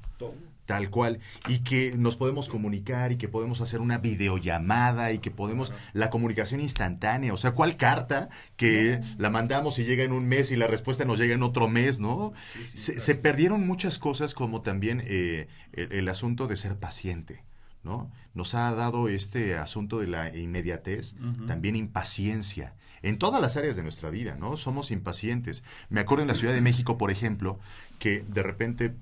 Tal 0.69 0.91
cual. 0.91 1.17
Y 1.47 1.61
que 1.61 1.95
nos 1.97 2.15
podemos 2.15 2.47
comunicar 2.47 3.11
y 3.11 3.15
que 3.15 3.27
podemos 3.27 3.59
hacer 3.59 3.81
una 3.81 3.97
videollamada 3.97 5.11
y 5.11 5.17
que 5.17 5.31
podemos... 5.31 5.73
La 5.93 6.11
comunicación 6.11 6.61
instantánea. 6.61 7.33
O 7.33 7.37
sea, 7.37 7.53
¿cuál 7.53 7.75
carta 7.75 8.29
que 8.55 9.01
la 9.17 9.31
mandamos 9.31 9.79
y 9.79 9.83
llega 9.85 10.03
en 10.03 10.11
un 10.11 10.27
mes 10.27 10.51
y 10.51 10.57
la 10.57 10.67
respuesta 10.67 11.05
nos 11.05 11.17
llega 11.17 11.33
en 11.33 11.41
otro 11.41 11.67
mes, 11.67 11.99
¿no? 11.99 12.33
se, 12.75 12.99
se 12.99 13.15
perdieron 13.15 13.65
muchas 13.65 13.97
cosas 13.97 14.35
como 14.35 14.61
también 14.61 15.01
eh, 15.05 15.47
el, 15.73 15.91
el 15.91 16.07
asunto 16.07 16.45
de 16.45 16.55
ser 16.55 16.77
paciente, 16.77 17.43
¿no? 17.83 18.11
Nos 18.35 18.53
ha 18.53 18.71
dado 18.75 19.09
este 19.09 19.57
asunto 19.57 19.97
de 19.97 20.05
la 20.05 20.37
inmediatez, 20.37 21.15
también 21.47 21.75
impaciencia. 21.75 22.75
En 23.01 23.17
todas 23.17 23.41
las 23.41 23.57
áreas 23.57 23.75
de 23.75 23.81
nuestra 23.81 24.11
vida, 24.11 24.35
¿no? 24.35 24.55
Somos 24.55 24.91
impacientes. 24.91 25.63
Me 25.89 26.01
acuerdo 26.01 26.21
en 26.21 26.27
la 26.27 26.35
Ciudad 26.35 26.53
de 26.53 26.61
México, 26.61 26.99
por 26.99 27.09
ejemplo, 27.09 27.59
que 27.97 28.23
de 28.27 28.43
repente 28.43 28.93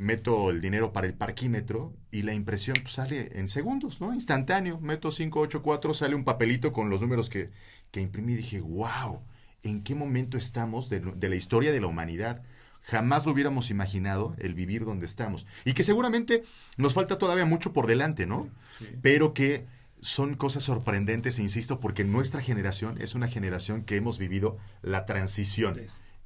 meto 0.00 0.48
el 0.48 0.62
dinero 0.62 0.94
para 0.94 1.06
el 1.06 1.12
parquímetro 1.12 1.92
y 2.10 2.22
la 2.22 2.32
impresión 2.32 2.74
pues, 2.80 2.94
sale 2.94 3.38
en 3.38 3.50
segundos, 3.50 4.00
¿no? 4.00 4.14
Instantáneo. 4.14 4.80
Meto 4.80 5.10
584, 5.10 5.92
sale 5.92 6.14
un 6.14 6.24
papelito 6.24 6.72
con 6.72 6.88
los 6.88 7.02
números 7.02 7.28
que, 7.28 7.50
que 7.90 8.00
imprimí 8.00 8.32
y 8.32 8.36
dije, 8.36 8.60
wow, 8.62 9.20
¿en 9.62 9.82
qué 9.82 9.94
momento 9.94 10.38
estamos 10.38 10.88
de, 10.88 11.00
de 11.00 11.28
la 11.28 11.36
historia 11.36 11.70
de 11.70 11.82
la 11.82 11.86
humanidad? 11.86 12.42
Jamás 12.82 13.26
lo 13.26 13.32
hubiéramos 13.32 13.68
imaginado 13.68 14.34
el 14.38 14.54
vivir 14.54 14.86
donde 14.86 15.04
estamos. 15.04 15.46
Y 15.66 15.74
que 15.74 15.82
seguramente 15.82 16.44
nos 16.78 16.94
falta 16.94 17.18
todavía 17.18 17.44
mucho 17.44 17.74
por 17.74 17.86
delante, 17.86 18.26
¿no? 18.26 18.48
Pero 19.02 19.34
que 19.34 19.66
son 20.00 20.34
cosas 20.34 20.64
sorprendentes, 20.64 21.38
insisto, 21.38 21.78
porque 21.78 22.04
nuestra 22.04 22.40
generación 22.40 22.96
es 23.02 23.14
una 23.14 23.28
generación 23.28 23.84
que 23.84 23.96
hemos 23.96 24.18
vivido 24.18 24.56
la 24.80 25.04
transición 25.04 25.78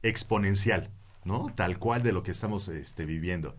exponencial, 0.05 0.91
¿no? 1.25 1.53
Tal 1.55 1.79
cual 1.79 2.03
de 2.03 2.13
lo 2.13 2.23
que 2.23 2.33
estamos 2.33 2.69
este, 2.69 3.05
viviendo. 3.05 3.57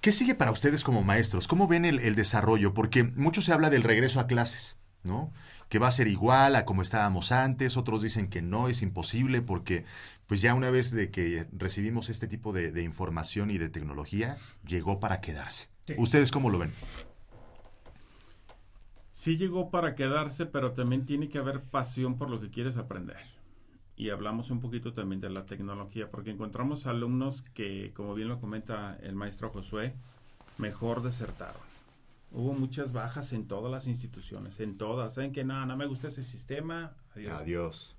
¿Qué 0.00 0.12
sigue 0.12 0.34
para 0.34 0.52
ustedes 0.52 0.84
como 0.84 1.02
maestros? 1.02 1.48
¿Cómo 1.48 1.66
ven 1.66 1.84
el, 1.84 1.98
el 1.98 2.14
desarrollo? 2.14 2.72
Porque 2.72 3.02
mucho 3.02 3.42
se 3.42 3.52
habla 3.52 3.70
del 3.70 3.82
regreso 3.82 4.20
a 4.20 4.26
clases, 4.26 4.76
¿no? 5.02 5.32
Que 5.68 5.78
va 5.78 5.88
a 5.88 5.92
ser 5.92 6.06
igual 6.06 6.54
a 6.56 6.64
como 6.64 6.82
estábamos 6.82 7.32
antes, 7.32 7.76
otros 7.76 8.02
dicen 8.02 8.28
que 8.28 8.40
no, 8.40 8.68
es 8.68 8.82
imposible 8.82 9.42
porque 9.42 9.84
pues 10.28 10.40
ya 10.40 10.54
una 10.54 10.70
vez 10.70 10.90
de 10.90 11.10
que 11.10 11.46
recibimos 11.52 12.10
este 12.10 12.28
tipo 12.28 12.52
de, 12.52 12.70
de 12.70 12.82
información 12.82 13.50
y 13.50 13.58
de 13.58 13.70
tecnología, 13.70 14.36
llegó 14.66 15.00
para 15.00 15.20
quedarse. 15.20 15.68
Sí. 15.86 15.94
¿Ustedes 15.96 16.30
cómo 16.30 16.50
lo 16.50 16.58
ven? 16.58 16.72
Sí 19.12 19.36
llegó 19.36 19.70
para 19.70 19.96
quedarse, 19.96 20.46
pero 20.46 20.72
también 20.72 21.06
tiene 21.06 21.28
que 21.28 21.38
haber 21.38 21.62
pasión 21.62 22.18
por 22.18 22.30
lo 22.30 22.40
que 22.40 22.50
quieres 22.50 22.76
aprender. 22.76 23.16
Y 23.98 24.10
hablamos 24.10 24.52
un 24.52 24.60
poquito 24.60 24.92
también 24.92 25.20
de 25.20 25.28
la 25.28 25.44
tecnología, 25.44 26.08
porque 26.08 26.30
encontramos 26.30 26.86
alumnos 26.86 27.42
que, 27.42 27.92
como 27.94 28.14
bien 28.14 28.28
lo 28.28 28.40
comenta 28.40 28.96
el 29.02 29.16
maestro 29.16 29.50
Josué, 29.50 29.92
mejor 30.56 31.02
desertaron. 31.02 31.60
Hubo 32.30 32.52
muchas 32.52 32.92
bajas 32.92 33.32
en 33.32 33.48
todas 33.48 33.72
las 33.72 33.88
instituciones, 33.88 34.60
en 34.60 34.78
todas. 34.78 35.14
Saben 35.14 35.32
que 35.32 35.42
no, 35.42 35.66
no 35.66 35.76
me 35.76 35.86
gusta 35.86 36.06
ese 36.06 36.22
sistema. 36.22 36.92
Adiós. 37.16 37.40
Adiós. 37.40 37.96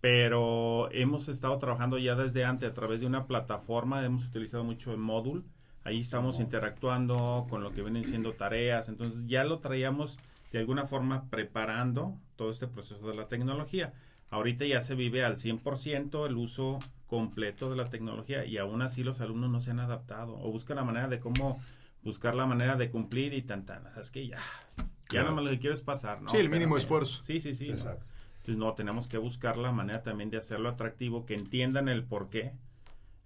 Pero 0.00 0.90
hemos 0.90 1.28
estado 1.28 1.56
trabajando 1.58 1.96
ya 1.98 2.16
desde 2.16 2.44
antes 2.44 2.68
a 2.68 2.74
través 2.74 3.00
de 3.00 3.06
una 3.06 3.28
plataforma, 3.28 4.04
hemos 4.04 4.26
utilizado 4.26 4.64
mucho 4.64 4.90
el 4.90 4.98
módulo. 4.98 5.44
Ahí 5.84 6.00
estamos 6.00 6.40
interactuando 6.40 7.46
con 7.48 7.62
lo 7.62 7.70
que 7.70 7.82
vienen 7.82 8.02
siendo 8.02 8.32
tareas. 8.32 8.88
Entonces 8.88 9.28
ya 9.28 9.44
lo 9.44 9.60
traíamos 9.60 10.18
de 10.50 10.58
alguna 10.58 10.86
forma 10.86 11.30
preparando 11.30 12.18
todo 12.34 12.50
este 12.50 12.66
proceso 12.66 13.06
de 13.06 13.14
la 13.14 13.28
tecnología. 13.28 13.92
Ahorita 14.30 14.64
ya 14.64 14.80
se 14.80 14.94
vive 14.94 15.24
al 15.24 15.36
100% 15.36 16.26
el 16.26 16.36
uso 16.36 16.78
completo 17.06 17.70
de 17.70 17.76
la 17.76 17.88
tecnología 17.90 18.44
y 18.44 18.58
aún 18.58 18.82
así 18.82 19.04
los 19.04 19.20
alumnos 19.20 19.50
no 19.50 19.60
se 19.60 19.70
han 19.70 19.80
adaptado 19.80 20.34
o 20.40 20.50
buscan 20.50 20.76
la 20.76 20.84
manera 20.84 21.06
de 21.08 21.20
cómo 21.20 21.60
buscar 22.02 22.34
la 22.34 22.46
manera 22.46 22.76
de 22.76 22.90
cumplir 22.90 23.32
y 23.34 23.42
tan 23.42 23.64
tan. 23.64 23.84
Es 23.98 24.10
que 24.10 24.26
ya, 24.26 24.38
ya 24.76 24.84
Claro. 25.06 25.28
nomás 25.30 25.44
lo 25.44 25.50
que 25.50 25.58
quiero 25.60 25.74
es 25.74 25.82
pasar, 25.82 26.20
¿no? 26.22 26.30
Sí, 26.30 26.38
el 26.38 26.48
mínimo 26.50 26.76
esfuerzo. 26.76 27.22
Sí, 27.22 27.40
sí, 27.40 27.54
sí. 27.54 27.68
¿no? 27.68 27.74
Exacto. 27.74 28.04
Entonces, 28.38 28.56
no, 28.58 28.74
tenemos 28.74 29.08
que 29.08 29.16
buscar 29.16 29.56
la 29.56 29.72
manera 29.72 30.02
también 30.02 30.28
de 30.30 30.36
hacerlo 30.36 30.68
atractivo, 30.68 31.24
que 31.24 31.34
entiendan 31.34 31.88
el 31.88 32.04
por 32.04 32.28
qué. 32.28 32.52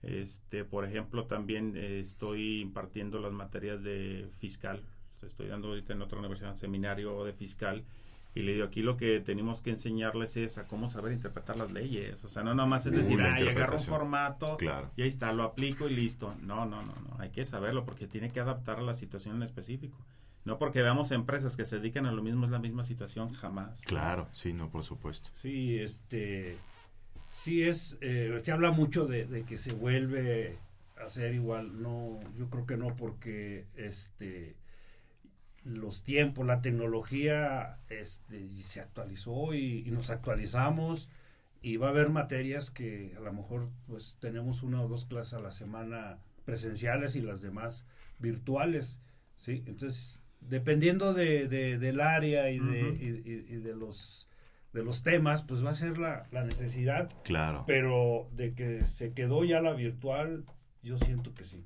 Este, 0.03 0.65
por 0.65 0.85
ejemplo, 0.85 1.27
también 1.27 1.73
eh, 1.77 1.99
estoy 2.01 2.61
impartiendo 2.61 3.19
las 3.19 3.33
materias 3.33 3.83
de 3.83 4.29
fiscal. 4.39 4.85
Estoy 5.23 5.49
dando 5.49 5.69
ahorita 5.69 5.93
en 5.93 6.03
otra 6.03 6.19
universidad 6.21 6.51
un 6.53 6.57
seminario 6.57 7.25
de 7.25 7.33
fiscal. 7.33 7.85
Y 8.35 8.43
le 8.43 8.53
digo, 8.53 8.67
aquí 8.67 8.83
lo 8.83 8.97
que 8.97 9.21
tenemos 9.21 9.61
que 9.63 9.71
enseñarles 9.71 10.37
es 10.37 10.59
a 10.59 10.67
cómo 10.67 10.89
saber 10.89 11.13
interpretar 11.13 11.57
las 11.57 11.73
leyes. 11.73 12.25
O 12.25 12.29
sea, 12.29 12.43
no 12.45 12.55
nomás 12.55 12.87
es 12.87 12.93
decir, 12.93 13.21
ah, 13.21 13.35
agarro 13.35 13.77
un 13.79 13.83
formato 13.85 14.57
Claro. 14.59 14.91
y 14.97 15.03
ahí 15.03 15.09
está, 15.09 15.33
lo 15.33 15.43
aplico 15.43 15.89
y 15.89 15.95
listo. 15.95 16.33
No, 16.43 16.65
no, 16.67 16.83
no, 16.83 16.95
no. 16.95 17.17
Hay 17.19 17.31
que 17.31 17.45
saberlo 17.45 17.85
porque 17.85 18.07
tiene 18.07 18.31
que 18.31 18.41
adaptar 18.41 18.79
a 18.79 18.83
la 18.83 18.95
situación 18.95 19.37
en 19.37 19.43
específico. 19.43 19.99
No 20.45 20.59
porque 20.59 20.83
veamos 20.83 21.11
empresas 21.11 21.57
que 21.57 21.65
se 21.65 21.77
dedican 21.77 22.07
a 22.07 22.13
lo 22.13 22.23
mismo, 22.23 22.45
es 22.45 22.51
la 22.51 22.59
misma 22.61 22.85
situación, 22.85 23.33
jamás. 23.33 23.81
Claro, 23.83 24.29
sí, 24.33 24.53
no, 24.53 24.71
por 24.71 24.85
supuesto. 24.85 25.31
Sí, 25.43 25.79
este, 25.79 26.57
sí 27.31 27.65
es, 27.65 27.99
eh, 28.01 28.39
se 28.43 28.53
habla 28.53 28.71
mucho 28.71 29.07
de, 29.07 29.27
de 29.27 29.43
que 29.43 29.59
se 29.59 29.75
vuelve 29.75 30.59
a 31.05 31.11
ser 31.11 31.35
igual, 31.35 31.83
no, 31.83 32.19
yo 32.39 32.49
creo 32.49 32.67
que 32.67 32.77
no 32.77 32.97
porque, 32.97 33.67
este, 33.77 34.57
los 35.65 36.03
tiempos, 36.03 36.47
la 36.47 36.63
tecnología, 36.63 37.79
este, 37.89 38.49
se 38.63 38.81
actualizó 38.81 39.55
y, 39.55 39.87
y 39.87 39.91
nos 39.91 40.11
actualizamos 40.11 41.09
y 41.61 41.77
va 41.77 41.89
a 41.89 41.91
haber 41.91 42.09
materias 42.11 42.71
que 42.71 43.15
a 43.17 43.21
lo 43.21 43.33
mejor, 43.33 43.69
pues, 43.87 44.17
tenemos 44.21 44.63
una 44.63 44.81
o 44.83 44.89
dos 44.89 45.05
clases 45.05 45.35
a 45.35 45.41
la 45.41 45.51
semana 45.51 46.19
presenciales 46.45 47.17
y 47.17 47.21
las 47.21 47.41
demás 47.43 47.85
virtuales, 48.19 48.99
sí, 49.37 49.63
entonces, 49.67 50.21
dependiendo 50.41 51.13
de, 51.15 51.49
de- 51.49 51.79
del 51.79 52.01
área 52.01 52.51
y 52.51 52.59
de, 52.61 52.89
y 53.49 53.57
de 53.57 53.75
los 53.75 54.25
de 54.73 54.85
los 54.85 55.03
temas, 55.03 55.43
pues 55.43 55.65
va 55.65 55.71
a 55.71 55.75
ser 55.75 55.97
la, 55.99 56.27
la 56.31 56.45
necesidad. 56.45 57.11
Claro. 57.25 57.65
Pero 57.67 58.29
de 58.33 58.53
que 58.55 58.85
se 58.85 59.15
quedó 59.15 59.43
ya 59.43 59.63
la 59.63 59.73
virtual, 59.73 60.45
yo 60.83 60.99
siento 60.99 61.33
que 61.35 61.45
sí. 61.47 61.65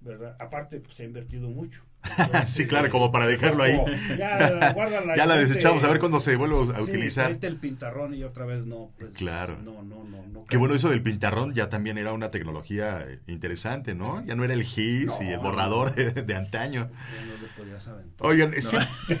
¿Verdad? 0.00 0.34
Aparte, 0.40 0.80
pues, 0.80 0.94
se 0.96 1.02
ha 1.02 1.06
invertido 1.06 1.50
mucho. 1.50 1.84
Sí, 2.46 2.66
claro, 2.66 2.90
como 2.90 3.10
para 3.12 3.26
dejarlo 3.26 3.62
ahí. 3.64 3.80
Ya, 4.18 4.72
guárdala. 4.72 5.16
Ya 5.16 5.26
la 5.26 5.36
desechamos, 5.36 5.82
a 5.84 5.88
ver 5.88 5.98
cuándo 6.00 6.20
se 6.20 6.36
vuelve 6.36 6.72
a 6.74 6.78
Sí, 6.78 6.82
utilizar. 6.90 7.36
el 7.40 7.56
pintarrón 7.56 8.14
y 8.14 8.22
otra 8.24 8.44
vez 8.46 8.64
no. 8.66 8.90
pues, 8.98 9.10
Claro. 9.14 9.56
No, 9.62 9.82
no, 9.82 10.04
no. 10.04 10.24
no 10.26 10.44
Qué 10.48 10.56
bueno 10.58 10.74
eso 10.74 10.88
del 10.90 11.02
pintarrón, 11.02 11.54
ya 11.54 11.68
también 11.68 11.98
era 11.98 12.12
una 12.12 12.30
tecnología 12.30 13.04
eh, 13.06 13.18
interesante, 13.26 13.94
¿no? 13.94 14.24
Ya 14.24 14.34
no 14.36 14.44
era 14.44 14.54
el 14.54 14.62
GIS 14.62 15.12
y 15.20 15.24
el 15.28 15.36
No. 15.36 15.42
borrador 15.42 15.94
de, 15.94 16.10
de 16.12 16.34
antaño. 16.36 16.88
Ya 16.88 17.24
no 17.24 17.32
le 17.42 17.48
podías 17.56 17.86
aventar. 17.88 18.26
Oigan, 18.26 18.50
No. 18.52 18.56
sí. 18.62 18.76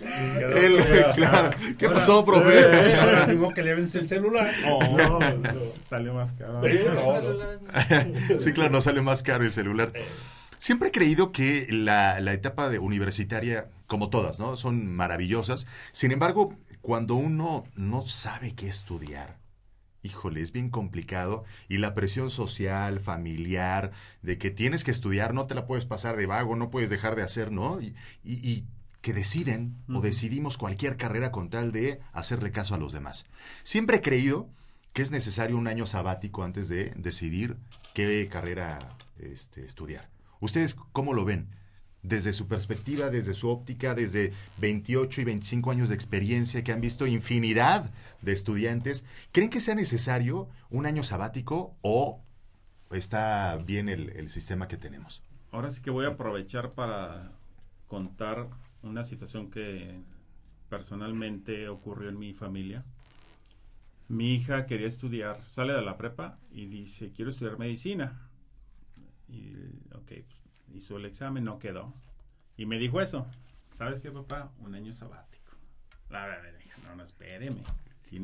El- 0.00 1.04
claro. 1.14 1.50
¿Qué 1.78 1.88
pasó, 1.88 2.24
profe? 2.24 2.94
Ahora 2.96 3.26
mismo 3.26 3.52
que 3.52 3.62
le 3.62 3.74
vence 3.74 3.98
el 3.98 4.08
celular. 4.08 4.50
No, 4.64 5.18
no, 5.18 5.18
salió 5.88 6.14
más 6.14 6.32
caro. 6.34 6.62
Sí, 8.38 8.52
claro, 8.52 8.70
no 8.70 8.80
sale 8.80 9.00
más 9.02 9.22
caro 9.22 9.44
el 9.44 9.52
celular. 9.52 9.92
Siempre 10.60 10.88
he 10.90 10.92
creído 10.92 11.32
que 11.32 11.66
la, 11.70 12.20
la 12.20 12.34
etapa 12.34 12.68
de 12.68 12.78
universitaria, 12.78 13.70
como 13.86 14.10
todas, 14.10 14.38
¿no? 14.38 14.56
Son 14.56 14.86
maravillosas. 14.94 15.66
Sin 15.90 16.12
embargo, 16.12 16.54
cuando 16.82 17.14
uno 17.14 17.64
no 17.76 18.06
sabe 18.06 18.54
qué 18.54 18.68
estudiar, 18.68 19.38
híjole, 20.02 20.42
es 20.42 20.52
bien 20.52 20.68
complicado. 20.68 21.44
Y 21.70 21.78
la 21.78 21.94
presión 21.94 22.28
social, 22.28 23.00
familiar, 23.00 23.92
de 24.20 24.36
que 24.36 24.50
tienes 24.50 24.84
que 24.84 24.90
estudiar, 24.90 25.32
no 25.32 25.46
te 25.46 25.54
la 25.54 25.66
puedes 25.66 25.86
pasar 25.86 26.16
de 26.18 26.26
vago, 26.26 26.56
no 26.56 26.68
puedes 26.70 26.90
dejar 26.90 27.16
de 27.16 27.22
hacer, 27.22 27.50
¿no? 27.52 27.80
Y, 27.80 27.94
y- 28.22 28.46
y 28.46 28.66
que 29.00 29.14
deciden 29.14 29.76
o 29.88 30.02
decidimos 30.02 30.58
cualquier 30.58 30.98
carrera 30.98 31.32
con 31.32 31.48
tal 31.48 31.72
de 31.72 32.00
hacerle 32.12 32.52
caso 32.52 32.74
a 32.74 32.78
los 32.78 32.92
demás. 32.92 33.24
Siempre 33.62 33.96
he 33.96 34.02
creído 34.02 34.50
que 34.92 35.00
es 35.00 35.10
necesario 35.10 35.56
un 35.56 35.68
año 35.68 35.86
sabático 35.86 36.42
antes 36.44 36.68
de 36.68 36.92
decidir 36.96 37.56
qué 37.94 38.28
carrera 38.30 38.78
este, 39.18 39.64
estudiar. 39.64 40.10
¿Ustedes 40.40 40.74
cómo 40.74 41.14
lo 41.14 41.24
ven? 41.24 41.48
Desde 42.02 42.32
su 42.32 42.48
perspectiva, 42.48 43.10
desde 43.10 43.34
su 43.34 43.50
óptica, 43.50 43.94
desde 43.94 44.32
28 44.58 45.20
y 45.20 45.24
25 45.24 45.70
años 45.70 45.88
de 45.90 45.94
experiencia 45.94 46.64
que 46.64 46.72
han 46.72 46.80
visto 46.80 47.06
infinidad 47.06 47.90
de 48.22 48.32
estudiantes, 48.32 49.04
¿creen 49.32 49.50
que 49.50 49.60
sea 49.60 49.74
necesario 49.74 50.48
un 50.70 50.86
año 50.86 51.04
sabático 51.04 51.76
o 51.82 52.22
está 52.90 53.56
bien 53.56 53.90
el, 53.90 54.30
sistema 54.30 54.66
que 54.66 54.78
tenemos? 54.78 55.22
Ahora 55.52 55.70
sí 55.70 55.82
que 55.82 55.90
voy 55.90 56.06
a 56.06 56.10
aprovechar 56.10 56.70
para 56.70 57.32
contar 57.86 58.48
una 58.82 59.04
situación 59.04 59.50
que 59.50 60.00
personalmente 60.70 61.68
ocurrió 61.68 62.08
en 62.08 62.18
mi 62.18 62.32
familia. 62.32 62.84
Mi 64.08 64.34
hija 64.36 64.66
quería 64.66 64.88
estudiar, 64.88 65.42
sale 65.46 65.74
de 65.74 65.82
la 65.82 65.98
prepa 65.98 66.38
y 66.50 66.64
dice, 66.66 67.12
quiero 67.12 67.30
estudiar 67.30 67.58
medicina. 67.58 68.29
Y, 69.30 69.52
ok, 69.94 70.06
pues, 70.06 70.26
hizo 70.74 70.96
el 70.96 71.04
examen, 71.06 71.44
no 71.44 71.58
quedó. 71.58 71.92
Y 72.56 72.66
me 72.66 72.78
dijo 72.78 73.00
eso, 73.00 73.26
¿sabes 73.72 74.00
qué, 74.00 74.10
papá? 74.10 74.50
Un 74.58 74.74
año 74.74 74.92
sabático. 74.92 75.52
La 76.10 76.26
verdad, 76.26 76.50
dije, 76.58 76.72
no, 76.84 76.96
no, 76.96 77.02
espéreme. 77.04 77.56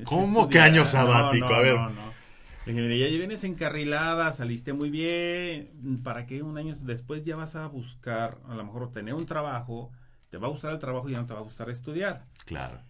¿Cómo 0.04 0.48
que 0.48 0.58
estudiar". 0.58 0.64
año 0.70 0.84
sabático? 0.84 1.48
no, 1.48 1.54
A 1.54 1.60
ver. 1.60 1.76
no, 1.76 1.90
no. 1.90 2.26
Le 2.66 2.72
dije, 2.72 2.88
mira, 2.88 3.08
ya 3.08 3.16
vienes 3.16 3.44
encarrilada, 3.44 4.32
saliste 4.32 4.72
muy 4.72 4.90
bien. 4.90 6.00
¿Para 6.02 6.26
qué 6.26 6.42
un 6.42 6.58
año 6.58 6.74
después 6.82 7.24
ya 7.24 7.36
vas 7.36 7.54
a 7.54 7.68
buscar, 7.68 8.38
a 8.48 8.54
lo 8.56 8.64
mejor, 8.64 8.82
obtener 8.82 9.14
un 9.14 9.24
trabajo? 9.26 9.92
Te 10.30 10.38
va 10.38 10.48
a 10.48 10.50
gustar 10.50 10.72
el 10.72 10.80
trabajo 10.80 11.08
y 11.08 11.12
ya 11.12 11.20
no 11.20 11.26
te 11.26 11.34
va 11.34 11.38
a 11.38 11.44
gustar 11.44 11.70
estudiar. 11.70 12.24
Claro. 12.44 12.80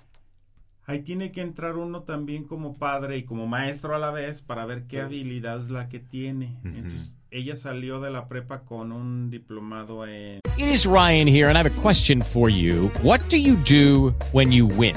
Ahí 0.86 1.02
tiene 1.02 1.30
que 1.32 1.42
entrar 1.42 1.76
uno 1.76 2.04
también 2.04 2.44
como 2.44 2.78
padre 2.78 3.18
y 3.18 3.24
como 3.24 3.46
maestro 3.46 3.94
a 3.94 3.98
la 3.98 4.10
vez 4.10 4.40
para 4.40 4.64
ver 4.64 4.86
qué 4.86 5.02
habilidad 5.02 5.60
es 5.60 5.68
la 5.68 5.88
que 5.90 5.98
tiene. 5.98 6.58
Entonces, 6.64 7.14
ella 7.36 7.54
salió 7.54 8.00
de 8.00 8.10
la 8.10 8.28
prepa 8.28 8.60
con 8.60 8.92
un 8.92 9.28
diplomado 9.30 10.06
en 10.06 10.40
It 10.56 10.68
is 10.68 10.86
Ryan 10.86 11.28
here, 11.28 11.48
and 11.48 11.58
I 11.58 11.62
have 11.62 11.66
a 11.66 11.82
question 11.82 12.22
for 12.22 12.48
you. 12.48 12.88
What 13.02 13.20
do 13.28 13.36
you 13.36 13.56
do 13.56 14.14
when 14.32 14.50
you 14.50 14.66
win? 14.66 14.96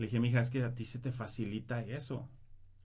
Le 0.00 0.06
dije, 0.06 0.18
mija, 0.18 0.40
es 0.40 0.48
que 0.48 0.64
a 0.64 0.74
ti 0.74 0.86
se 0.86 0.98
te 0.98 1.12
facilita 1.12 1.82
eso. 1.82 2.26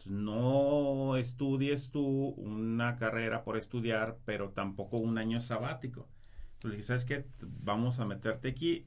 No 0.06 1.16
estudies 1.16 1.90
tú 1.90 2.04
una 2.38 2.98
carrera 2.98 3.46
por 3.46 3.56
estudiar, 3.58 4.18
pero 4.26 4.50
tampoco 4.50 4.98
un 4.98 5.18
año 5.18 5.40
sabático. 5.40 6.10
Entonces 6.56 6.72
le 6.72 6.76
dije, 6.76 6.88
¿sabes 6.88 7.06
qué? 7.06 7.26
Vamos 7.64 8.00
a 8.00 8.06
meterte 8.06 8.50
aquí, 8.50 8.86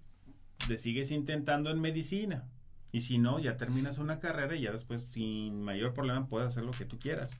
te 0.66 0.76
sigues 0.76 1.10
intentando 1.10 1.70
en 1.70 1.80
medicina. 1.80 2.44
Y 2.92 3.00
si 3.00 3.16
no, 3.16 3.38
ya 3.38 3.56
terminas 3.56 3.96
una 3.96 4.18
carrera 4.20 4.54
y 4.56 4.60
ya 4.62 4.72
después, 4.72 5.02
sin 5.02 5.62
mayor 5.62 5.94
problema, 5.94 6.26
puedes 6.26 6.48
hacer 6.48 6.64
lo 6.64 6.72
que 6.72 6.84
tú 6.84 6.98
quieras. 6.98 7.34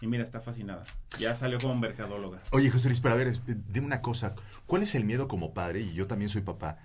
Y 0.00 0.08
mira, 0.08 0.24
está 0.24 0.40
fascinada. 0.40 0.82
Ya 1.20 1.36
salió 1.36 1.58
como 1.58 1.76
mercadóloga. 1.76 2.42
Oye, 2.50 2.68
José 2.68 2.88
Luis, 2.88 3.00
pero 3.00 3.14
a 3.14 3.18
ver, 3.18 3.28
eh, 3.28 3.56
dime 3.68 3.86
una 3.86 4.00
cosa. 4.00 4.34
¿Cuál 4.66 4.82
es 4.82 4.96
el 4.96 5.04
miedo 5.04 5.28
como 5.28 5.54
padre? 5.54 5.82
Y 5.82 5.92
yo 5.92 6.08
también 6.08 6.28
soy 6.28 6.42
papá. 6.42 6.78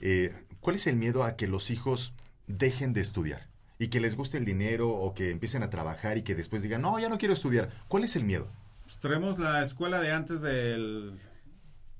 eh, 0.00 0.34
¿Cuál 0.58 0.74
es 0.76 0.88
el 0.88 0.96
miedo 0.96 1.22
a 1.22 1.36
que 1.36 1.46
los 1.46 1.70
hijos 1.70 2.12
dejen 2.46 2.92
de 2.92 3.00
estudiar? 3.00 3.48
Y 3.78 3.88
que 3.88 4.00
les 4.00 4.16
guste 4.16 4.38
el 4.38 4.44
dinero 4.44 4.90
o 4.90 5.14
que 5.14 5.30
empiecen 5.30 5.62
a 5.62 5.70
trabajar 5.70 6.16
y 6.16 6.22
que 6.22 6.34
después 6.34 6.62
digan, 6.62 6.82
no, 6.82 6.98
ya 6.98 7.08
no 7.08 7.18
quiero 7.18 7.34
estudiar. 7.34 7.70
¿Cuál 7.88 8.04
es 8.04 8.14
el 8.16 8.24
miedo? 8.24 8.48
Pues 8.84 8.98
traemos 8.98 9.38
la 9.38 9.62
escuela 9.62 10.00
de 10.00 10.12
antes 10.12 10.40
del 10.40 11.18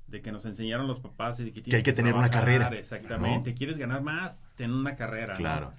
de 0.07 0.21
que 0.21 0.31
nos 0.31 0.45
enseñaron 0.45 0.87
los 0.87 0.99
papás 0.99 1.39
y 1.39 1.45
de 1.45 1.51
que, 1.51 1.63
Que 1.63 1.75
hay 1.77 1.83
que 1.83 1.93
tener 1.93 2.13
una 2.13 2.29
carrera, 2.29 2.69
Exactamente. 2.69 3.51
¿no? 3.51 3.57
¿Quieres 3.57 3.77
ganar 3.77 4.01
más? 4.01 4.39
Ten 4.55 4.71
una 4.71 4.95
carrera. 4.95 5.33
¿no? 5.33 5.39
Claro. 5.39 5.71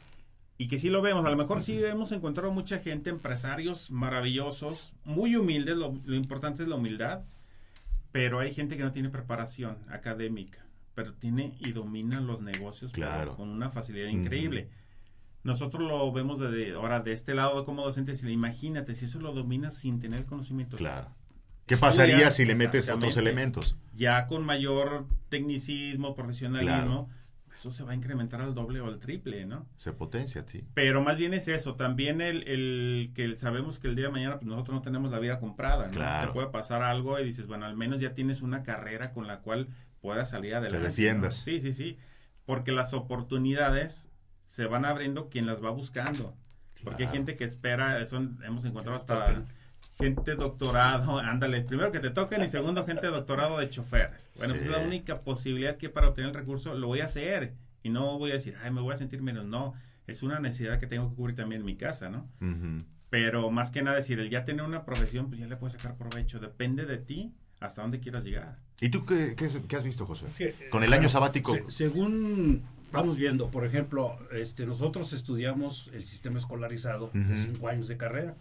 Y 0.59 0.69
que 0.69 0.79
sí 0.79 0.91
lo 0.91 1.03
vemos. 1.03 1.25
A 1.27 1.31
lo 1.31 1.37
mejor 1.37 1.63
sí 1.63 1.83
hemos 1.85 2.13
encontrado 2.13 2.51
mucha 2.51 2.79
gente, 2.79 3.11
empresarios 3.11 3.91
maravillosos, 3.91 4.93
muy 5.05 5.37
humildes. 5.37 5.77
Lo, 5.77 5.99
lo 6.05 6.17
importante 6.17 6.63
es 6.63 6.69
la 6.69 6.77
humildad. 6.77 7.25
Pero 8.11 8.41
hay 8.41 8.55
gente 8.55 8.77
que 8.77 8.83
no 8.83 8.93
tiene 8.93 9.11
preparación 9.11 9.77
académica, 9.91 10.65
pero 10.97 11.13
tiene 11.13 11.55
y 11.61 11.73
domina 11.73 12.21
los 12.21 12.41
negocios 12.41 12.91
con 13.37 13.51
una 13.51 13.71
facilidad 13.71 14.09
increíble. 14.09 14.71
Nosotros 15.45 15.83
lo 15.83 16.11
vemos 16.11 16.41
desde 16.41 16.73
ahora 16.73 17.01
de 17.01 17.13
este 17.13 17.35
lado 17.35 17.67
como 17.67 17.85
docentes. 17.85 18.25
y 18.25 18.31
Imagínate 18.31 18.95
si 18.95 19.05
eso 19.05 19.21
lo 19.21 19.33
dominas 19.33 19.75
sin 19.75 20.01
tener 20.01 20.25
conocimiento. 20.25 20.79
Claro. 20.79 21.15
¿Qué 21.67 21.77
pasaría 21.77 22.31
si 22.31 22.47
le 22.47 22.55
metes 22.55 22.89
otros 22.89 23.17
elementos? 23.19 23.77
Ya 23.95 24.27
con 24.27 24.43
mayor 24.45 25.07
tecnicismo, 25.29 26.15
profesionalismo, 26.15 27.11
eso 27.55 27.71
se 27.71 27.85
va 27.85 27.93
a 27.93 27.95
incrementar 27.95 28.41
al 28.41 28.55
doble 28.55 28.81
o 28.81 28.87
al 28.87 28.99
triple, 28.99 29.45
¿no? 29.45 29.67
Se 29.77 29.93
potencia, 29.93 30.45
sí. 30.47 30.65
Pero 30.73 31.03
más 31.03 31.19
bien 31.19 31.35
es 31.35 31.47
eso, 31.49 31.75
también 31.75 32.21
el, 32.21 32.47
el 32.49 33.13
que 33.15 33.37
sabemos 33.37 33.79
que 33.79 33.89
el 33.89 33.97
día 33.97 34.07
de 34.07 34.13
mañana 34.13 34.37
pues 34.37 34.47
nosotros 34.47 34.77
no 34.77 34.83
tenemos 34.83 35.11
la 35.11 35.19
vida 35.19 35.41
comprada, 35.41 35.87
¿no? 35.87 35.93
Claro. 35.93 36.29
Te 36.29 36.35
puede 36.35 36.49
pasar 36.49 36.83
algo 36.83 37.19
y 37.19 37.25
dices, 37.25 37.47
bueno, 37.47 37.67
al 37.67 37.77
menos 37.77 38.01
ya 38.01 38.15
tienes 38.15 38.41
una 38.43 38.63
carrera 38.63 39.13
con 39.13 39.27
la 39.27 39.41
cual 39.41 39.69
puedas 40.07 40.31
salir 40.31 40.55
adelante. 40.55 40.79
¿no? 40.79 40.87
defiendas. 40.87 41.35
Sí, 41.37 41.61
sí, 41.61 41.73
sí. 41.73 41.99
Porque 42.45 42.71
las 42.71 42.95
oportunidades 42.95 44.09
se 44.45 44.67
van 44.67 44.85
abriendo 44.85 45.29
quien 45.29 45.47
las 45.47 45.63
va 45.63 45.71
buscando. 45.71 46.37
Porque 46.85 47.05
hay 47.07 47.11
gente 47.11 47.37
que 47.37 47.43
espera, 47.45 48.01
eso 48.01 48.19
hemos 48.45 48.65
encontrado 48.65 48.97
hasta 48.97 49.45
gente 49.99 50.37
doctorado, 50.37 51.19
ándale, 51.33 51.63
primero 51.63 51.91
que 51.91 51.99
te 52.01 52.11
toquen 52.11 52.43
y 52.43 52.49
segundo 52.51 52.87
gente 52.87 53.09
doctorado 53.09 53.59
de 53.59 53.69
choferes. 53.69 54.31
Bueno, 54.37 54.55
Sí. 54.55 54.61
pues 54.61 54.71
es 54.71 54.71
la 54.81 54.87
única 54.87 55.23
posibilidad 55.23 55.77
que 55.77 55.89
para 55.89 56.09
obtener 56.09 56.31
el 56.31 56.37
recurso 56.37 56.75
lo 56.75 56.87
voy 56.87 57.01
a 57.01 57.07
hacer 57.07 57.55
y 57.83 57.89
no 57.89 58.17
voy 58.19 58.31
a 58.31 58.35
decir, 58.35 58.55
ay, 58.63 58.71
me 58.71 58.81
voy 58.83 58.95
a 58.95 58.97
sentir 58.97 59.23
menos. 59.23 59.45
No, 59.47 59.75
es 60.07 60.23
una 60.23 60.39
necesidad 60.39 60.79
que 60.79 60.87
tengo 60.87 61.09
que 61.11 61.17
cubrir 61.17 61.35
también 61.35 61.63
en 61.63 61.67
mi 61.67 61.77
casa, 61.77 62.11
¿no? 62.11 62.29
Pero 63.11 63.51
más 63.51 63.71
que 63.71 63.83
nada 63.83 63.97
decir, 63.97 64.21
el 64.21 64.31
ya 64.31 64.45
tener 64.45 64.65
una 64.65 64.85
profesión, 64.85 65.29
pues 65.29 65.41
ya 65.41 65.47
le 65.47 65.57
puedes 65.57 65.81
sacar 65.81 65.97
provecho. 65.97 66.39
Depende 66.39 66.85
de 66.87 66.99
ti 66.99 67.35
hasta 67.61 67.83
dónde 67.83 68.01
quieras 68.01 68.25
llegar. 68.25 68.59
¿Y 68.81 68.91
tú 68.91 69.05
qué, 69.07 69.35
qué- 69.37 69.49
qué 69.67 69.77
has 69.77 69.85
visto, 69.85 70.05
José? 70.07 70.27
Eh, 70.45 70.69
Con 70.71 70.85
el 70.85 70.93
año 70.93 71.09
sabático. 71.09 71.55
se- 71.55 71.71
según 71.71 72.63
vamos 72.93 73.17
viendo, 73.17 73.51
por 73.51 73.65
ejemplo, 73.65 74.17
este, 74.33 74.67
nosotros 74.67 75.13
estudiamos 75.13 75.91
el 75.95 76.05
sistema 76.05 76.39
escolarizado 76.39 77.11
de 77.13 77.37
cinco 77.37 77.69
años 77.69 77.89
de 77.89 77.97
carrera. 77.97 78.35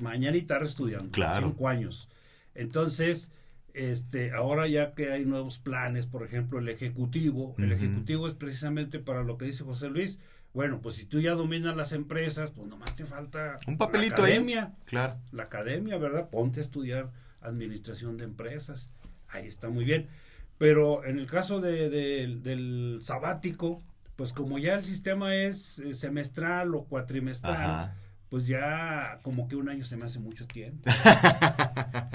Mañana 0.00 0.36
y 0.36 0.42
tarde 0.42 0.66
estudiando. 0.66 1.10
Claro. 1.12 1.48
Cinco 1.48 1.68
años. 1.68 2.08
Entonces, 2.54 3.30
este, 3.74 4.32
ahora 4.32 4.66
ya 4.68 4.94
que 4.94 5.12
hay 5.12 5.24
nuevos 5.24 5.58
planes, 5.58 6.06
por 6.06 6.22
ejemplo, 6.24 6.58
el 6.58 6.68
ejecutivo, 6.68 7.54
el 7.58 7.72
ejecutivo 7.72 8.28
es 8.28 8.34
precisamente 8.34 8.98
para 8.98 9.22
lo 9.22 9.36
que 9.38 9.46
dice 9.46 9.64
José 9.64 9.88
Luis. 9.88 10.18
Bueno, 10.52 10.80
pues 10.80 10.94
si 10.96 11.04
tú 11.04 11.20
ya 11.20 11.32
dominas 11.32 11.76
las 11.76 11.90
empresas, 11.92 12.52
pues 12.52 12.68
nomás 12.68 12.94
te 12.94 13.04
falta 13.06 13.58
Un 13.66 13.76
papelito 13.76 14.18
la 14.18 14.24
ahí. 14.24 14.32
academia 14.34 14.72
Claro. 14.84 15.16
la 15.32 15.44
academia, 15.44 15.96
¿verdad? 15.98 16.28
Ponte 16.30 16.60
a 16.60 16.62
estudiar 16.62 17.10
administración 17.44 18.16
de 18.16 18.24
empresas. 18.24 18.90
Ahí 19.28 19.46
está 19.46 19.68
muy 19.68 19.84
bien. 19.84 20.08
Pero 20.58 21.04
en 21.04 21.18
el 21.18 21.26
caso 21.26 21.60
de- 21.60 21.88
de- 21.90 22.38
del 22.42 23.00
sabático, 23.02 23.82
pues 24.16 24.32
como 24.32 24.58
ya 24.58 24.74
el 24.74 24.84
sistema 24.84 25.34
es 25.34 25.78
eh, 25.80 25.94
semestral 25.94 26.74
o 26.76 26.84
cuatrimestral, 26.84 27.56
Ajá. 27.56 27.94
pues 28.28 28.46
ya 28.46 29.18
como 29.22 29.48
que 29.48 29.56
un 29.56 29.68
año 29.68 29.84
se 29.84 29.96
me 29.96 30.04
hace 30.06 30.18
mucho 30.20 30.46
tiempo. 30.46 30.84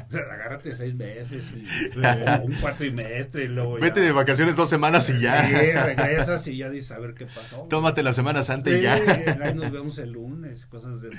O 0.10 0.12
sea, 0.12 0.22
agárrate 0.22 0.76
seis 0.76 0.96
meses 0.96 1.54
y 1.56 1.65
o 2.00 2.42
un 2.42 2.56
cuatrimestre 2.56 3.44
y 3.44 3.48
luego 3.48 3.78
ya. 3.78 3.86
Vete 3.86 4.00
de 4.00 4.12
vacaciones 4.12 4.56
dos 4.56 4.68
semanas 4.68 5.08
y 5.12 5.20
ya. 5.20 5.46
Sí, 5.48 5.54
regresas 5.54 6.48
y 6.48 6.58
ya 6.58 6.68
dices 6.72 6.92
a 6.94 6.98
ver 7.00 7.13
qué 7.13 7.28
pasó. 7.28 7.68
Tómate 7.70 8.02
la 8.02 8.12
Semana 8.12 8.42
Santa 8.42 8.72
y 8.72 8.82
ya. 8.82 8.96
ahí 8.96 9.54
nos 9.54 9.70
vemos 9.72 10.00
el 10.00 10.13
lunes, 10.13 10.65
cosas 10.65 11.02
de 11.02 11.10
eso. 11.10 11.18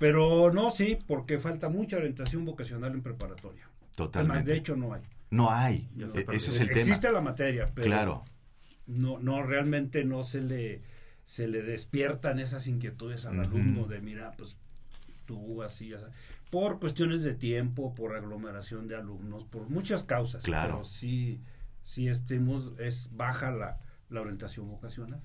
Pero 0.00 0.50
no, 0.52 0.70
sí, 0.70 0.98
porque 1.06 1.38
falta 1.38 1.68
mucha 1.68 1.98
orientación 1.98 2.44
vocacional 2.46 2.92
en 2.94 3.02
preparatoria. 3.02 3.68
Totalmente. 3.94 4.32
Además, 4.32 4.46
de 4.46 4.56
hecho, 4.56 4.74
no 4.76 4.94
hay. 4.94 5.02
No 5.30 5.50
hay. 5.52 5.88
No. 5.94 6.06
E- 6.14 6.26
Ese 6.32 6.50
es 6.50 6.60
el 6.60 6.68
tema. 6.68 6.80
Existe 6.80 7.12
la 7.12 7.20
materia, 7.20 7.70
pero 7.74 7.86
Claro. 7.86 8.24
no, 8.86 9.18
no 9.18 9.42
realmente 9.42 10.02
no 10.04 10.24
se 10.24 10.40
le 10.40 10.82
se 11.26 11.46
le 11.46 11.62
despiertan 11.62 12.40
esas 12.40 12.66
inquietudes 12.66 13.24
al 13.26 13.38
Ujú. 13.38 13.48
alumno 13.50 13.84
de 13.84 14.00
mira, 14.00 14.32
pues 14.36 14.56
tú 15.26 15.62
así, 15.62 15.92
así. 15.94 16.04
por 16.50 16.80
cuestiones 16.80 17.22
de 17.22 17.34
tiempo, 17.34 17.94
por 17.94 18.16
aglomeración 18.16 18.88
de 18.88 18.96
alumnos, 18.96 19.44
por 19.44 19.68
muchas 19.68 20.02
causas. 20.02 20.42
Claro. 20.42 20.72
Pero 20.78 20.84
sí, 20.86 21.40
sí 21.84 22.08
estemos, 22.08 22.72
es 22.80 23.10
baja 23.14 23.52
la, 23.52 23.78
la 24.08 24.22
orientación 24.22 24.66
vocacional. 24.68 25.20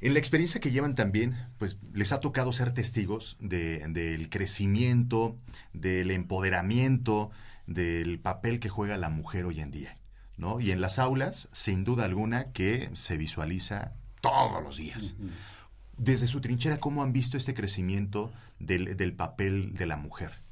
En 0.00 0.12
la 0.12 0.18
experiencia 0.18 0.60
que 0.60 0.70
llevan 0.70 0.94
también, 0.94 1.36
pues 1.58 1.78
les 1.94 2.12
ha 2.12 2.20
tocado 2.20 2.52
ser 2.52 2.72
testigos 2.72 3.36
de- 3.40 3.84
del 3.88 4.28
crecimiento, 4.28 5.36
del 5.72 6.10
empoderamiento, 6.10 7.30
del 7.66 8.18
papel 8.20 8.60
que 8.60 8.68
juega 8.68 8.96
la 8.96 9.08
mujer 9.08 9.44
hoy 9.46 9.60
en 9.60 9.70
día, 9.70 9.96
¿no? 10.36 10.60
Y 10.60 10.70
en 10.70 10.80
las 10.80 10.98
aulas, 10.98 11.48
sin 11.52 11.82
duda 11.84 12.04
alguna, 12.04 12.44
que 12.52 12.90
se 12.94 13.16
visualiza 13.16 13.94
todos 14.20 14.62
los 14.62 14.76
días. 14.76 15.14
Desde 15.96 16.26
su 16.26 16.40
trinchera, 16.42 16.78
¿cómo 16.78 17.02
han 17.02 17.12
visto 17.14 17.36
este 17.38 17.54
crecimiento 17.54 18.30
del, 18.58 18.96
del 18.98 19.14
papel 19.14 19.74
de 19.74 19.86
la 19.86 19.96
mujer? 19.96 20.42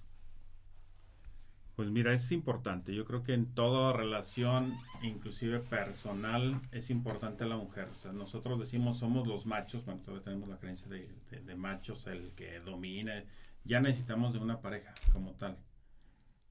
Pues 1.76 1.90
mira, 1.90 2.12
es 2.14 2.30
importante. 2.30 2.94
Yo 2.94 3.04
creo 3.04 3.24
que 3.24 3.34
en 3.34 3.46
toda 3.46 3.92
relación, 3.92 4.74
inclusive 5.02 5.58
personal, 5.58 6.60
es 6.70 6.88
importante 6.90 7.44
la 7.46 7.56
mujer. 7.56 7.88
O 7.90 7.94
sea, 7.94 8.12
nosotros 8.12 8.60
decimos 8.60 8.98
somos 8.98 9.26
los 9.26 9.44
machos, 9.44 9.84
bueno, 9.84 10.00
todavía 10.00 10.22
tenemos 10.24 10.48
la 10.48 10.58
creencia 10.58 10.88
de, 10.88 11.10
de- 11.30 11.40
de 11.40 11.54
machos, 11.56 12.06
el 12.06 12.30
que 12.36 12.60
domina. 12.60 13.24
Ya 13.64 13.80
necesitamos 13.80 14.32
de 14.34 14.38
una 14.38 14.60
pareja 14.60 14.94
como 15.12 15.32
tal. 15.32 15.56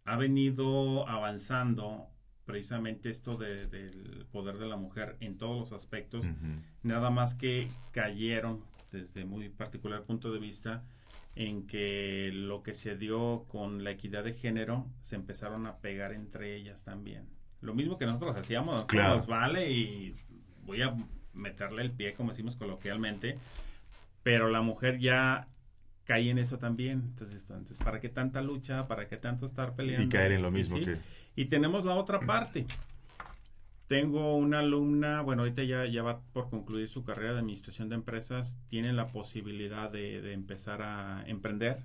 Ha 0.04 0.18
venido 0.18 1.08
avanzando 1.08 2.08
precisamente 2.44 3.10
esto 3.10 3.38
de- 3.38 3.68
del 3.68 4.26
poder 4.30 4.58
de 4.58 4.68
la 4.68 4.76
mujer 4.76 5.16
en 5.22 5.38
todos 5.38 5.58
los 5.58 5.72
aspectos. 5.72 6.26
Nada 6.82 7.10
más 7.12 7.34
que 7.34 7.70
cayeron 7.94 8.62
desde 8.92 9.24
muy 9.24 9.48
particular 9.48 10.04
punto 10.04 10.34
de 10.34 10.40
vista 10.40 10.84
en 11.36 11.66
que 11.66 12.30
lo 12.34 12.62
que 12.64 12.74
se 12.74 12.96
dio 12.96 13.46
con 13.48 13.84
la 13.84 13.92
equidad 13.92 14.24
de 14.24 14.34
género 14.34 14.86
se 15.02 15.16
empezaron 15.16 15.66
a 15.66 15.78
pegar 15.78 16.14
entre 16.14 16.56
ellas 16.56 16.84
también. 16.84 17.28
Lo 17.62 17.74
mismo 17.74 17.98
que 17.98 18.06
nosotros 18.06 18.36
hacíamos, 18.36 18.76
nosotros 18.76 18.92
Claro. 19.02 19.16
nos 19.16 19.28
vale 19.28 19.72
y 19.72 20.16
voy 20.66 20.82
a 20.82 20.96
meterle 21.34 21.82
el 21.82 21.92
pie, 21.92 22.14
como 22.14 22.32
decimos 22.32 22.56
coloquialmente, 22.56 23.38
pero 24.22 24.50
la 24.50 24.62
mujer 24.62 25.00
ya 25.00 25.46
cae 26.06 26.30
en 26.30 26.38
eso 26.38 26.58
también. 26.60 27.02
Entonces, 27.10 27.44
entonces 27.50 27.78
¿para 27.78 28.00
qué 28.00 28.10
tanta 28.10 28.42
lucha? 28.42 28.88
¿Para 28.88 29.08
qué 29.08 29.18
tanto 29.18 29.46
estar 29.46 29.76
peleando? 29.76 30.06
Y 30.06 30.10
caer 30.10 30.34
en 30.34 30.42
lo 30.42 30.52
mismo 30.52 30.78
sí. 30.78 30.86
que... 30.86 30.98
Y 31.36 31.46
tenemos 31.46 31.84
la 31.84 31.96
otra 31.96 32.20
parte. 32.20 32.66
Tengo 33.88 34.36
una 34.36 34.60
alumna, 34.60 35.22
bueno, 35.22 35.44
ahorita 35.44 35.64
ya, 35.64 35.86
ya 35.86 36.04
va 36.04 36.22
por 36.34 36.50
concluir 36.50 36.88
su 36.88 37.04
carrera 37.04 37.34
de 37.34 37.40
administración 37.40 37.90
de 37.90 37.96
empresas, 37.96 38.58
tiene 38.70 38.94
la 38.94 39.08
posibilidad 39.12 39.92
de, 39.92 40.22
de 40.22 40.34
empezar 40.34 40.82
a 40.82 41.24
emprender, 41.28 41.84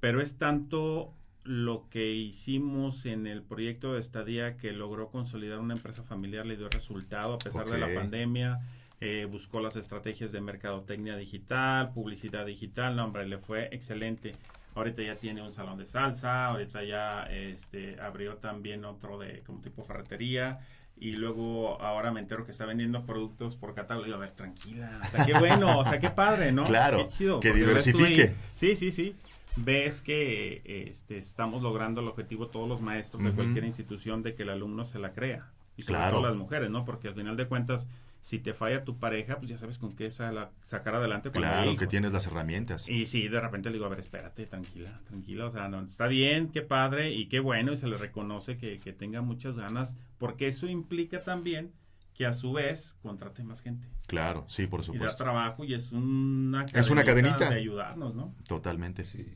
pero 0.00 0.20
es 0.20 0.38
tanto 0.38 1.14
lo 1.44 1.88
que 1.90 2.12
hicimos 2.12 3.04
en 3.04 3.26
el 3.26 3.42
proyecto 3.42 3.92
de 3.92 4.00
estadía 4.00 4.56
que 4.56 4.72
logró 4.72 5.10
consolidar 5.10 5.58
una 5.58 5.74
empresa 5.74 6.02
familiar, 6.02 6.46
le 6.46 6.56
dio 6.56 6.68
resultado 6.70 7.34
a 7.34 7.38
pesar 7.38 7.66
de 7.66 7.78
la 7.78 7.92
pandemia, 7.94 8.60
eh, 9.00 9.26
buscó 9.30 9.60
las 9.60 9.76
estrategias 9.76 10.32
de 10.32 10.40
mercadotecnia 10.40 11.16
digital, 11.16 11.92
publicidad 11.92 12.46
digital, 12.46 12.96
no 12.96 13.04
hombre, 13.04 13.28
le 13.28 13.38
fue 13.38 13.68
excelente. 13.72 14.32
Ahorita 14.74 15.02
ya 15.02 15.16
tiene 15.16 15.42
un 15.42 15.52
salón 15.52 15.76
de 15.76 15.86
salsa, 15.86 16.46
ahorita 16.46 16.82
ya 16.82 17.24
este, 17.24 18.00
abrió 18.00 18.38
también 18.38 18.84
otro 18.86 19.18
de 19.18 19.42
como 19.42 19.60
tipo 19.60 19.84
ferretería 19.84 20.60
y 21.04 21.12
luego 21.12 21.80
ahora 21.82 22.10
me 22.12 22.20
entero 22.20 22.46
que 22.46 22.52
está 22.52 22.64
vendiendo 22.64 23.04
productos 23.04 23.56
por 23.56 23.74
catálogo. 23.74 24.06
Digo, 24.06 24.16
a 24.16 24.20
ver, 24.20 24.32
tranquila. 24.32 25.00
O 25.04 25.08
sea, 25.10 25.26
qué 25.26 25.34
bueno, 25.38 25.78
o 25.78 25.84
sea, 25.84 25.98
qué 25.98 26.08
padre, 26.10 26.50
¿no? 26.50 26.64
Claro, 26.64 26.96
Qué 26.98 27.08
chido. 27.08 27.40
que 27.40 27.48
ahí- 27.48 27.54
diversifique. 27.54 28.34
Sí, 28.54 28.74
sí, 28.76 28.90
sí. 28.90 29.14
Ves 29.56 30.00
que 30.02 30.62
este, 30.88 31.18
estamos 31.18 31.62
logrando 31.62 32.00
el 32.00 32.08
objetivo 32.08 32.48
todos 32.48 32.68
los 32.68 32.80
maestros 32.80 33.22
de 33.22 33.32
cualquier 33.32 33.64
institución 33.64 34.22
de 34.22 34.34
que 34.34 34.42
el 34.44 34.50
alumno 34.50 34.84
se 34.84 34.98
la 34.98 35.12
crea. 35.12 35.50
Y 35.76 35.82
sobre 35.82 35.98
Claro. 35.98 36.16
todo 36.18 36.26
las 36.28 36.36
mujeres, 36.36 36.70
¿no? 36.70 36.84
Porque 36.84 37.08
al 37.08 37.14
final 37.14 37.36
de 37.36 37.46
cuentas, 37.46 37.86
si 38.24 38.38
te 38.38 38.54
falla 38.54 38.84
tu 38.84 38.98
pareja, 38.98 39.36
pues 39.36 39.50
ya 39.50 39.58
sabes 39.58 39.76
con 39.76 39.94
qué 39.94 40.10
sa- 40.10 40.50
sacar 40.62 40.94
adelante 40.94 41.30
Claro, 41.30 41.76
que 41.76 41.86
tienes 41.86 42.10
las 42.10 42.26
herramientas. 42.26 42.88
Y 42.88 43.04
sí, 43.04 43.28
de 43.28 43.38
repente 43.38 43.68
le 43.68 43.74
digo, 43.74 43.84
a 43.84 43.90
ver, 43.90 43.98
espérate, 44.00 44.46
tranquila, 44.46 44.98
tranquila, 45.06 45.44
o 45.44 45.50
sea, 45.50 45.68
no, 45.68 45.82
está 45.82 46.06
bien, 46.06 46.48
qué 46.48 46.62
padre 46.62 47.10
y 47.12 47.26
qué 47.28 47.40
bueno, 47.40 47.72
y 47.74 47.76
se 47.76 47.86
le 47.86 47.96
reconoce 47.98 48.56
que, 48.56 48.78
que 48.78 48.94
tenga 48.94 49.20
muchas 49.20 49.56
ganas, 49.56 49.94
porque 50.16 50.46
eso 50.46 50.66
implica 50.66 51.22
también 51.22 51.70
que 52.14 52.24
a 52.24 52.32
su 52.32 52.54
vez 52.54 52.96
contrate 53.02 53.42
más 53.44 53.60
gente. 53.60 53.86
Claro, 54.06 54.46
sí, 54.48 54.66
por 54.66 54.80
Y 54.80 54.84
da 54.84 54.86
supuesto. 54.86 55.22
trabajo 55.22 55.62
y 55.64 55.74
es 55.74 55.92
una 55.92 56.64
Es 56.72 56.88
una 56.88 57.04
cadenita. 57.04 57.50
de 57.50 57.56
ayudarnos, 57.56 58.14
¿no? 58.14 58.34
Totalmente. 58.48 59.04
Sí. 59.04 59.34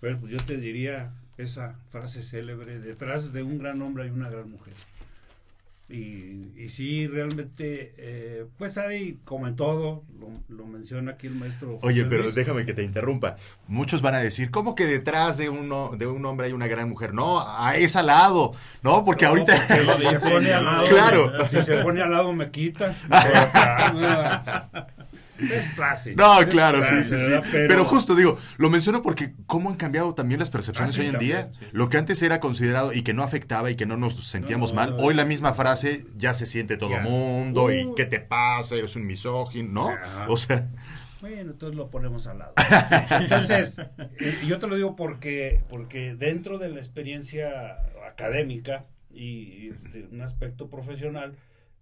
Bueno, 0.00 0.20
pues 0.20 0.32
yo 0.32 0.38
te 0.38 0.56
diría 0.56 1.12
esa 1.36 1.74
frase 1.90 2.22
célebre, 2.22 2.80
detrás 2.80 3.34
de 3.34 3.42
un 3.42 3.58
gran 3.58 3.82
hombre 3.82 4.04
hay 4.04 4.10
una 4.10 4.30
gran 4.30 4.50
mujer. 4.50 4.72
Y, 5.88 6.52
y 6.56 6.68
sí, 6.68 7.06
realmente, 7.06 7.92
eh, 7.96 8.44
pues 8.58 8.76
hay, 8.76 9.20
como 9.24 9.46
en 9.46 9.54
todo, 9.54 10.02
lo, 10.18 10.30
lo 10.48 10.66
menciona 10.66 11.12
aquí 11.12 11.28
el 11.28 11.36
maestro. 11.36 11.78
Oye, 11.82 12.04
pero 12.04 12.24
Luis. 12.24 12.34
déjame 12.34 12.64
que 12.66 12.74
te 12.74 12.82
interrumpa. 12.82 13.36
Muchos 13.68 14.02
van 14.02 14.16
a 14.16 14.18
decir, 14.18 14.50
¿cómo 14.50 14.74
que 14.74 14.84
detrás 14.84 15.36
de, 15.38 15.48
uno, 15.48 15.92
de 15.96 16.08
un 16.08 16.24
hombre 16.26 16.48
hay 16.48 16.52
una 16.52 16.66
gran 16.66 16.88
mujer? 16.88 17.14
No, 17.14 17.40
a- 17.40 17.76
es 17.76 17.94
al 17.94 18.06
lado, 18.06 18.54
¿no? 18.82 19.04
Porque 19.04 19.26
No, 19.26 19.30
ahorita... 19.30 19.64
porque 19.68 19.82
Lo 19.84 19.92
si 19.96 20.02
se 20.02 20.10
dice, 20.10 20.28
pone 20.30 20.48
ya 20.48 20.58
al 20.58 20.64
lo 20.64 20.70
lado, 20.72 20.82
dice. 20.82 20.94
Claro. 20.96 21.48
Si 21.50 21.62
se 21.62 21.74
pone 21.84 22.02
al 22.02 22.10
lado 22.10 22.32
me 22.32 22.50
quita. 22.50 22.96
Es 25.38 25.68
clase. 25.74 26.14
No, 26.14 26.40
es 26.40 26.46
claro, 26.46 26.82
sí, 26.84 27.02
sí, 27.02 27.14
sí. 27.18 27.32
Pero, 27.52 27.84
justo 27.84 28.14
digo, 28.14 28.38
lo 28.56 28.70
menciono 28.70 29.02
porque 29.02 29.34
cómo 29.46 29.70
han 29.70 29.76
cambiado 29.76 30.14
también 30.14 30.40
las 30.40 30.50
percepciones 30.50 30.92
Ah, 30.92 30.94
sí, 30.94 31.00
hoy 31.00 31.06
en 31.06 31.12
también, 31.12 31.36
día. 31.36 31.50
sí. 31.52 31.66
Lo 31.72 31.88
que 31.88 31.98
antes 31.98 32.22
era 32.22 32.40
considerado 32.40 32.92
y 32.92 33.02
que 33.02 33.14
no 33.14 33.22
afectaba 33.22 33.70
y 33.70 33.76
que 33.76 33.86
no 33.86 33.96
nos 33.96 34.26
sentíamos 34.28 34.70
No, 34.70 34.76
mal, 34.76 34.90
no, 34.90 34.96
hoy 34.98 35.14
la 35.14 35.24
misma 35.24 35.52
frase 35.54 36.04
ya 36.16 36.34
se 36.34 36.46
siente 36.46 36.76
todo 36.76 36.90
Ya. 36.90 37.00
mundo 37.00 37.70
y 37.72 37.84
Uh. 37.84 37.94
¿qué 37.94 38.06
te 38.06 38.20
pasa? 38.20 38.74
Eres 38.76 38.96
un 38.96 39.06
misógino, 39.06 39.70
¿no? 39.72 39.88
Ajá. 39.90 40.26
O 40.28 40.36
sea, 40.36 40.68
Bueno, 41.20 41.52
entonces 41.52 41.76
lo 41.76 41.90
ponemos 41.90 42.26
al 42.26 42.38
lado. 42.38 42.52
Entonces, 43.10 43.78
eh, 44.20 44.38
yo 44.46 44.58
te 44.58 44.66
lo 44.66 44.76
digo 44.76 44.96
porque, 44.96 45.62
porque 45.68 46.14
dentro 46.14 46.58
de 46.58 46.68
la 46.68 46.76
experiencia 46.78 47.78
académica 48.08 48.84
y 49.12 49.68
este, 49.70 50.06
un 50.12 50.20
aspecto 50.20 50.68
profesional, 50.68 51.34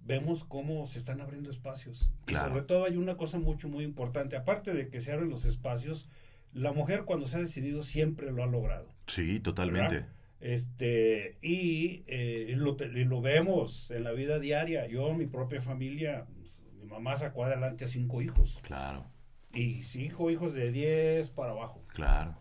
vemos 0.05 0.45
cómo 0.45 0.87
se 0.87 0.99
están 0.99 1.21
abriendo 1.21 1.51
espacios. 1.51 2.11
Claro. 2.27 2.47
Y 2.47 2.51
sobre 2.51 2.63
todo 2.67 2.85
hay 2.85 2.97
una 2.97 3.17
cosa 3.17 3.39
mucho, 3.39 3.69
muy 3.69 3.85
importante. 3.85 4.37
Aparte 4.37 4.73
de 4.75 4.89
que 4.89 5.01
se 5.01 5.13
abren 5.13 5.31
los 5.31 5.45
espacios, 5.45 6.09
la 6.53 6.73
mujer 6.73 7.05
cuando 7.05 7.27
se 7.27 7.37
ha 7.37 7.41
decidido 7.41 7.83
siempre 7.83 8.31
lo 8.31 8.43
ha 8.43 8.47
logrado. 8.47 8.93
sí, 9.07 9.41
totalmente. 9.41 9.95
¿verdad? 9.95 10.09
Este, 10.41 11.39
y, 11.41 12.05
eh, 12.07 12.49
y 12.51 12.55
lo, 12.55 12.77
te- 12.77 12.87
y 12.89 13.05
lo 13.05 13.23
vemos 13.23 13.91
en 13.91 14.05
la 14.05 14.13
vida 14.13 14.39
diaria. 14.39 14.87
Yo, 14.87 15.15
mi 15.15 15.25
propia 15.27 15.63
familia, 15.63 16.27
pues, 16.37 16.63
mi 16.79 16.85
mamá 16.85 17.17
sacó 17.17 17.45
adelante 17.45 17.85
a 17.85 17.89
cinco 17.89 18.21
hijos. 18.21 18.61
Claro, 18.63 19.07
Y 19.55 19.83
cinco 19.85 20.31
hijos 20.31 20.53
de 20.53 20.71
10 20.71 21.31
para 21.31 21.53
abajo. 21.53 21.83
claro. 21.89 22.39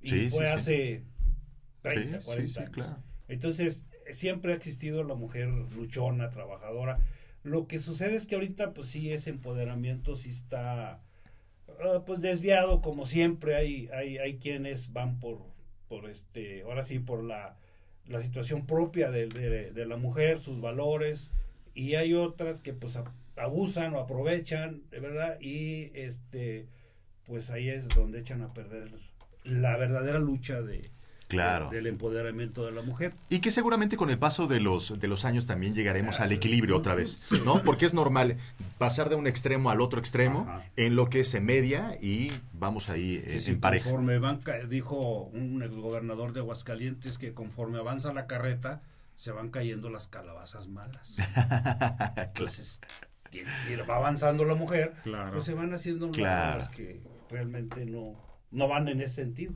Y 0.00 0.08
Sí, 0.10 0.30
fue 0.30 0.44
sí, 0.46 0.52
hace 0.52 1.04
30, 1.82 2.18
Sí, 2.18 2.22
sí, 2.22 2.26
40 2.26 2.52
sí, 2.52 2.58
años. 2.60 2.70
claro. 2.72 3.02
Entonces, 3.26 3.86
siempre 4.10 4.52
ha 4.52 4.56
existido 4.56 5.02
la 5.04 5.14
mujer 5.14 5.48
luchona, 5.48 6.30
trabajadora. 6.30 6.98
Lo 7.42 7.66
que 7.66 7.78
sucede 7.78 8.14
es 8.16 8.26
que 8.26 8.34
ahorita, 8.36 8.72
pues 8.74 8.88
sí, 8.88 9.12
ese 9.12 9.30
empoderamiento 9.30 10.16
sí 10.16 10.30
está, 10.30 11.02
ah, 11.80 12.02
pues 12.06 12.20
desviado, 12.20 12.80
como 12.80 13.06
siempre. 13.06 13.56
Hay, 13.56 13.88
hay, 13.92 14.18
hay 14.18 14.38
quienes 14.38 14.92
van 14.92 15.20
por, 15.20 15.40
por 15.88 16.08
este, 16.08 16.62
ahora 16.62 16.82
sí, 16.82 16.98
por 16.98 17.22
la, 17.24 17.58
la 18.06 18.20
situación 18.22 18.66
propia 18.66 19.10
de, 19.10 19.28
de- 19.28 19.70
de 19.72 19.86
la 19.86 19.96
mujer, 19.96 20.38
sus 20.38 20.60
valores. 20.60 21.30
Y 21.74 21.94
hay 21.96 22.14
otras 22.14 22.60
que, 22.60 22.72
pues, 22.72 22.98
abusan 23.36 23.94
o 23.94 24.00
aprovechan, 24.00 24.82
¿verdad? 24.90 25.38
Y, 25.40 25.90
este, 25.94 26.68
pues 27.26 27.50
ahí 27.50 27.68
es 27.68 27.88
donde 27.88 28.20
echan 28.20 28.42
a 28.42 28.52
perder 28.52 28.90
la 29.44 29.76
verdadera 29.76 30.18
lucha 30.18 30.62
de, 30.62 30.90
Claro. 31.34 31.70
de- 31.70 31.76
del 31.76 31.86
empoderamiento 31.86 32.64
de 32.64 32.72
la 32.72 32.82
mujer. 32.82 33.12
Y 33.28 33.40
que 33.40 33.50
seguramente 33.50 33.96
con 33.96 34.10
el 34.10 34.18
paso 34.18 34.46
de 34.46 34.60
los, 34.60 34.98
de 34.98 35.08
los 35.08 35.24
años 35.24 35.46
también 35.46 35.74
llegaremos 35.74 36.20
al 36.20 36.32
equilibrio 36.32 36.76
otra 36.76 36.94
vez, 36.94 37.30
¿no? 37.44 37.62
Porque 37.62 37.86
es 37.86 37.94
normal 37.94 38.38
pasar 38.78 39.08
de 39.08 39.14
un 39.16 39.26
extremo 39.26 39.70
al 39.70 39.80
otro 39.80 39.98
extremo 40.00 40.46
Ajá. 40.48 40.64
en 40.76 40.96
lo 40.96 41.08
que 41.10 41.24
se 41.24 41.40
media 41.40 41.96
y 42.00 42.32
vamos 42.52 42.88
ahí 42.88 43.16
eh, 43.24 43.34
Sí, 43.34 43.40
sí, 43.40 43.50
en 43.52 43.60
pareja. 43.60 43.84
Conforme 43.90 44.18
van, 44.18 44.40
dijo 44.68 45.24
un 45.32 45.62
exgobernador 45.62 46.32
de 46.32 46.40
Aguascalientes 46.40 47.18
que 47.18 47.34
conforme 47.34 47.78
avanza 47.78 48.12
la 48.12 48.26
carreta 48.26 48.82
se 49.16 49.30
van 49.30 49.50
cayendo 49.50 49.90
las 49.90 50.08
calabazas 50.08 50.66
malas. 50.68 51.16
Entonces, 52.16 52.80
tiene- 53.30 53.50
va 53.88 53.96
avanzando 53.96 54.44
la 54.44 54.54
mujer, 54.54 54.94
Claro. 55.04 55.32
pues 55.32 55.44
se 55.44 55.54
van 55.54 55.72
haciendo 55.74 56.10
Claro. 56.10 56.58
las 56.58 56.68
que 56.68 57.00
realmente 57.30 57.84
no, 57.86 58.14
no 58.50 58.68
van 58.68 58.88
en 58.88 59.00
ese 59.00 59.22
sentido. 59.22 59.54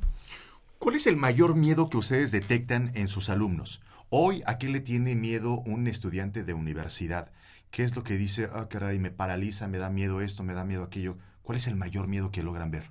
¿Cuál 0.79 0.95
es 0.95 1.09
el 1.09 1.17
mayor 1.17 1.57
miedo 1.57 1.91
que 1.91 1.97
ustedes 1.97 2.31
detectan 2.31 2.93
en 2.95 3.09
sus 3.09 3.31
alumnos? 3.31 3.83
Hoy, 4.11 4.43
¿a 4.47 4.59
qué 4.59 4.69
le 4.69 4.79
tiene 4.79 5.17
miedo 5.17 5.59
un 5.59 5.89
estudiante 5.89 6.45
de 6.45 6.55
universidad? 6.55 7.33
¿Qué 7.73 7.83
es 7.83 7.97
lo 7.97 8.05
que 8.05 8.17
dice, 8.17 8.49
ah, 8.53 8.69
caray, 8.69 9.01
me 9.01 9.11
paraliza, 9.11 9.67
me 9.67 9.79
da 9.79 9.91
miedo 9.91 10.21
esto, 10.21 10.45
me 10.45 10.55
da 10.55 10.65
miedo 10.65 10.85
aquello? 10.85 11.19
¿Cuál 11.43 11.59
es 11.59 11.67
el 11.67 11.75
mayor 11.75 12.07
miedo 12.07 12.31
que 12.31 12.45
logran 12.45 12.71
ver? 12.71 12.85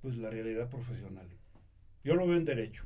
Pues 0.00 0.16
la 0.16 0.30
realidad 0.30 0.70
profesional. 0.70 1.28
Yo 2.02 2.14
lo 2.14 2.26
veo 2.26 2.38
en 2.38 2.46
derecho. 2.46 2.84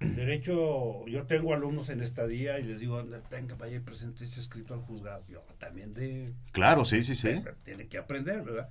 En 0.00 0.16
derecho, 0.16 1.06
yo 1.06 1.26
tengo 1.26 1.54
alumnos 1.54 1.90
en 1.90 2.00
estadía 2.02 2.58
y 2.58 2.64
les 2.64 2.80
digo, 2.80 2.98
"Anda, 2.98 3.22
venga, 3.30 3.54
vaya 3.54 3.76
y 3.76 3.80
presente 3.80 4.24
este 4.24 4.40
escrito 4.40 4.74
al 4.74 4.80
juzgado. 4.80 5.24
Yo 5.28 5.42
también 5.58 5.94
de 5.94 6.32
Claro, 6.52 6.84
sí, 6.84 7.04
sí, 7.04 7.14
sí. 7.14 7.40
Tiene 7.62 7.86
que 7.86 7.98
aprender, 7.98 8.42
¿verdad? 8.42 8.68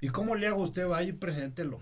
¿Y 0.00 0.08
cómo 0.08 0.34
le 0.34 0.48
hago? 0.48 0.62
Usted 0.62 0.86
vaya 0.86 1.08
y 1.08 1.12
preséntelo. 1.12 1.80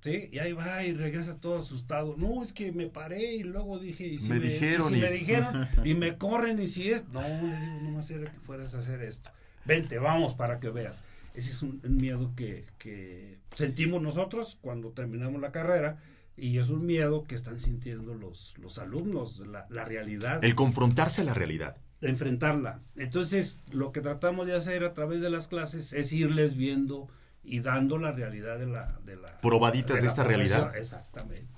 Sí, 0.00 0.28
y 0.32 0.38
ahí 0.38 0.52
va 0.52 0.82
y 0.82 0.94
regresa 0.94 1.38
todo 1.40 1.58
asustado. 1.58 2.14
No, 2.16 2.42
es 2.42 2.52
que 2.52 2.72
me 2.72 2.86
paré 2.86 3.34
y 3.34 3.42
luego 3.42 3.78
dije, 3.78 4.06
y 4.06 4.18
si 4.18 4.30
Me 4.30 4.38
me, 4.40 4.46
y 4.46 4.48
dijeron 4.50 4.88
si 4.92 4.98
y- 4.98 5.00
me 5.02 5.10
dijeron 5.12 5.68
y 5.84 5.94
me 5.94 6.16
corren 6.16 6.60
y 6.60 6.68
si 6.68 6.90
es, 6.90 7.06
no, 7.08 7.20
le 7.20 7.28
digo, 7.28 7.80
no 7.82 7.90
más 7.90 8.10
era 8.10 8.30
que 8.32 8.40
fueras 8.40 8.74
a 8.74 8.78
hacer 8.78 9.02
esto. 9.02 9.30
Vente, 9.66 9.98
vamos 9.98 10.34
para 10.34 10.58
que 10.58 10.70
veas. 10.70 11.04
Ese 11.34 11.50
es 11.50 11.62
un, 11.62 11.80
un 11.84 11.96
miedo 11.96 12.32
que, 12.34 12.64
que 12.78 13.38
sentimos 13.54 14.00
nosotros 14.02 14.58
cuando 14.60 14.90
terminamos 14.92 15.40
la 15.40 15.52
carrera 15.52 15.98
y 16.36 16.56
es 16.58 16.70
un 16.70 16.86
miedo 16.86 17.24
que 17.24 17.34
están 17.34 17.60
sintiendo 17.60 18.14
los, 18.14 18.54
los 18.58 18.78
alumnos, 18.78 19.40
la, 19.46 19.66
la 19.68 19.84
realidad 19.84 20.42
El 20.42 20.54
confrontarse 20.54 21.20
a 21.20 21.24
la 21.24 21.34
realidad. 21.34 21.76
enfrentarla. 22.00 22.80
Entonces, 22.96 23.60
lo 23.70 23.92
que 23.92 24.00
tratamos 24.00 24.46
de 24.46 24.54
hacer 24.56 24.82
a 24.84 24.94
través 24.94 25.20
de 25.20 25.28
las 25.30 25.46
clases 25.48 25.92
es 25.92 26.10
irles 26.12 26.56
viendo 26.56 27.08
y 27.42 27.60
dando 27.60 27.98
la 27.98 28.12
realidad 28.12 28.58
de 28.58 28.66
la... 28.66 28.98
De 29.04 29.16
la 29.16 29.40
Probaditas 29.40 29.96
de 29.96 30.02
la 30.02 30.08
esta 30.08 30.24
realidad. 30.24 30.76
Exactamente. 30.76 31.48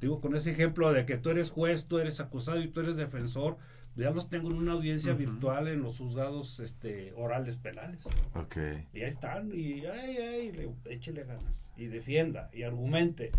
Digo, 0.00 0.20
con 0.20 0.36
ese 0.36 0.50
ejemplo 0.50 0.92
de 0.92 1.04
que 1.06 1.18
tú 1.18 1.30
eres 1.30 1.50
juez, 1.50 1.86
tú 1.86 1.98
eres 1.98 2.20
acusado 2.20 2.60
y 2.60 2.68
tú 2.68 2.80
eres 2.80 2.96
defensor, 2.96 3.56
ya 3.96 4.10
los 4.12 4.28
tengo 4.30 4.48
en 4.50 4.56
una 4.56 4.72
audiencia 4.72 5.12
virtual 5.12 5.66
en 5.66 5.82
los 5.82 5.98
juzgados 5.98 6.60
este, 6.60 7.12
orales 7.16 7.56
penales. 7.56 8.06
Ok. 8.34 8.56
Y 8.92 9.00
ahí 9.02 9.08
están, 9.08 9.50
y 9.52 9.84
ay, 9.86 10.16
ay, 10.18 10.52
le, 10.52 10.70
échele 10.84 11.24
ganas, 11.24 11.72
y 11.76 11.86
defienda, 11.86 12.48
y 12.52 12.62
argumente. 12.62 13.32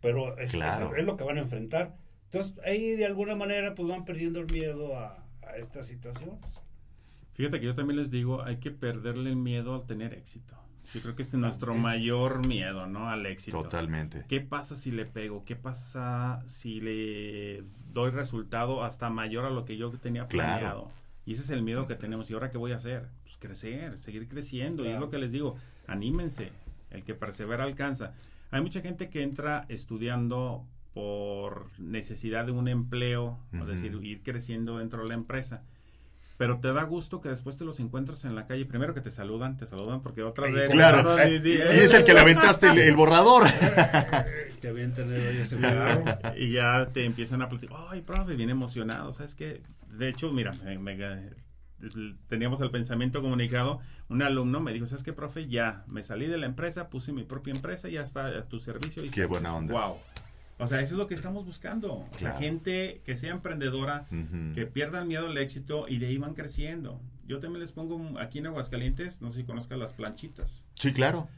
Pero 0.00 0.38
es, 0.38 0.52
Claro. 0.52 0.92
es- 0.94 1.00
es 1.00 1.04
lo 1.04 1.16
que 1.18 1.24
van 1.24 1.36
a 1.36 1.40
enfrentar. 1.42 1.94
Entonces, 2.24 2.54
ahí 2.64 2.90
de 2.96 3.04
alguna 3.04 3.34
manera, 3.34 3.74
pues 3.74 3.86
van 3.88 4.04
perdiendo 4.06 4.40
el 4.40 4.46
miedo 4.50 4.96
a, 4.96 5.24
a 5.42 5.56
estas 5.56 5.86
situaciones. 5.88 6.58
Fíjate 7.34 7.60
que 7.60 7.66
yo 7.66 7.74
también 7.74 7.98
les 7.98 8.10
digo, 8.10 8.42
hay 8.42 8.56
que 8.58 8.70
perderle 8.70 9.28
el 9.30 9.36
miedo 9.36 9.74
al 9.74 9.84
tener 9.86 10.14
éxito. 10.14 10.54
Yo 10.94 11.00
creo 11.02 11.14
que 11.14 11.22
este 11.22 11.36
es 11.36 11.40
nuestro 11.40 11.74
mayor 11.74 12.46
miedo, 12.46 12.86
¿no? 12.86 13.08
Al 13.10 13.26
éxito. 13.26 13.62
Totalmente. 13.62 14.24
¿Qué 14.28 14.40
pasa 14.40 14.74
si 14.76 14.90
le 14.90 15.04
pego? 15.04 15.44
¿Qué 15.44 15.54
pasa 15.56 16.42
si 16.46 16.80
le 16.80 17.62
doy 17.92 18.10
resultado 18.10 18.82
hasta 18.84 19.10
mayor 19.10 19.44
a 19.44 19.50
lo 19.50 19.64
que 19.64 19.76
yo 19.76 19.90
tenía 19.90 20.26
Claro. 20.26 20.58
planeado? 20.58 20.90
Y 21.26 21.34
ese 21.34 21.42
es 21.42 21.50
el 21.50 21.62
miedo 21.62 21.86
que 21.86 21.94
tenemos. 21.94 22.30
¿Y 22.30 22.34
ahora 22.34 22.50
qué 22.50 22.56
voy 22.56 22.72
a 22.72 22.76
hacer? 22.76 23.06
Pues 23.22 23.36
crecer, 23.36 23.98
seguir 23.98 24.28
creciendo. 24.28 24.84
Y 24.86 24.88
es 24.88 24.98
lo 24.98 25.10
que 25.10 25.18
les 25.18 25.30
digo, 25.30 25.56
anímense. 25.86 26.52
El 26.90 27.04
que 27.04 27.14
persevera 27.14 27.64
alcanza. 27.64 28.14
Hay 28.50 28.62
mucha 28.62 28.80
gente 28.80 29.10
que 29.10 29.22
entra 29.22 29.66
estudiando 29.68 30.64
por 30.94 31.66
necesidad 31.78 32.46
de 32.46 32.52
un 32.52 32.66
empleo, 32.66 33.38
Ujú. 33.52 33.62
es 33.64 33.68
decir, 33.68 33.98
ir 34.02 34.22
creciendo 34.22 34.78
dentro 34.78 35.02
de 35.02 35.08
la 35.08 35.14
empresa. 35.14 35.62
Pero 36.38 36.60
te 36.60 36.72
da 36.72 36.84
gusto 36.84 37.20
que 37.20 37.28
después 37.28 37.58
te 37.58 37.64
los 37.64 37.78
encuentras 37.80 38.24
en 38.24 38.34
la 38.34 38.46
calle. 38.46 38.64
Primero 38.64 38.94
que 38.94 39.00
te 39.02 39.10
saludan, 39.10 39.56
te 39.58 39.66
saludan 39.66 40.00
porque 40.00 40.22
otras 40.22 40.46
Ay, 40.48 40.54
veces. 40.54 40.70
Claro. 40.70 41.28
Y 41.28 41.40
sí, 41.40 41.52
es 41.52 41.92
el 41.92 42.04
que 42.04 42.14
le 42.14 42.20
aventaste 42.20 42.68
el, 42.68 42.78
el 42.78 42.96
borrador. 42.96 43.44
Te 44.60 44.68
ahí 45.28 45.36
ese 45.38 45.56
Sí, 45.56 45.62
carro. 45.62 46.04
y 46.36 46.50
ya 46.52 46.88
te 46.92 47.04
empiezan 47.04 47.42
a 47.42 47.48
platicar, 47.48 47.76
ay, 47.90 48.00
profe, 48.00 48.34
bien 48.34 48.50
emocionado, 48.50 49.12
¿sabes 49.12 49.34
qué? 49.34 49.62
De 49.88 50.08
hecho, 50.08 50.32
mira, 50.32 50.52
me- 50.64 50.78
me- 50.78 51.30
teníamos 52.28 52.60
el 52.60 52.70
pensamiento 52.70 53.22
comunicado, 53.22 53.80
un 54.08 54.22
alumno 54.22 54.60
me 54.60 54.72
dijo, 54.72 54.86
¿sabes 54.86 55.04
qué, 55.04 55.12
profe? 55.12 55.46
Ya, 55.48 55.84
me 55.86 56.02
salí 56.02 56.26
de 56.26 56.38
la 56.38 56.46
empresa, 56.46 56.88
puse 56.88 57.12
mi 57.12 57.22
propia 57.24 57.54
empresa, 57.54 57.88
ya 57.88 58.02
está 58.02 58.26
a 58.26 58.44
tu 58.48 58.58
servicio. 58.58 59.04
Y 59.04 59.10
Qué 59.10 59.26
buena 59.26 59.54
onda. 59.54 59.74
Wow. 59.74 59.96
O 60.58 60.66
sea, 60.66 60.80
eso 60.80 60.94
es 60.94 60.98
lo 60.98 61.06
que 61.06 61.14
estamos 61.14 61.44
buscando. 61.46 61.92
O 61.94 62.08
sea, 62.12 62.30
Claro. 62.30 62.38
gente 62.38 63.00
que 63.04 63.16
sea 63.16 63.32
emprendedora, 63.32 64.06
Ujú. 64.10 64.54
que 64.54 64.66
pierda 64.66 65.00
el 65.00 65.06
miedo 65.06 65.26
al 65.26 65.38
éxito 65.38 65.86
y 65.88 65.98
de 65.98 66.06
ahí 66.08 66.18
van 66.18 66.34
creciendo. 66.34 67.00
Yo 67.26 67.38
también 67.40 67.60
les 67.60 67.72
pongo 67.72 68.18
aquí 68.18 68.38
en 68.38 68.46
Aguascalientes, 68.48 69.20
no 69.22 69.30
sé 69.30 69.36
si 69.38 69.44
conozcas 69.44 69.78
las 69.78 69.92
planchitas. 69.92 70.64
Sí, 70.74 70.92
claro. 70.92 71.28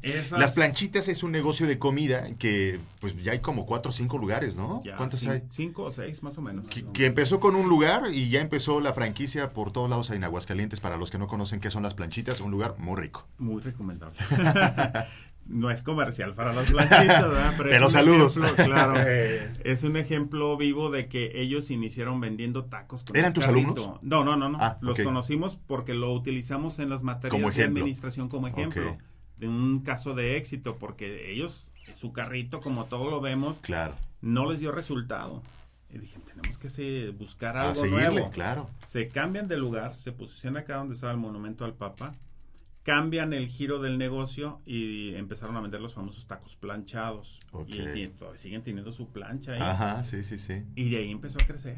Esas- 0.00 0.38
Las 0.38 0.52
planchitas 0.52 1.08
es 1.08 1.24
un 1.24 1.32
negocio 1.32 1.66
de 1.66 1.76
comida 1.80 2.32
que 2.38 2.78
pues 3.00 3.20
ya 3.20 3.32
hay 3.32 3.40
como 3.40 3.66
cuatro 3.66 3.90
o 3.90 3.92
cinco 3.92 4.16
lugares, 4.16 4.54
¿no? 4.54 4.80
Ya, 4.84 4.96
¿Cuántas 4.96 5.24
cin- 5.24 5.30
hay? 5.30 5.42
Cinco 5.50 5.82
o 5.84 5.90
seis 5.90 6.22
más 6.22 6.38
o 6.38 6.40
menos. 6.42 6.68
Que, 6.68 6.84
que 6.92 7.06
empezó 7.06 7.40
con 7.40 7.56
un 7.56 7.68
lugar 7.68 8.04
y 8.12 8.30
ya 8.30 8.40
empezó 8.40 8.80
la 8.80 8.92
franquicia 8.92 9.52
por 9.52 9.72
todos 9.72 9.90
lados 9.90 10.10
en 10.10 10.22
Aguascalientes. 10.22 10.78
Para 10.78 10.98
los 10.98 11.10
que 11.10 11.18
no 11.18 11.26
conocen 11.26 11.58
qué 11.58 11.68
son 11.70 11.82
las 11.82 11.94
planchitas, 11.94 12.40
un 12.40 12.52
lugar 12.52 12.76
muy 12.78 12.94
rico. 13.00 13.26
Muy 13.38 13.60
recomendable. 13.60 14.16
no 15.48 15.70
es 15.70 15.82
comercial 15.82 16.34
para 16.34 16.52
las 16.52 16.70
planchitas, 16.70 17.22
¿verdad? 17.28 17.54
Pero 17.58 17.90
saludos. 17.90 18.36
ejemplo, 18.36 18.64
claro. 18.64 18.94
Eh. 19.06 19.52
es 19.64 19.82
un 19.82 19.96
ejemplo 19.96 20.56
vivo 20.56 20.90
de 20.90 21.08
que 21.08 21.40
ellos 21.40 21.70
iniciaron 21.70 22.20
vendiendo 22.20 22.66
tacos. 22.66 23.02
Con 23.04 23.16
¿Eran 23.16 23.32
tus 23.32 23.44
carrito. 23.46 23.68
alumnos? 23.70 24.02
No, 24.02 24.24
no, 24.24 24.36
no, 24.36 24.48
no. 24.50 24.58
Ah, 24.60 24.78
Los 24.80 25.00
conocimos 25.00 25.56
porque 25.56 25.94
lo 25.94 26.12
utilizamos 26.12 26.78
en 26.78 26.90
las 26.90 27.02
materias 27.02 27.54
de 27.56 27.64
administración 27.64 28.28
como 28.28 28.46
ejemplo. 28.48 28.96
De 29.38 29.48
un 29.48 29.80
caso 29.80 30.14
de 30.14 30.36
éxito, 30.36 30.76
porque 30.78 31.30
ellos, 31.32 31.72
su 31.96 32.12
carrito, 32.12 32.60
como 32.60 32.84
todo 32.86 33.08
lo 33.10 33.20
vemos, 33.20 33.56
Claro. 33.60 33.94
no 34.20 34.50
les 34.50 34.60
dio 34.60 34.72
resultado. 34.72 35.42
Y 35.90 35.98
dije, 35.98 36.18
tenemos 36.26 36.58
que 36.58 36.68
se- 36.68 37.10
buscar 37.10 37.56
A 37.56 37.62
algo 37.70 37.76
seguirle, 37.76 38.10
nuevo. 38.10 38.30
claro. 38.30 38.68
Se 38.86 39.08
cambian 39.08 39.48
de 39.48 39.56
lugar, 39.56 39.94
se 39.96 40.12
posicionan 40.12 40.62
acá 40.64 40.76
donde 40.76 40.94
estaba 40.94 41.12
el 41.12 41.18
monumento 41.18 41.64
al 41.64 41.72
Papa, 41.72 42.14
cambian 42.82 43.32
el 43.32 43.48
giro 43.48 43.80
del 43.80 43.98
negocio 43.98 44.60
y 44.64 45.14
empezaron 45.14 45.56
a 45.56 45.60
vender 45.60 45.80
los 45.80 45.94
famosos 45.94 46.26
tacos 46.26 46.56
planchados. 46.56 47.40
Y 47.66 48.08
todavía 48.08 48.38
siguen 48.38 48.62
teniendo 48.62 48.92
su 48.92 49.08
plancha 49.08 49.52
ahí. 49.52 49.60
Ajá, 49.60 50.02
sí, 50.04 50.24
sí, 50.24 50.38
sí. 50.38 50.62
Y 50.74 50.90
de 50.90 50.98
ahí 50.98 51.10
empezó 51.10 51.38
a 51.42 51.46
crecer. 51.46 51.76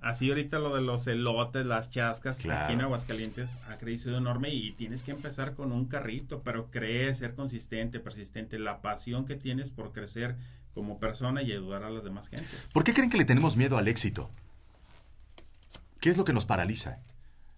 Así 0.00 0.28
ahorita 0.30 0.58
lo 0.58 0.74
de 0.74 0.82
los 0.82 1.06
elotes, 1.06 1.64
las 1.64 1.88
chascas, 1.90 2.38
Claro. 2.40 2.64
aquí 2.64 2.72
en 2.72 2.80
Aguascalientes 2.80 3.56
ha 3.68 3.78
crecido 3.78 4.18
enorme 4.18 4.50
y 4.52 4.72
tienes 4.72 5.04
que 5.04 5.12
empezar 5.12 5.54
con 5.54 5.70
un 5.70 5.86
carrito, 5.86 6.42
pero 6.42 6.72
creer, 6.72 7.14
ser 7.14 7.36
consistente, 7.36 8.00
persistente, 8.00 8.58
la 8.58 8.80
pasión 8.82 9.26
que 9.26 9.36
tienes 9.36 9.70
por 9.70 9.92
crecer 9.92 10.34
como 10.74 10.98
persona 10.98 11.42
y 11.42 11.52
ayudar 11.52 11.84
a 11.84 11.90
las 11.90 12.02
demás 12.02 12.28
gentes. 12.28 12.70
¿Por 12.72 12.82
qué 12.82 12.92
creen 12.94 13.10
que 13.10 13.16
le 13.18 13.24
tenemos 13.24 13.56
miedo 13.56 13.78
al 13.78 13.86
éxito? 13.86 14.28
¿Qué 16.00 16.10
es 16.10 16.16
lo 16.16 16.24
que 16.24 16.32
nos 16.32 16.46
paraliza? 16.46 16.98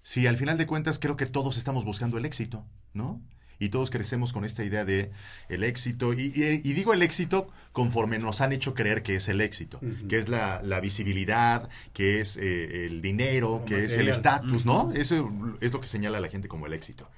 Si 0.05 0.27
al 0.29 0.37
final 0.37 0.57
de 0.59 0.67
cuentas 0.69 1.01
creo 1.01 1.17
que 1.17 1.27
todos 1.27 1.57
estamos 1.57 1.85
buscando 1.85 2.17
el 2.19 2.25
éxito, 2.25 2.65
¿no? 2.93 3.21
Y 3.59 3.71
todos 3.71 3.91
crecemos 3.91 4.33
con 4.33 4.45
esta 4.45 4.63
idea 4.65 4.85
de 4.85 5.11
el 5.49 5.63
éxito. 5.65 6.13
Y, 6.13 6.33
y- 6.35 6.61
y 6.63 6.73
digo 6.75 6.93
el 6.93 7.03
éxito 7.03 7.49
conforme 7.73 8.19
nos 8.19 8.41
han 8.41 8.53
hecho 8.53 8.75
creer 8.75 9.03
que 9.03 9.17
es 9.17 9.29
el 9.29 9.41
éxito, 9.41 9.81
que 10.09 10.19
es 10.19 10.29
la, 10.29 10.61
la 10.63 10.79
visibilidad, 10.81 11.69
que 11.93 12.21
es 12.21 12.37
eh, 12.37 12.87
el 12.87 13.01
dinero, 13.01 13.65
que 13.67 13.85
es 13.85 13.93
el 14.01 14.09
estatus, 14.13 14.67
¿no? 14.67 14.93
Eso 14.93 15.33
es 15.61 15.73
lo 15.73 15.81
que 15.81 15.87
señala 15.89 16.19
a 16.19 16.21
la 16.21 16.29
gente 16.29 16.49
como 16.49 16.67
el 16.67 16.73
éxito. 16.75 17.09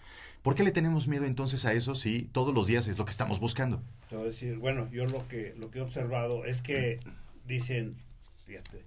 ¿Por 0.43 0.55
qué 0.55 0.62
le 0.62 0.70
tenemos 0.70 1.09
miedo 1.09 1.24
entonces 1.24 1.64
a 1.64 1.72
eso 1.72 1.97
si 1.97 2.22
todos 2.32 2.55
los 2.55 2.68
días 2.68 2.87
es 2.87 2.99
lo 2.99 3.05
que 3.05 3.11
estamos 3.11 3.41
buscando? 3.41 3.82
Te 4.09 4.14
voy 4.14 4.26
a 4.26 4.28
decir, 4.28 4.59
bueno, 4.59 4.89
yo 4.93 5.07
lo 5.07 5.26
que, 5.26 5.55
lo 5.59 5.70
que 5.72 5.80
he 5.80 5.82
observado 5.82 6.45
es 6.45 6.62
que 6.62 7.01
dicen, 7.49 7.97
fíjate, 8.45 8.82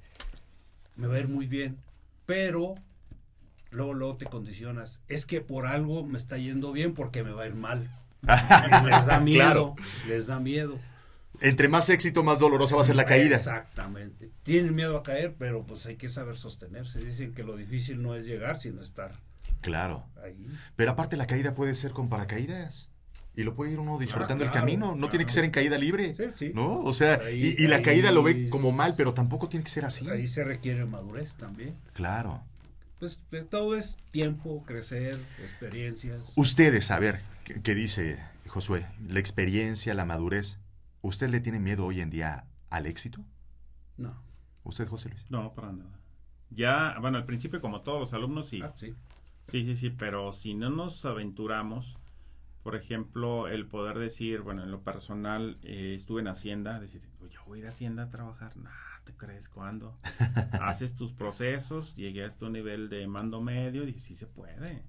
me 0.96 1.08
va 1.08 1.16
a 1.16 1.20
ir 1.20 1.28
muy 1.28 1.48
bien, 1.48 1.78
pero 2.26 2.76
luego, 3.72 3.94
luego 3.94 4.18
te 4.18 4.26
condicionas, 4.26 5.02
es 5.08 5.26
que 5.26 5.42
por 5.42 5.66
algo 5.68 6.04
me 6.06 6.18
está 6.18 6.38
yendo 6.38 6.72
bien 6.72 6.94
porque 6.94 7.24
me 7.24 7.32
va 7.32 7.44
a 7.44 7.48
ir 7.48 7.56
mal. 7.56 7.90
Les 8.86 9.06
da 9.06 9.20
miedo, 9.20 9.40
Claro. 9.40 9.76
les 10.08 10.28
da 10.28 10.40
miedo. 10.40 10.78
Entre 11.42 11.70
más 11.70 11.90
éxito, 11.90 12.22
más 12.24 12.38
dolorosa 12.40 12.76
va 12.76 12.82
a 12.82 12.86
ser 12.86 12.98
la 12.98 13.06
caída. 13.06 13.38
Exactamente. 13.38 14.30
Tienen 14.44 14.76
miedo 14.76 14.98
a 14.98 15.04
caer, 15.04 15.36
pero 15.40 15.64
pues 15.66 15.86
hay 15.86 15.96
que 15.96 16.10
saber 16.10 16.36
sostenerse. 16.36 17.00
Dicen 17.00 17.34
que 17.34 17.44
lo 17.44 17.56
difícil 17.56 18.02
no 18.02 18.16
es 18.16 18.26
llegar, 18.26 18.58
sino 18.58 18.82
estar 18.82 19.14
Claro. 19.62 20.06
ahí. 20.22 20.46
Pero 20.76 20.92
aparte 20.92 21.16
la 21.16 21.28
caída 21.28 21.54
puede 21.56 21.76
ser 21.76 21.92
con 21.92 22.10
paracaídas. 22.10 22.90
Y 23.38 23.44
lo 23.44 23.56
puede 23.56 23.72
ir 23.72 23.80
uno 23.80 23.98
disfrutando 23.98 24.44
el 24.44 24.50
claro, 24.52 24.66
camino. 24.66 24.96
No 24.96 25.08
tiene 25.08 25.26
que 25.26 25.32
ser 25.32 25.46
en 25.46 25.52
caída 25.52 25.78
libre. 25.78 26.14
Sí, 26.18 26.24
sí. 26.36 26.52
¿No? 26.54 26.82
O 26.82 26.92
sea, 26.92 27.22
Ahí- 27.26 27.56
y, 27.58 27.64
y 27.64 27.68
la 27.68 27.78
ahí- 27.78 27.84
caída 27.84 28.12
lo 28.12 28.22
ve 28.22 28.50
como 28.50 28.74
mal, 28.74 28.96
pero 28.98 29.14
tampoco 29.14 29.48
tiene 29.48 29.64
que 29.64 29.70
ser 29.72 29.86
así. 29.86 30.10
Ahí 30.10 30.28
se 30.28 30.44
requiere 30.44 30.84
madurez 30.84 31.36
también. 31.36 31.76
Claro. 31.94 32.42
Pues 33.00 33.18
de 33.32 33.44
todo 33.44 33.76
es 33.76 33.98
tiempo, 34.12 34.64
crecer, 34.66 35.20
experiencias. 35.40 36.34
Ustedes, 36.36 36.92
a 36.92 37.00
ver, 37.00 37.22
¿qué, 37.46 37.62
qué 37.62 37.74
dice 37.76 38.20
Josué? 38.48 38.86
La 39.08 39.20
experiencia, 39.20 39.94
la 39.94 40.06
madurez. 40.06 40.58
¿Usted 41.02 41.30
le 41.30 41.40
tiene 41.40 41.60
miedo 41.60 41.86
hoy 41.86 42.02
en 42.02 42.10
día 42.10 42.46
al 42.70 42.86
éxito? 42.86 43.24
No. 43.98 44.22
¿Usted, 44.64 44.88
José 44.88 45.10
Luis? 45.10 45.26
No, 45.30 45.54
para 45.54 45.72
nada. 45.72 45.90
Ya, 46.50 46.98
bueno, 47.00 47.18
al 47.18 47.26
principio 47.26 47.62
como 47.62 47.82
todos 47.82 48.00
los 48.02 48.14
alumnos 48.14 48.48
sí. 48.48 48.62
Ah, 48.62 48.74
sí. 48.78 48.94
Sí, 49.48 49.64
sí, 49.64 49.76
sí, 49.76 49.90
pero 49.90 50.32
si 50.34 50.54
no 50.54 50.70
nos 50.70 51.06
aventuramos, 51.06 51.98
por 52.64 52.76
ejemplo, 52.76 53.48
el 53.48 53.66
poder 53.66 53.98
decir, 53.98 54.42
bueno, 54.42 54.64
en 54.64 54.72
lo 54.72 54.82
personal, 54.82 55.58
eh, 55.64 55.94
estuve 55.96 56.22
en 56.22 56.28
Hacienda, 56.28 56.80
decir, 56.80 57.02
"Pues 57.18 57.32
yo 57.32 57.40
voy 57.46 57.60
a 57.60 57.62
ir 57.62 57.66
a 57.68 57.70
Hacienda 57.70 58.04
a 58.04 58.10
trabajar, 58.10 58.56
nah, 58.58 58.70
¿te 59.10 59.18
crees 59.18 59.50
cuándo? 59.50 59.98
Haces 60.62 60.96
tus 60.96 61.14
procesos, 61.14 61.96
llegué 61.96 62.24
a 62.24 62.28
este 62.28 62.48
nivel 62.50 62.90
de 62.90 63.08
mando 63.08 63.42
medio, 63.42 63.84
y 63.84 63.88
dije, 63.88 64.00
sí 64.00 64.16
se 64.16 64.28
puede. 64.28 64.84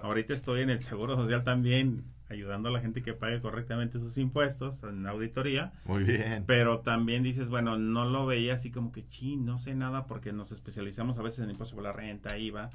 Ahorita 0.00 0.32
estoy 0.32 0.60
en 0.62 0.70
el 0.70 0.80
Seguro 0.80 1.16
Social 1.16 1.42
también, 1.42 2.04
ayudando 2.28 2.68
a 2.68 2.72
la 2.72 2.80
gente 2.80 3.02
que 3.02 3.14
pague 3.14 3.40
correctamente 3.40 3.98
sus 3.98 4.16
impuestos 4.16 4.84
en 4.84 5.04
auditoría. 5.06 5.72
Muy 5.86 6.04
bien. 6.04 6.44
Pero 6.46 6.80
también 6.80 7.24
dices, 7.24 7.50
bueno, 7.50 7.78
no 7.78 8.04
lo 8.04 8.26
veía 8.26 8.54
así 8.54 8.70
como 8.70 8.92
que, 8.92 9.02
sí, 9.08 9.36
no 9.36 9.58
sé 9.58 9.74
nada 9.74 10.06
porque 10.06 10.32
nos 10.32 10.52
especializamos 10.52 11.18
a 11.18 11.22
veces 11.22 11.40
en 11.40 11.50
impuesto 11.50 11.74
sobre 11.74 11.88
la 11.88 11.92
renta, 11.92 12.38
IVA. 12.38 12.70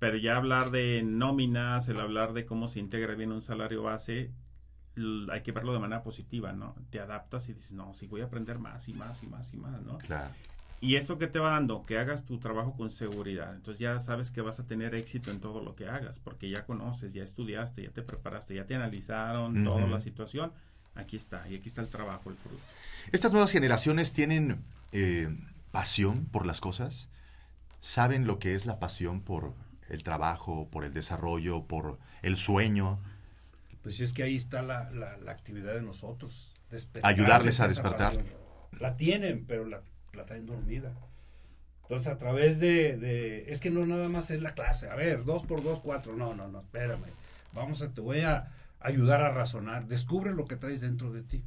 Pero 0.00 0.18
ya 0.18 0.36
hablar 0.36 0.70
de 0.70 1.02
nóminas, 1.02 1.88
el 1.88 2.00
hablar 2.00 2.34
de 2.34 2.44
cómo 2.44 2.68
se 2.68 2.80
integra 2.80 3.14
bien 3.14 3.32
un 3.32 3.40
salario 3.40 3.82
base, 3.84 4.32
hay 5.30 5.42
que 5.42 5.52
verlo 5.52 5.72
de 5.72 5.78
manera 5.78 6.02
positiva, 6.02 6.52
¿no? 6.52 6.74
Te 6.90 7.00
adaptas 7.00 7.48
y 7.48 7.54
dices, 7.54 7.72
no, 7.72 7.92
sí 7.94 8.06
voy 8.06 8.20
a 8.20 8.24
aprender 8.24 8.58
más 8.58 8.88
y 8.88 8.94
más 8.94 9.22
y 9.22 9.26
más 9.26 9.52
y 9.54 9.56
más, 9.56 9.80
¿no? 9.82 9.98
Claro. 9.98 10.34
Y 10.82 10.96
eso 10.96 11.18
que 11.18 11.26
te 11.26 11.38
va 11.38 11.50
dando, 11.50 11.84
que 11.84 11.98
hagas 11.98 12.24
tu 12.24 12.38
trabajo 12.38 12.72
con 12.72 12.90
seguridad. 12.90 13.54
Entonces 13.54 13.78
ya 13.78 14.00
sabes 14.00 14.30
que 14.30 14.40
vas 14.40 14.60
a 14.60 14.66
tener 14.66 14.94
éxito 14.94 15.30
en 15.30 15.40
todo 15.40 15.62
lo 15.62 15.74
que 15.74 15.86
hagas, 15.88 16.18
porque 16.18 16.48
ya 16.48 16.64
conoces, 16.64 17.12
ya 17.12 17.22
estudiaste, 17.22 17.82
ya 17.82 17.90
te 17.90 18.02
preparaste, 18.02 18.54
ya 18.54 18.66
te 18.66 18.74
analizaron 18.74 19.62
toda 19.62 19.82
Ujú. 19.82 19.90
la 19.90 20.00
situación. 20.00 20.52
Aquí 20.94 21.16
está, 21.16 21.46
y 21.48 21.54
aquí 21.54 21.68
está 21.68 21.82
el 21.82 21.88
trabajo, 21.88 22.30
el 22.30 22.36
fruto. 22.36 22.62
¿Estas 23.12 23.32
nuevas 23.32 23.52
generaciones 23.52 24.12
tienen 24.12 24.64
eh, 24.92 25.28
pasión 25.70 26.24
por 26.26 26.46
las 26.46 26.60
cosas? 26.60 27.08
¿Saben 27.80 28.26
lo 28.26 28.38
que 28.38 28.54
es 28.54 28.66
la 28.66 28.78
pasión 28.78 29.20
por 29.20 29.54
el 29.88 30.02
trabajo, 30.02 30.68
por 30.70 30.84
el 30.84 30.94
desarrollo, 30.94 31.64
por 31.64 31.98
el 32.22 32.36
sueño? 32.38 32.98
Pues 33.82 33.96
sí, 33.96 34.04
es 34.04 34.12
que 34.12 34.22
ahí 34.22 34.36
está 34.36 34.62
la, 34.62 34.90
la, 34.90 35.16
la 35.18 35.32
actividad 35.32 35.74
de 35.74 35.82
nosotros. 35.82 36.54
Ayudarles 37.06 37.60
a 37.60 37.64
despertar. 37.68 38.12
La 38.78 38.96
tienen, 38.96 39.46
pero 39.46 39.64
la, 39.66 39.82
la 40.12 40.26
traen 40.26 40.46
dormida. 40.46 40.92
Entonces, 41.82 42.08
a 42.08 42.18
través 42.18 42.60
de, 42.60 42.96
de- 42.96 43.50
Es 43.50 43.60
que 43.60 43.70
no 43.70 43.84
nada 43.86 44.08
más 44.08 44.30
es 44.30 44.40
la 44.42 44.54
clase. 44.54 44.88
A 44.88 44.94
ver, 44.94 45.24
dos 45.24 45.44
por 45.44 45.62
dos, 45.62 45.80
cuatro. 45.80 46.14
No, 46.14 46.34
no, 46.34 46.46
no, 46.48 46.60
espérame. 46.60 47.06
Vamos 47.52 47.82
a... 47.82 47.88
Te 47.92 48.00
voy 48.00 48.20
a 48.20 48.52
ayudar 48.78 49.22
a 49.22 49.32
razonar. 49.32 49.88
Descubre 49.88 50.32
lo 50.32 50.44
que 50.46 50.56
traes 50.56 50.80
dentro 50.82 51.10
de 51.12 51.22
ti. 51.22 51.42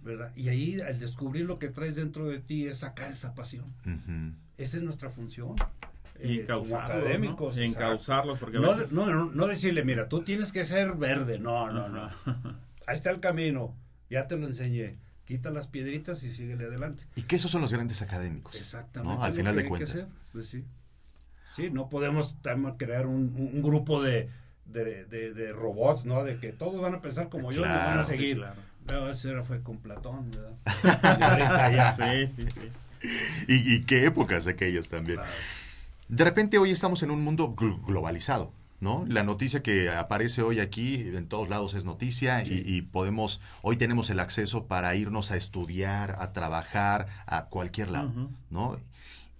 ¿Verdad? 0.00 0.32
Y 0.36 0.48
ahí, 0.48 0.80
al 0.80 0.98
descubrir 0.98 1.44
lo 1.46 1.58
que 1.58 1.68
traes 1.68 1.94
dentro 1.96 2.26
de 2.26 2.40
ti, 2.40 2.66
es 2.66 2.78
sacar 2.78 3.10
esa 3.12 3.34
pasión. 3.34 3.64
Esa 4.58 4.76
es 4.78 4.82
nuestra 4.82 5.10
función. 5.10 5.54
Y 6.22 6.40
eh, 6.40 6.46
académicos. 6.76 7.56
¿no? 7.56 7.62
Encauzarlos, 7.62 8.38
porque 8.38 8.58
no, 8.58 8.74
veces- 8.74 8.92
no, 8.92 9.06
no, 9.06 9.26
no 9.26 9.46
decirle, 9.46 9.84
mira, 9.84 10.08
tú 10.08 10.22
tienes 10.22 10.52
que 10.52 10.64
ser 10.64 10.94
verde. 10.94 11.38
No, 11.38 11.70
no, 11.70 11.88
no. 11.88 12.10
Ahí 12.86 12.96
está 12.96 13.10
el 13.10 13.20
camino. 13.20 13.74
Ya 14.08 14.26
te 14.26 14.36
lo 14.36 14.46
enseñé. 14.46 14.98
Quita 15.24 15.50
las 15.50 15.68
piedritas 15.68 16.22
y 16.24 16.32
síguele 16.32 16.64
adelante. 16.64 17.04
Y 17.14 17.22
que 17.22 17.36
esos 17.36 17.50
son 17.52 17.60
los 17.62 17.72
grandes 17.72 18.02
académicos. 18.02 18.54
Exactamente. 18.56 19.16
¿no? 19.16 19.22
Al 19.22 19.32
final 19.32 19.52
que 19.54 19.58
de 19.58 19.62
que 19.62 19.68
cuentas. 19.68 19.90
hacer. 19.90 20.06
Pues 20.32 20.48
sí. 20.48 20.64
Sí, 21.54 21.70
no 21.70 21.88
podemos 21.88 22.36
crear 22.76 23.06
un, 23.06 23.60
grupo 23.62 24.02
de, 24.02 24.28
de, 24.64 25.04
de- 25.04 25.32
de 25.34 25.52
robots, 25.52 26.04
¿no? 26.04 26.24
De 26.24 26.38
que 26.38 26.52
todos 26.52 26.80
van 26.80 26.94
a 26.94 27.00
pensar 27.00 27.28
como 27.28 27.52
yo 27.52 27.60
y 27.64 27.68
me 27.68 27.74
van 27.74 27.98
a 27.98 28.02
sí, 28.02 28.10
seguir. 28.12 28.36
claro. 28.38 28.60
No, 28.90 29.08
eso 29.10 29.30
era- 29.30 29.44
fue 29.44 29.62
con 29.62 29.78
Platón, 29.78 30.30
¿verdad? 30.30 30.56
Y 31.20 31.22
ahorita 31.22 31.72
ya. 31.72 31.92
Sí, 31.92 32.32
sí, 32.36 32.50
sí. 32.50 32.60
Y, 33.48 33.74
y 33.76 33.82
qué 33.84 34.04
épocas 34.06 34.46
aquellas 34.46 34.88
también. 34.88 35.20
De 36.10 36.24
repente 36.24 36.58
hoy 36.58 36.72
estamos 36.72 37.04
en 37.04 37.12
un 37.12 37.22
mundo 37.22 37.54
gl- 37.54 37.80
globalizado, 37.86 38.52
¿no? 38.80 39.04
La 39.06 39.22
noticia 39.22 39.62
que 39.62 39.90
aparece 39.90 40.42
hoy 40.42 40.58
aquí 40.58 40.96
en 40.96 41.28
todos 41.28 41.48
lados 41.48 41.74
es 41.74 41.84
noticia 41.84 42.42
y, 42.42 42.64
y 42.66 42.82
podemos, 42.82 43.40
hoy 43.62 43.76
tenemos 43.76 44.10
el 44.10 44.18
acceso 44.18 44.66
para 44.66 44.92
irnos 44.96 45.30
a 45.30 45.36
estudiar, 45.36 46.16
a 46.18 46.32
trabajar, 46.32 47.06
a 47.26 47.44
cualquier 47.44 47.90
lado. 47.90 48.12
¿no? 48.50 48.76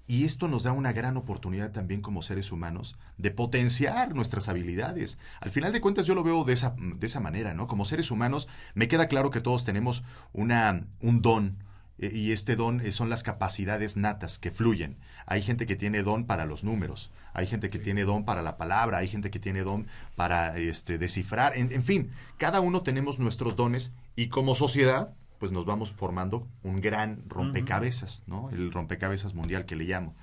Y 0.06 0.24
esto 0.24 0.46
nos 0.46 0.62
da 0.62 0.70
una 0.70 0.92
gran 0.92 1.16
oportunidad 1.16 1.72
también 1.72 2.02
como 2.02 2.22
seres 2.22 2.52
humanos 2.52 2.96
de 3.18 3.32
potenciar 3.32 4.14
nuestras 4.14 4.48
habilidades. 4.48 5.18
Al 5.40 5.50
final 5.50 5.72
de 5.72 5.80
cuentas 5.80 6.06
yo 6.06 6.14
lo 6.14 6.22
veo 6.22 6.44
de 6.44 6.52
esa, 6.52 6.76
de 6.78 7.06
esa 7.06 7.18
manera, 7.20 7.52
¿no? 7.52 7.66
Como 7.66 7.84
seres 7.84 8.12
humanos 8.12 8.46
me 8.74 8.86
queda 8.86 9.08
claro 9.08 9.30
que 9.30 9.40
todos 9.40 9.64
tenemos 9.64 10.04
una, 10.32 10.84
un 11.00 11.20
don 11.20 11.56
eh, 12.00 12.10
y 12.12 12.32
este 12.32 12.56
don 12.56 12.80
eh, 12.80 12.90
son 12.92 13.08
las 13.10 13.22
capacidades 13.22 13.96
natas 13.96 14.38
que 14.38 14.50
fluyen. 14.50 14.96
Hay 15.26 15.42
gente 15.42 15.66
que 15.66 15.76
tiene 15.76 16.02
don 16.02 16.24
para 16.26 16.46
los 16.46 16.64
números, 16.64 17.10
hay 17.34 17.46
gente 17.46 17.70
que 17.70 17.78
tiene 17.78 18.02
don 18.04 18.24
para 18.24 18.42
la 18.42 18.56
palabra, 18.56 18.98
hay 18.98 19.06
gente 19.08 19.30
que 19.30 19.38
tiene 19.38 19.60
don 19.62 19.86
para 20.16 20.56
este, 20.58 20.98
descifrar, 20.98 21.56
en, 21.56 21.70
en 21.72 21.82
fin, 21.84 22.10
cada 22.36 22.60
uno 22.60 22.82
tenemos 22.82 23.18
nuestros 23.18 23.54
dones 23.54 23.92
y 24.16 24.26
como 24.28 24.54
sociedad 24.54 25.14
pues 25.38 25.52
nos 25.52 25.64
vamos 25.64 25.90
formando 25.92 26.46
un 26.62 26.80
gran 26.82 27.22
rompecabezas, 27.26 28.24
¿no? 28.26 28.50
El 28.50 28.70
rompecabezas 28.72 29.32
mundial 29.32 29.64
que 29.64 29.74
le 29.74 29.84
llamo. 29.84 30.14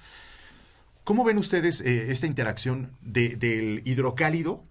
¿Cómo 1.03 1.23
ven 1.23 1.38
ustedes 1.39 1.82
eh, 1.82 2.11
esta 2.11 2.28
interacción 2.28 2.91
de- 3.01 3.36
del 3.36 3.82
hidrocálido 3.86 4.63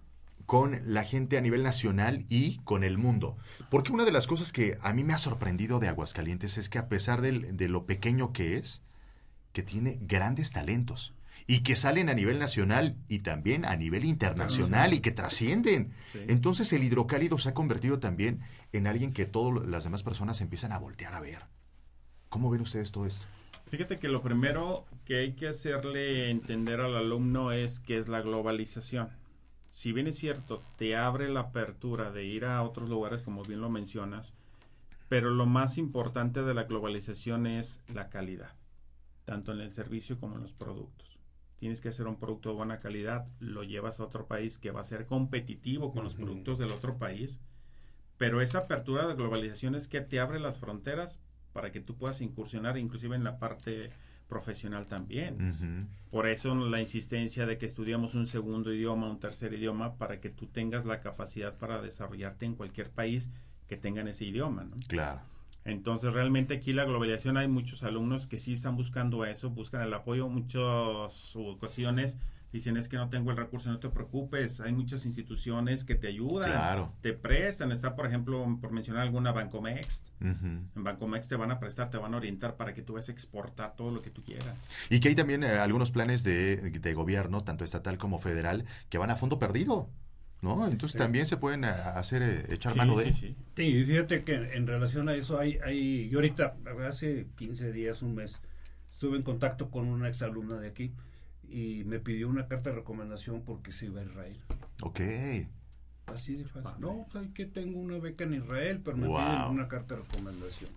con 0.47 0.79
la 0.85 1.03
gente 1.03 1.37
a 1.37 1.41
nivel 1.41 1.61
nacional 1.61 2.25
y 2.29 2.57
con 2.63 2.83
el 2.83 2.97
mundo? 2.97 3.37
Porque 3.69 3.91
una 3.91 4.05
de 4.05 4.11
las 4.11 4.25
cosas 4.25 4.51
que 4.51 4.79
a 4.81 4.93
mí 4.93 5.03
me 5.03 5.13
ha 5.13 5.17
sorprendido 5.19 5.79
de 5.79 5.89
Aguascalientes 5.89 6.57
es 6.57 6.69
que 6.69 6.79
a 6.79 6.87
pesar 6.89 7.21
del- 7.21 7.55
de 7.55 7.67
lo 7.67 7.85
pequeño 7.85 8.33
que 8.33 8.57
es, 8.57 8.81
que 9.53 9.61
tiene 9.61 9.99
grandes 10.01 10.51
talentos 10.51 11.13
y 11.47 11.61
que 11.61 11.75
salen 11.75 12.09
a 12.09 12.13
nivel 12.13 12.39
nacional 12.39 12.95
y 13.07 13.19
también 13.19 13.65
a 13.65 13.75
nivel 13.75 14.05
internacional 14.05 14.93
y 14.93 14.99
que 15.01 15.11
trascienden. 15.11 15.93
Sí. 16.13 16.19
Entonces 16.27 16.71
el 16.73 16.83
hidrocálido 16.83 17.37
se 17.37 17.49
ha 17.49 17.53
convertido 17.53 17.99
también 17.99 18.41
en 18.73 18.87
alguien 18.87 19.13
que 19.13 19.25
todas 19.25 19.65
las 19.67 19.83
demás 19.83 20.01
personas 20.03 20.41
empiezan 20.41 20.71
a 20.71 20.77
voltear 20.79 21.13
a 21.13 21.19
ver. 21.19 21.39
¿Cómo 22.29 22.49
ven 22.49 22.61
ustedes 22.61 22.91
todo 22.91 23.05
esto? 23.05 23.25
Fíjate 23.69 23.99
que 23.99 24.07
lo 24.07 24.21
primero 24.21 24.85
que 25.05 25.17
hay 25.19 25.33
que 25.33 25.47
hacerle 25.49 26.29
entender 26.31 26.79
al 26.79 26.95
alumno 26.95 27.51
es 27.51 27.79
que 27.81 27.97
es 27.97 28.07
la 28.07 28.21
globalización. 28.21 29.09
Si 29.77 29.91
bien 29.91 30.07
es 30.07 30.17
cierto, 30.17 30.63
te 30.75 30.95
abre 30.95 31.29
la 31.29 31.41
apertura 31.41 32.11
de 32.11 32.25
ir 32.25 32.45
a 32.45 32.63
otros 32.63 32.89
lugares, 32.89 33.21
como 33.21 33.43
bien 33.43 33.61
lo 33.61 33.69
mencionas, 33.69 34.33
pero 35.07 35.29
lo 35.29 35.45
más 35.45 35.77
importante 35.77 36.41
de 36.41 36.55
la 36.55 36.63
globalización 36.63 37.45
es 37.45 37.83
la 37.93 38.09
calidad, 38.09 38.55
tanto 39.23 39.51
en 39.51 39.61
el 39.61 39.71
servicio 39.71 40.19
como 40.19 40.37
en 40.37 40.41
los 40.41 40.53
productos. 40.53 41.19
Tienes 41.57 41.79
que 41.79 41.89
hacer 41.89 42.07
un 42.07 42.17
producto 42.17 42.49
de 42.49 42.55
buena 42.55 42.79
calidad, 42.79 43.27
lo 43.39 43.61
llevas 43.61 43.99
a 43.99 44.05
otro 44.05 44.25
país 44.25 44.57
que 44.57 44.71
va 44.71 44.79
a 44.79 44.83
ser 44.83 45.05
competitivo 45.05 45.91
con 45.91 46.03
los 46.03 46.15
productos 46.15 46.57
del 46.57 46.71
otro 46.71 46.97
país, 46.97 47.39
pero 48.17 48.41
esa 48.41 48.61
apertura 48.61 49.05
de 49.05 49.13
globalización 49.13 49.75
es 49.75 49.87
que 49.87 50.01
te 50.01 50.19
abre 50.19 50.39
las 50.39 50.57
fronteras 50.57 51.21
para 51.53 51.71
que 51.71 51.81
tú 51.81 51.95
puedas 51.95 52.21
incursionar 52.21 52.79
inclusive 52.79 53.15
en 53.15 53.23
la 53.23 53.37
parte 53.37 53.91
profesional 54.27 54.87
también. 54.87 55.87
Por 56.09 56.27
eso 56.27 56.53
la 56.55 56.81
insistencia 56.81 57.45
de 57.45 57.57
que 57.57 57.65
estudiamos 57.65 58.15
un 58.15 58.27
segundo 58.27 58.73
idioma, 58.73 59.09
un 59.09 59.19
tercer 59.19 59.53
idioma, 59.53 59.95
para 59.95 60.19
que 60.19 60.29
tú 60.29 60.47
tengas 60.47 60.85
la 60.85 61.01
capacidad 61.01 61.57
para 61.57 61.81
desarrollarte 61.81 62.45
en 62.45 62.55
cualquier 62.55 62.89
país 62.89 63.31
que 63.67 63.77
tengan 63.77 64.07
ese 64.07 64.25
idioma, 64.25 64.63
¿no? 64.63 64.75
Claro. 64.87 65.21
Entonces, 65.65 66.13
realmente 66.13 66.53
aquí 66.53 66.71
la 66.71 66.85
globalización 66.85 67.35
hay 67.35 67.49
muchos 67.49 67.83
alumnos 67.83 68.25
que 68.25 68.37
sí 68.37 68.53
están 68.53 68.77
buscando 68.77 69.25
eso, 69.25 69.49
buscan 69.49 69.81
el 69.81 69.93
apoyo. 69.93 70.29
Muchas 70.29 71.35
ocasiones 71.35 72.17
dicen 72.53 72.77
es 72.77 72.87
que 72.87 72.97
no 72.97 73.09
tengo 73.09 73.31
el 73.31 73.37
recurso, 73.37 73.69
no 73.69 73.79
te 73.79 73.89
preocupes. 73.89 74.61
Hay 74.61 74.71
muchas 74.73 75.05
instituciones 75.05 75.83
que 75.83 75.95
te 75.95 76.07
ayudan, 76.07 76.49
Claro. 76.51 76.93
te 77.01 77.13
prestan. 77.13 77.71
Está, 77.71 77.95
por 77.95 78.05
ejemplo, 78.07 78.57
por 78.61 78.71
mencionar 78.71 79.03
alguna 79.03 79.31
Bancomex. 79.31 80.03
Ujú. 80.21 80.45
En 80.75 80.83
Bancomex 80.83 81.27
te 81.27 81.35
van 81.35 81.51
a 81.51 81.59
prestar, 81.59 81.89
te 81.89 81.97
van 81.97 82.13
a 82.13 82.17
orientar 82.17 82.55
para 82.55 82.73
que 82.73 82.81
tú 82.81 82.93
vayas 82.93 83.09
a 83.09 83.11
exportar 83.11 83.75
todo 83.75 83.91
lo 83.91 84.01
que 84.01 84.09
tú 84.09 84.23
quieras. 84.23 84.55
Y 84.89 84.99
que 84.99 85.09
hay 85.09 85.15
también 85.15 85.43
eh, 85.43 85.57
algunos 85.57 85.91
planes 85.91 86.23
de, 86.23 86.57
de 86.57 86.93
gobierno, 86.93 87.43
tanto 87.43 87.63
estatal 87.63 87.97
como 87.97 88.17
federal, 88.17 88.65
que 88.89 88.97
van 88.97 89.11
a 89.11 89.15
fondo 89.17 89.37
perdido, 89.39 89.89
¿no? 90.41 90.65
Entonces 90.67 90.93
Sí. 90.93 90.97
también 90.99 91.25
se 91.25 91.37
pueden 91.37 91.63
eh, 91.65 91.67
hacer, 91.67 92.21
eh, 92.21 92.45
echar 92.49 92.71
Sí, 92.73 92.77
mano 92.77 92.95
de... 92.97 93.11
sí. 93.13 93.35
Sí, 93.55 93.63
y 93.63 93.85
fíjate 93.85 94.23
que 94.23 94.35
en 94.35 94.67
relación 94.67 95.09
a 95.09 95.13
eso 95.15 95.37
hay, 95.39 95.57
hay 95.63 96.09
yo 96.09 96.19
ahorita, 96.19 96.55
hace 96.87 97.27
15 97.35 97.73
días, 97.73 98.01
un 98.01 98.15
mes, 98.15 98.39
estuve 98.91 99.17
en 99.17 99.23
contacto 99.23 99.69
con 99.69 99.87
una 99.87 100.07
exalumna 100.07 100.59
de 100.59 100.67
aquí 100.69 100.93
y 101.49 101.83
me 101.85 101.99
pidió 101.99 102.27
una 102.29 102.47
carta 102.47 102.69
de 102.71 102.75
recomendación 102.77 103.41
porque 103.43 103.71
se 103.71 103.85
iba 103.87 104.01
a 104.01 104.03
Israel. 104.03 104.37
Ok. 104.81 104.99
Así 106.07 106.35
de 106.35 106.45
fácil. 106.45 106.71
No, 106.79 107.05
pues, 107.11 107.27
que 107.33 107.45
tengo 107.45 107.79
una 107.79 107.97
beca 107.97 108.23
en 108.23 108.33
Israel, 108.35 108.81
pero 108.83 108.95
me 108.97 109.07
Wow. 109.07 109.17
piden 109.17 109.41
una 109.43 109.67
carta 109.67 109.95
de 109.95 110.01
recomendación. 110.01 110.69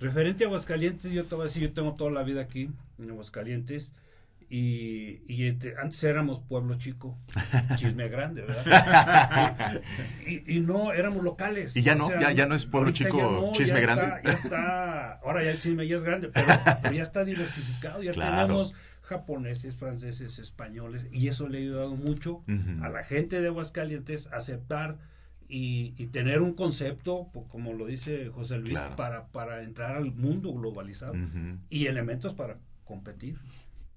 Referente 0.00 0.44
a 0.44 0.46
Aguascalientes, 0.46 1.10
yo 1.10 1.26
te 1.26 1.34
voy 1.34 1.42
a 1.42 1.46
decir, 1.46 1.62
yo 1.62 1.72
tengo 1.72 1.94
toda 1.94 2.10
la 2.12 2.22
vida 2.22 2.42
aquí 2.42 2.70
en 2.98 3.10
Aguascalientes 3.10 3.92
y, 4.50 5.20
y 5.26 5.46
este, 5.48 5.74
antes 5.76 6.02
éramos 6.04 6.40
pueblo 6.40 6.78
chico, 6.78 7.18
chisme 7.76 8.08
grande, 8.08 8.42
¿verdad? 8.42 9.82
y, 10.26 10.56
y 10.56 10.60
no, 10.60 10.92
éramos 10.92 11.22
locales. 11.24 11.76
Y 11.76 11.82
ya 11.82 11.94
no, 11.96 12.08
ya- 12.20 12.32
ya 12.32 12.46
no 12.46 12.54
es 12.54 12.64
pueblo 12.64 12.92
chico, 12.92 13.52
chisme 13.54 13.80
ya 13.80 13.80
grande. 13.80 14.04
Está, 14.04 14.22
ya 14.22 14.32
está, 14.32 15.12
ahora 15.14 15.42
ya 15.44 15.50
el 15.50 15.58
chisme 15.60 15.86
ya 15.86 15.96
es 15.96 16.04
grande, 16.04 16.28
pero, 16.32 16.46
pero 16.82 16.94
ya 16.94 17.02
está 17.02 17.24
diversificado, 17.24 18.02
ya 18.02 18.12
Claro. 18.12 18.36
tenemos 18.46 18.74
japoneses, 19.08 19.74
franceses, 19.76 20.38
españoles, 20.38 21.08
y 21.10 21.28
eso 21.28 21.48
le 21.48 21.58
ha 21.58 21.60
ayudado 21.62 21.96
mucho 21.96 22.44
a 22.82 22.88
la 22.88 23.02
gente 23.04 23.40
de 23.40 23.48
Aguascalientes 23.48 24.26
a 24.32 24.36
aceptar 24.36 24.98
y, 25.48 25.94
y 25.96 26.08
tener 26.08 26.42
un 26.42 26.52
concepto, 26.52 27.28
como 27.48 27.72
lo 27.72 27.86
dice 27.86 28.28
José 28.28 28.58
Luis, 28.58 28.72
Claro. 28.74 28.96
para, 28.96 29.26
para 29.28 29.62
entrar 29.62 29.96
al 29.96 30.12
mundo 30.12 30.52
globalizado 30.52 31.14
y 31.70 31.86
elementos 31.86 32.34
para 32.34 32.58
competir. 32.84 33.38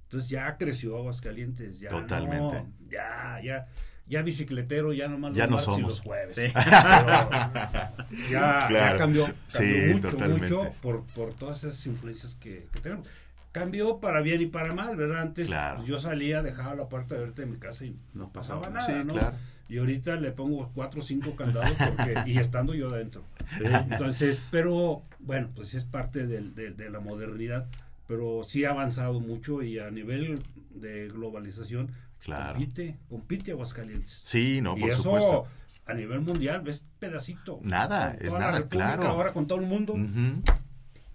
Entonces 0.04 0.30
ya 0.30 0.56
creció 0.58 0.98
Aguascalientes, 0.98 1.80
ya 1.80 1.90
Totalmente. 1.90 2.40
no, 2.64 2.72
ya, 2.90 3.40
ya, 3.44 3.68
ya 4.08 4.22
bicicletero, 4.22 4.94
ya 4.94 5.08
nomás 5.10 5.34
Ya 5.36 5.48
no 5.48 5.60
somos. 5.60 5.82
los 5.82 6.00
jueves. 6.02 6.36
Sí. 6.36 6.42
Pero 6.54 8.30
ya, 8.30 8.96
cambió, 8.98 9.26
cambió 9.26 9.36
Sí, 9.48 9.94
mucho, 9.94 10.10
totalmente. 10.10 10.42
mucho 10.54 10.74
por, 10.82 11.06
por 11.08 11.34
todas 11.34 11.64
esas 11.64 11.86
influencias 11.86 12.36
que, 12.36 12.68
que 12.72 12.80
tenemos. 12.82 13.08
Cambió 13.52 14.00
para 14.00 14.22
bien 14.22 14.42
y 14.42 14.46
para 14.46 14.74
mal, 14.74 14.96
¿verdad? 14.96 15.22
Antes 15.22 15.48
Claro. 15.48 15.78
pues, 15.78 15.88
yo 15.90 16.00
salía, 16.00 16.42
dejaba 16.42 16.74
la 16.76 16.88
puerta 16.88 17.16
abierta 17.16 17.42
de 17.42 17.48
mi 17.48 17.58
casa 17.58 17.86
y 17.86 17.98
no 18.14 18.32
pasaba 18.32 18.70
nada, 18.70 18.86
Sí, 18.86 18.94
¿no? 19.06 19.14
claro. 19.14 19.36
Y 19.68 19.78
ahorita 19.78 20.16
le 20.18 20.32
pongo 20.32 20.70
cuatro 20.74 21.00
o 21.02 21.04
cinco 21.04 21.36
candados 21.36 21.72
porque, 21.78 22.16
y 22.26 22.38
estando 22.38 22.74
yo 22.74 22.90
adentro. 22.90 23.24
Entonces, 23.60 24.42
pero 24.52 25.02
bueno, 25.20 25.50
pues 25.56 25.70
sí 25.70 25.78
es 25.78 25.86
parte 25.86 26.28
del- 26.28 26.54
de, 26.56 26.90
la 26.90 27.00
modernidad, 27.00 27.68
pero 28.08 28.44
sí 28.46 28.66
ha 28.66 28.72
avanzado 28.72 29.20
mucho 29.20 29.64
y 29.64 29.80
a 29.80 29.90
nivel 29.92 30.40
de 30.72 31.08
globalización 31.10 31.92
Claro. 32.20 32.54
compite, 32.58 32.98
compite 33.10 33.52
Aguascalientes. 33.52 34.22
Sí, 34.26 34.60
no, 34.62 34.78
y 34.78 34.82
por 34.82 34.90
eso 34.92 35.04
supuesto. 35.04 35.48
a 35.86 35.94
nivel 35.94 36.20
mundial 36.22 36.62
ves 36.62 36.86
pedacito. 37.00 37.60
Nada, 37.64 38.16
es 38.20 38.32
nada, 38.32 38.68
claro. 38.68 39.04
Ahora 39.08 39.32
con 39.34 39.48
todo 39.48 39.60
el 39.60 39.66
mundo. 39.68 39.96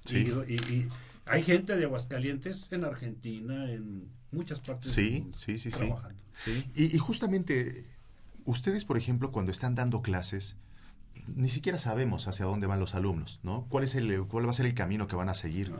Sí. 0.05 0.25
Y, 0.49 0.53
y- 0.55 0.57
y 0.57 0.89
hay 1.27 1.43
gente 1.43 1.77
de 1.77 1.85
Aguascalientes 1.85 2.69
en 2.71 2.85
Argentina, 2.85 3.71
en 3.71 4.09
muchas 4.31 4.61
partes 4.61 4.95
del 4.95 5.23
mundo, 5.23 5.39
sí, 5.39 5.59
sí, 5.59 5.71
trabajando. 5.71 6.23
Sí. 6.45 6.65
Y, 6.75 6.97
y 6.97 6.99
justamente, 6.99 7.87
ustedes, 8.45 8.85
por 8.85 8.97
ejemplo, 8.97 9.33
cuando 9.33 9.51
están 9.51 9.75
dando 9.75 10.03
clases, 10.03 10.57
ni 11.35 11.49
siquiera 11.49 11.79
sabemos 11.79 12.29
hacia 12.29 12.47
dónde 12.47 12.67
van 12.67 12.79
los 12.79 12.95
alumnos, 12.95 13.41
¿no? 13.43 13.67
¿Cuál, 13.69 13.85
es 13.85 13.95
el, 13.95 14.25
cuál 14.25 14.47
va 14.47 14.51
a 14.51 14.55
ser 14.55 14.67
el 14.67 14.75
camino 14.75 15.07
que 15.07 15.17
van 15.17 15.29
a 15.29 15.35
seguir? 15.35 15.73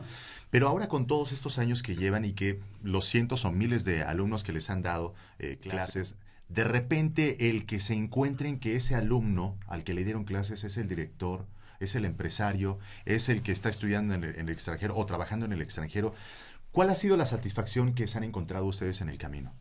Pero 0.49 0.67
ahora 0.67 0.87
con 0.87 1.07
todos 1.07 1.31
estos 1.31 1.57
años 1.57 1.83
que 1.83 1.95
llevan 1.95 2.25
y 2.25 2.33
que 2.33 2.59
los 2.83 3.05
cientos 3.05 3.45
o 3.45 3.51
miles 3.51 3.85
de 3.85 4.03
alumnos 4.03 4.43
que 4.43 4.51
les 4.51 4.69
han 4.69 4.81
dado 4.81 5.13
eh, 5.39 5.57
clases, 5.61 6.17
de 6.49 6.63
repente 6.63 7.49
el 7.49 7.65
que 7.65 7.79
se 7.79 7.93
encuentren 7.93 8.59
que 8.59 8.75
ese 8.75 8.95
alumno 8.95 9.57
al 9.67 9.83
que 9.83 9.93
le 9.93 10.03
dieron 10.03 10.23
clases 10.25 10.63
es 10.63 10.77
el 10.77 10.87
director, 10.87 11.45
es 11.79 11.95
el 11.95 12.05
empresario, 12.05 12.79
es 13.05 13.29
el 13.29 13.41
que 13.43 13.51
está 13.51 13.69
estudiando 13.69 14.13
en 14.13 14.23
el, 14.23 14.35
en 14.35 14.47
el 14.47 14.53
extranjero 14.53 14.95
o 14.95 15.05
trabajando 15.05 15.45
en 15.45 15.53
el 15.53 15.61
extranjero, 15.61 16.13
¿cuál 16.71 16.89
ha 16.89 16.95
sido 16.95 17.17
la 17.17 17.25
satisfacción 17.25 17.93
que 17.93 18.07
se 18.07 18.17
han 18.17 18.23
encontrado 18.23 18.65
ustedes 18.65 19.01
en 19.01 19.09
el 19.09 19.17
camino? 19.17 19.53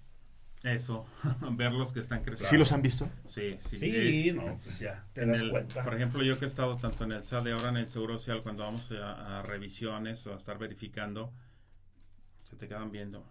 Eso, 0.63 1.07
verlos 1.53 1.93
que 1.93 2.01
están 2.01 2.23
creciendo. 2.23 2.49
¿Sí 2.49 2.57
los 2.57 2.73
han 2.73 2.83
visto? 2.83 3.09
Sí, 3.27 3.57
sí. 3.61 3.79
Sí, 3.79 4.29
Eh, 4.31 4.33
no, 4.33 4.59
pues 4.65 4.79
ya, 4.81 5.05
te 5.13 5.25
das 5.25 5.41
el- 5.41 5.51
cuenta. 5.51 5.85
Por 5.85 5.95
ejemplo, 5.95 6.23
yo 6.25 6.39
que 6.39 6.45
he 6.47 6.49
estado 6.49 6.77
tanto 6.77 7.05
en 7.05 7.13
el 7.13 7.23
SAD 7.23 7.47
y 7.47 7.51
ahora 7.51 7.69
en 7.69 7.77
el 7.77 7.89
Seguro 7.89 8.19
Social, 8.19 8.43
cuando 8.43 8.65
vamos 8.65 8.91
a, 8.93 9.39
a 9.39 9.43
revisiones 9.43 10.27
o 10.27 10.33
a 10.33 10.37
estar 10.37 10.59
verificando, 10.59 11.33
se 12.51 12.57
te 12.57 12.67
quedan 12.67 12.91
viendo. 12.91 13.25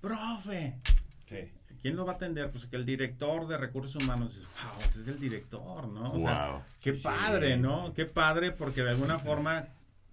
¡Profe! 0.00 0.80
Sí. 1.26 1.52
¿Quién 1.82 1.96
lo 1.96 2.04
va 2.04 2.12
a 2.12 2.16
atender? 2.16 2.50
Pues 2.50 2.66
que 2.66 2.76
el 2.76 2.84
director 2.84 3.46
de 3.48 3.56
recursos 3.56 4.02
humanos. 4.02 4.36
Wow, 4.38 4.78
ese 4.86 5.00
es 5.00 5.08
el 5.08 5.18
director, 5.18 5.88
¿no? 5.88 6.12
O 6.12 6.18
sea, 6.18 6.50
Wow. 6.52 6.62
qué 6.82 6.94
Sí, 6.94 7.02
padre, 7.02 7.56
¿no? 7.56 7.86
sí. 7.88 7.92
Qué 7.96 8.04
padre, 8.06 8.52
porque 8.52 8.82
de 8.82 8.90
alguna 8.90 9.18
forma 9.18 9.66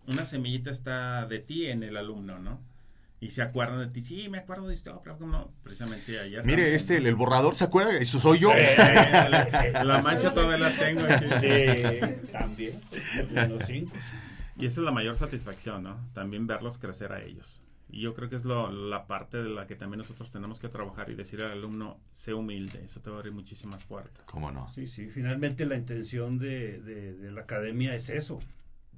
una 0.07 0.25
semillita 0.25 0.71
está 0.71 1.25
de 1.25 1.39
ti 1.39 1.65
en 1.67 1.83
el 1.83 1.97
alumno, 1.97 2.39
¿no? 2.39 2.59
y 3.19 3.31
se 3.31 3.41
acuerdan 3.41 3.79
de 3.79 3.87
ti. 3.87 4.03
Sí, 4.03 4.29
me 4.29 4.37
acuerdo 4.37 4.67
de 4.67 4.75
esto, 4.75 5.01
pero 5.03 5.17
como 5.17 5.31
no, 5.31 5.51
precisamente 5.63 6.19
ayer. 6.19 6.43
Mire, 6.45 6.57
también. 6.57 6.75
este, 6.75 6.97
el, 6.97 7.07
el 7.07 7.15
borrador, 7.15 7.55
¿se 7.55 7.63
acuerda? 7.63 7.97
Eso 7.97 8.19
soy 8.19 8.37
yo. 8.37 8.51
Eh, 8.53 8.75
la, 9.73 9.83
la 9.83 10.01
mancha 10.03 10.35
todavía 10.35 10.59
la 10.59 10.69
tengo. 10.71 11.01
aquí. 11.03 11.25
Sí, 11.41 12.27
también. 12.31 12.79
Los 13.49 13.63
cinco. 13.65 13.91
Y 14.55 14.67
esa 14.67 14.81
es 14.81 14.85
la 14.85 14.91
mayor 14.91 15.15
satisfacción, 15.15 15.81
¿no? 15.81 15.97
También 16.13 16.45
verlos 16.45 16.77
crecer 16.77 17.11
a 17.11 17.23
ellos. 17.23 17.63
Y 17.89 18.01
yo 18.01 18.13
creo 18.13 18.29
que 18.29 18.35
es 18.35 18.43
lo, 18.43 18.69
la 18.71 19.07
parte 19.07 19.37
de 19.37 19.49
la 19.49 19.65
que 19.65 19.75
también 19.75 19.99
nosotros 19.99 20.29
tenemos 20.29 20.59
que 20.59 20.67
trabajar 20.67 21.09
y 21.09 21.15
decir 21.15 21.41
al 21.41 21.51
alumno, 21.51 21.99
sé 22.13 22.33
humilde, 22.33 22.83
eso 22.83 22.99
te 23.01 23.09
va 23.09 23.15
a 23.15 23.19
abrir 23.19 23.33
muchísimas 23.33 23.83
puertas. 23.85 24.25
¿Cómo 24.25 24.51
no? 24.51 24.67
Sí, 24.69 24.87
sí, 24.87 25.09
finalmente 25.09 25.65
la 25.65 25.75
intención 25.77 26.37
de, 26.37 26.81
de- 26.81 27.13
de 27.13 27.31
la 27.31 27.41
academia 27.41 27.95
es 27.95 28.09
eso, 28.09 28.39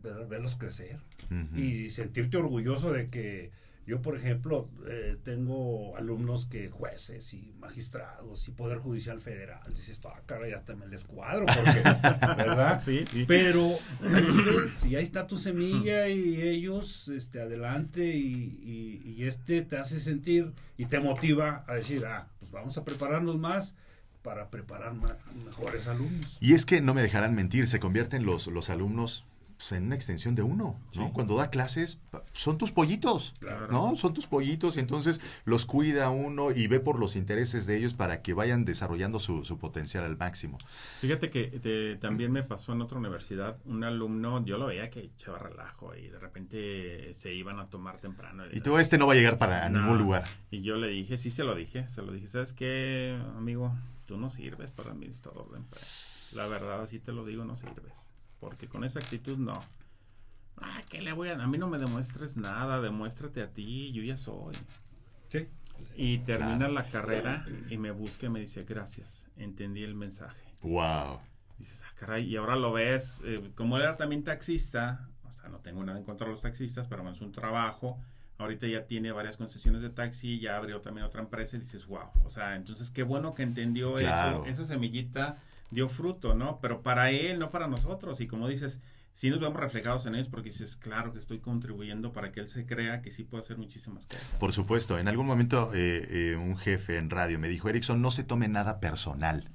ver- 0.02 0.26
verlos 0.28 0.56
crecer 0.56 1.00
Ujú. 1.26 1.60
y 1.60 1.92
sentirte 1.92 2.38
orgulloso 2.38 2.92
de 2.92 3.10
que 3.10 3.52
yo, 3.90 4.02
por 4.02 4.16
ejemplo, 4.16 4.70
eh, 4.88 5.18
tengo 5.24 5.98
alumnos 5.98 6.46
que 6.46 6.70
jueces 6.70 7.34
y 7.34 7.54
magistrados 7.60 8.48
y 8.48 8.52
Poder 8.52 8.78
Judicial 8.78 9.20
Federal, 9.20 9.60
dices, 9.76 10.00
ah, 10.06 10.22
caray, 10.26 10.54
hasta 10.54 10.76
me 10.76 10.88
les 10.88 11.04
cuadro, 11.04 11.46
porque, 11.48 11.82
¿verdad? 12.38 12.80
Sí, 12.82 13.04
sí. 13.10 13.26
Pero 13.28 13.68
si 14.80 14.96
ahí 14.96 15.04
está 15.04 15.28
tu 15.28 15.38
semilla 15.38 16.08
y 16.08 16.42
ellos 16.42 17.08
este, 17.10 17.42
adelante 17.42 18.06
y, 18.16 18.60
y- 18.64 19.14
y 19.18 19.26
este 19.28 19.62
te 19.64 19.78
hace 19.78 20.00
sentir 20.00 20.54
y 20.78 20.86
te 20.86 21.00
motiva 21.00 21.64
a 21.68 21.74
decir, 21.76 22.06
ah, 22.06 22.28
pues 22.40 22.52
vamos 22.52 22.78
a 22.78 22.84
prepararnos 22.86 23.38
más 23.38 23.76
para 24.22 24.50
preparar 24.50 24.94
mejores 25.46 25.88
alumnos. 25.88 26.38
Y 26.42 26.54
es 26.54 26.66
que 26.66 26.82
no 26.82 26.94
me 26.94 27.02
dejarán 27.02 27.34
mentir, 27.36 27.68
se 27.68 27.80
convierten 27.80 28.26
los, 28.26 28.48
los 28.48 28.70
alumnos 28.70 29.26
pues, 29.60 29.74
en 29.74 29.88
una 29.88 29.96
extensión 29.96 30.36
de 30.36 30.42
uno, 30.42 30.80
¿no? 30.96 31.08
Sí. 31.08 31.12
Cuando 31.14 31.36
da 31.36 31.50
clases, 31.50 32.00
son 32.32 32.58
tus 32.58 32.72
pollitos, 32.72 33.34
Claro. 33.40 33.68
¿no? 33.68 33.96
Son 33.98 34.14
tus 34.14 34.26
pollitos 34.26 34.78
y 34.78 34.80
entonces 34.80 35.20
los 35.44 35.66
cuida 35.66 36.10
uno 36.10 36.52
y 36.52 36.68
ve 36.68 36.80
por 36.80 36.98
los 36.98 37.18
intereses 37.18 37.66
de 37.66 37.76
ellos 37.76 37.94
para 37.94 38.22
que 38.22 38.34
vayan 38.34 38.64
desarrollando 38.64 39.20
su, 39.20 39.44
su 39.44 39.58
potencial 39.58 40.06
al 40.06 40.16
máximo. 40.18 40.58
Fíjate 41.02 41.30
que 41.30 41.48
te- 41.60 41.98
también 41.98 42.32
me 42.32 42.42
pasó 42.42 42.72
en 42.72 42.82
otra 42.82 42.98
universidad, 42.98 43.58
un 43.66 43.84
alumno, 43.84 44.46
yo 44.46 44.58
lo 44.58 44.68
veía 44.68 44.90
que 44.90 45.02
echaba 45.02 45.38
relajo 45.40 45.94
y 45.94 46.08
de 46.08 46.20
repente 46.20 47.14
se 47.16 47.34
iban 47.34 47.60
a 47.60 47.68
tomar 47.70 47.98
temprano. 48.00 48.44
Y 48.52 48.62
tú, 48.62 48.78
este 48.78 48.98
no 48.98 49.08
va 49.08 49.14
a 49.14 49.16
llegar 49.18 49.38
para 49.38 49.68
No. 49.68 49.82
ningún 49.82 49.98
lugar. 49.98 50.24
Y 50.52 50.62
yo 50.62 50.78
le 50.78 50.88
dije, 50.88 51.18
sí 51.18 51.32
se 51.32 51.44
lo 51.44 51.54
dije, 51.54 51.88
se 51.90 52.02
lo 52.02 52.14
dije, 52.14 52.30
¿sabes 52.30 52.54
qué, 52.54 53.20
amigo? 53.36 53.74
Tú 54.06 54.18
no 54.18 54.30
sirves 54.30 54.72
para 54.72 54.92
administrador 54.92 55.52
de 55.52 55.58
empresa. 55.58 55.86
La 56.32 56.48
verdad, 56.48 56.82
así 56.82 57.00
te 57.00 57.12
lo 57.12 57.26
digo, 57.26 57.44
no 57.44 57.56
sirves. 57.56 58.09
Porque 58.40 58.68
con 58.68 58.84
esa 58.84 59.00
actitud 59.00 59.38
no. 59.38 59.62
Ah, 60.62 60.82
¿qué 60.90 61.02
le 61.02 61.14
voy 61.14 61.30
a...? 61.30 61.42
A 61.42 61.48
mí 61.48 61.58
no 61.58 61.68
me 61.68 61.78
demuestres 61.78 62.36
nada, 62.38 62.82
demuéstrate 62.82 63.42
a 63.42 63.52
ti, 63.52 63.92
yo 63.92 64.04
ya 64.04 64.18
soy. 64.18 64.56
Sí. 65.30 65.48
Y 65.96 66.18
termina 66.20 66.58
Claro. 66.58 66.74
la 66.74 66.86
carrera 66.86 67.46
y 67.70 67.78
me 67.78 67.92
busca 67.92 68.26
y 68.26 68.30
me 68.30 68.40
dice, 68.42 68.64
gracias, 68.64 69.30
entendí 69.38 69.84
el 69.84 69.96
mensaje. 69.96 70.54
Wow. 70.62 71.20
Dices, 71.58 71.82
ah, 71.86 71.94
caray, 71.98 72.26
y 72.26 72.36
ahora 72.36 72.56
lo 72.56 72.74
ves, 72.74 73.22
eh, 73.24 73.52
como 73.56 73.78
él 73.78 73.84
era 73.84 73.96
también 73.96 74.24
taxista, 74.24 75.08
o 75.24 75.32
sea, 75.32 75.50
no 75.50 75.60
tengo 75.60 75.84
nada 75.84 75.98
en 76.00 76.04
contra 76.06 76.26
de 76.26 76.32
los 76.32 76.42
taxistas, 76.42 76.88
pero 76.88 77.08
es 77.10 77.22
un 77.22 77.32
trabajo. 77.32 78.00
Ahorita 78.38 78.68
ya 78.68 78.86
tiene 78.88 79.12
varias 79.12 79.36
concesiones 79.38 79.82
de 79.82 79.90
taxi, 79.90 80.40
ya 80.40 80.56
abrió 80.58 80.80
también 80.82 81.06
otra 81.06 81.22
empresa 81.22 81.56
y 81.58 81.60
dices, 81.60 81.86
wow. 81.88 82.10
O 82.24 82.30
sea, 82.30 82.56
entonces 82.56 82.90
qué 82.92 83.04
bueno 83.04 83.34
que 83.34 83.44
entendió 83.44 83.96
Claro. 83.96 84.46
eso, 84.46 84.64
esa 84.64 84.66
semillita 84.66 85.38
dio 85.72 85.88
fruto, 85.88 86.34
¿no? 86.34 86.60
Pero 86.62 86.82
para 86.82 87.12
él, 87.12 87.40
no 87.40 87.52
para 87.52 87.68
nosotros. 87.68 88.22
Y 88.22 88.28
como 88.28 88.48
dices, 88.48 88.80
sí 89.14 89.30
nos 89.30 89.40
vemos 89.40 89.60
reflejados 89.60 90.06
en 90.06 90.16
ellos 90.16 90.30
porque 90.30 90.50
dices, 90.50 90.78
claro 90.78 91.12
que 91.14 91.20
estoy 91.20 91.40
contribuyendo 91.40 92.14
para 92.14 92.32
que 92.32 92.40
él 92.40 92.50
se 92.50 92.66
crea 92.66 93.02
que 93.02 93.12
sí 93.12 93.24
puede 93.24 93.44
hacer 93.44 93.58
muchísimas 93.58 94.06
cosas. 94.06 94.24
Por 94.40 94.54
supuesto, 94.54 94.98
en 94.98 95.08
algún 95.08 95.28
momento 95.28 95.72
eh, 95.74 96.08
eh, 96.10 96.36
un 96.36 96.58
jefe 96.58 96.98
en 96.98 97.10
radio 97.10 97.40
me 97.40 97.50
dijo, 97.50 97.70
Erickson, 97.70 98.02
no 98.02 98.12
se 98.12 98.24
tome 98.24 98.48
nada 98.48 98.80
personal. 98.80 99.52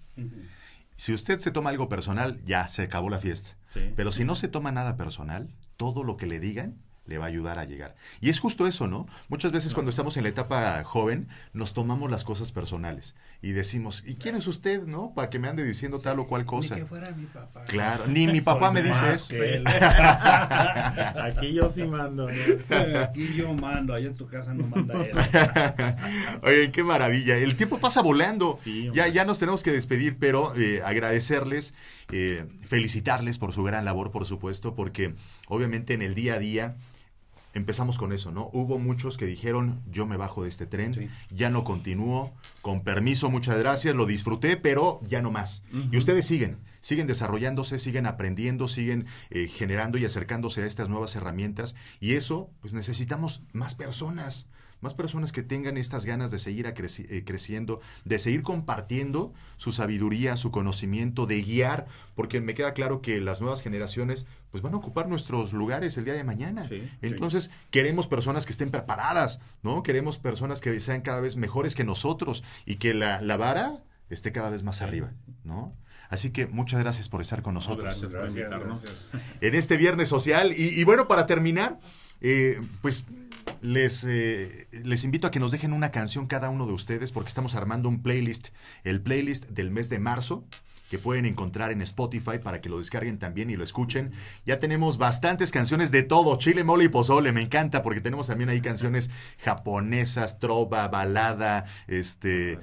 Si 0.97 1.13
usted 1.13 1.41
se 1.41 1.51
toma 1.51 1.71
algo 1.71 1.89
personal, 1.89 2.41
ya 2.45 2.69
se 2.69 2.83
acabó 2.83 3.11
la 3.11 3.19
fiesta. 3.19 3.57
Sí. 3.69 3.81
Pero 3.97 4.13
si 4.13 4.25
no 4.25 4.37
se 4.37 4.49
toma 4.49 4.71
nada 4.71 4.97
personal, 4.97 5.49
todo 5.77 6.05
lo 6.05 6.17
que 6.17 6.27
le 6.27 6.39
digan 6.41 6.79
le 7.07 7.19
va 7.19 7.27
a 7.27 7.29
ayudar 7.29 7.59
a 7.59 7.65
llegar. 7.65 7.97
Y 8.21 8.31
es 8.31 8.41
justo 8.41 8.67
eso, 8.67 8.87
¿no? 8.87 9.07
Muchas 9.29 9.53
veces 9.53 9.75
cuando 9.75 9.91
estamos 9.91 10.17
en 10.17 10.23
la 10.23 10.31
etapa 10.31 10.83
joven, 10.85 11.29
nos 11.53 11.75
tomamos 11.75 12.11
las 12.11 12.25
cosas 12.25 12.53
personales 12.53 13.15
y 13.45 13.53
decimos, 13.53 14.03
¿y 14.07 14.15
quién 14.15 14.37
es 14.37 14.47
usted, 14.47 14.85
no? 14.85 15.13
Para 15.15 15.29
que 15.29 15.39
me 15.39 15.49
ande 15.49 15.63
diciendo 15.65 16.01
tal 16.01 16.19
o 16.19 16.27
cual 16.27 16.47
cosa. 16.47 16.77
Ni 16.77 16.81
que 16.81 16.87
fuera 16.87 17.11
mi 17.11 17.27
papá. 17.27 17.65
Claro, 17.67 18.07
ni 18.07 18.27
mi 18.27 18.41
papá 18.41 18.73
Soy 18.73 18.75
me 18.77 18.83
dice 18.83 19.13
eso. 19.13 19.35
Aquí 21.23 21.53
yo 21.53 21.69
sí 21.69 21.85
mando. 21.85 22.27
Aquí 23.03 23.35
yo 23.37 23.53
mando, 23.53 23.93
allá 23.93 24.07
en 24.07 24.17
tu 24.17 24.27
casa 24.29 24.55
no 24.55 24.67
manda 24.67 24.95
él. 25.05 25.13
Oye, 26.43 26.73
qué 26.73 26.83
maravilla. 26.83 27.37
El 27.37 27.55
tiempo 27.55 27.81
pasa 27.81 28.01
volando. 28.01 28.57
Sí, 28.59 28.89
ya, 28.95 29.09
ya 29.09 29.27
nos 29.27 29.41
tenemos 29.41 29.63
que 29.63 29.73
despedir, 29.73 30.17
pero 30.19 30.57
eh, 30.57 30.81
agradecerles, 30.83 31.75
eh, 32.13 32.47
felicitarles 32.67 33.37
por 33.37 33.53
su 33.53 33.63
gran 33.63 33.85
labor, 33.85 34.11
por 34.11 34.25
supuesto, 34.25 34.75
porque 34.75 35.17
obviamente 35.49 35.93
en 35.93 36.01
el 36.01 36.15
día 36.15 36.37
a 36.37 36.39
día 36.39 36.77
empezamos 37.55 37.99
con 37.99 38.13
eso, 38.13 38.31
¿no? 38.33 38.51
Hubo 38.53 38.79
muchos 38.79 39.17
que 39.17 39.27
dijeron, 39.27 39.81
yo 39.91 40.07
me 40.07 40.17
bajo 40.17 40.43
de 40.43 40.49
este 40.49 40.67
tren, 40.67 40.93
Sí. 40.95 41.09
ya 41.31 41.51
no 41.51 41.65
continúo, 41.65 42.33
con 42.63 42.83
permiso, 42.83 43.31
muchas 43.31 43.59
gracias, 43.59 43.95
lo 43.95 44.07
disfruté, 44.07 44.57
pero 44.57 45.01
ya 45.07 45.23
no 45.23 45.31
más. 45.31 45.63
Y 45.91 45.97
ustedes 45.97 46.27
siguen, 46.27 46.59
siguen 46.81 47.07
desarrollándose, 47.07 47.79
siguen 47.79 48.07
aprendiendo, 48.07 48.69
siguen 48.69 49.07
eh, 49.31 49.49
generando 49.49 49.99
y 49.99 50.05
acercándose 50.05 50.63
a 50.63 50.67
estas 50.67 50.89
nuevas 50.89 51.15
herramientas, 51.17 51.75
y 52.01 52.15
eso, 52.15 52.51
pues 52.61 52.75
necesitamos 52.75 53.43
más 53.53 53.75
personas. 53.75 54.47
Más 54.81 54.95
personas 54.95 55.33
que 55.33 55.43
tengan 55.43 55.77
estas 55.77 56.05
ganas 56.05 56.31
de 56.31 56.39
seguir 56.39 56.67
a 56.67 56.75
creci- 56.75 57.07
eh, 57.09 57.25
creciendo, 57.25 57.81
de 58.05 58.19
seguir 58.19 58.43
compartiendo 58.43 59.33
su 59.57 59.73
sabiduría, 59.73 60.37
su 60.37 60.51
conocimiento, 60.51 61.27
de 61.27 61.43
guiar, 61.43 61.87
porque 62.15 62.41
me 62.41 62.55
queda 62.55 62.75
claro 62.75 63.01
que 63.01 63.21
las 63.21 63.41
nuevas 63.41 63.63
generaciones 63.63 64.27
pues 64.51 64.63
van 64.63 64.75
a 64.75 64.77
ocupar 64.77 65.09
nuestros 65.09 65.53
lugares 65.53 65.97
el 65.97 66.05
día 66.05 66.15
de 66.15 66.25
mañana. 66.25 66.65
Sí, 66.65 66.81
sí. 66.81 66.91
Entonces, 67.03 67.51
queremos 67.71 68.07
personas 68.07 68.47
que 68.47 68.53
estén 68.53 68.71
preparadas, 68.71 69.41
¿no? 69.63 69.83
Queremos 69.83 70.19
personas 70.19 70.61
que 70.61 70.79
sean 70.81 71.01
cada 71.01 71.21
vez 71.21 71.37
mejores 71.37 71.75
que 71.75 71.85
nosotros 71.85 72.45
y 72.67 72.77
que 72.77 72.95
la, 72.95 73.21
la 73.21 73.37
vara 73.37 73.83
esté 74.11 74.31
cada 74.33 74.51
vez 74.51 74.63
más 74.63 74.81
arriba, 74.83 75.13
¿no? 75.45 75.75
Así 76.11 76.31
que 76.31 76.47
muchas 76.47 76.79
gracias 76.81 77.09
por 77.09 77.23
estar 77.23 77.43
con 77.43 77.55
nosotros 77.55 77.83
Gracias 77.85 78.13
por 78.13 78.21
Gracias, 78.21 78.37
invitarnos. 78.39 78.83
gracias. 78.83 79.09
en 79.41 79.55
este 79.55 79.77
viernes 79.79 80.09
social. 80.11 80.53
Y, 80.57 80.79
y 80.79 80.85
bueno, 80.85 81.09
para 81.09 81.27
terminar, 81.27 81.79
eh, 82.21 82.61
pues 82.83 83.05
les, 83.61 84.05
eh, 84.05 84.69
les 84.73 85.05
invito 85.05 85.27
a 85.27 85.31
que 85.31 85.41
nos 85.41 85.53
dejen 85.53 85.73
una 85.73 85.91
canción 85.91 86.27
cada 86.27 86.51
uno 86.51 86.67
de 86.67 86.73
ustedes 86.73 87.13
porque 87.13 87.29
estamos 87.29 87.55
armando 87.55 87.89
un 87.89 88.03
playlist, 88.03 88.49
el 88.85 89.01
playlist 89.01 89.51
del 89.51 89.71
mes 89.71 89.89
de 89.89 89.99
marzo 89.99 90.45
que 90.91 90.99
pueden 90.99 91.25
encontrar 91.25 91.73
en 91.73 91.81
Spotify 91.83 92.39
para 92.43 92.61
que 92.61 92.69
lo 92.69 92.79
descarguen 92.79 93.19
también 93.19 93.51
y 93.51 93.57
lo 93.57 93.65
escuchen. 93.65 94.13
Ya 94.45 94.61
tenemos 94.61 94.99
bastantes 94.99 95.51
canciones 95.51 95.91
de 95.91 96.03
todo, 96.03 96.39
chile, 96.39 96.63
mole 96.63 96.85
y 96.85 96.89
pozole, 96.89 97.33
me 97.33 97.41
encanta 97.41 97.83
porque 97.83 98.01
tenemos 98.01 98.27
también 98.27 98.51
ahí 98.51 98.61
canciones 98.61 99.11
japonesas, 99.43 100.39
trova, 100.39 100.87
balada, 100.89 101.65
este, 101.89 102.59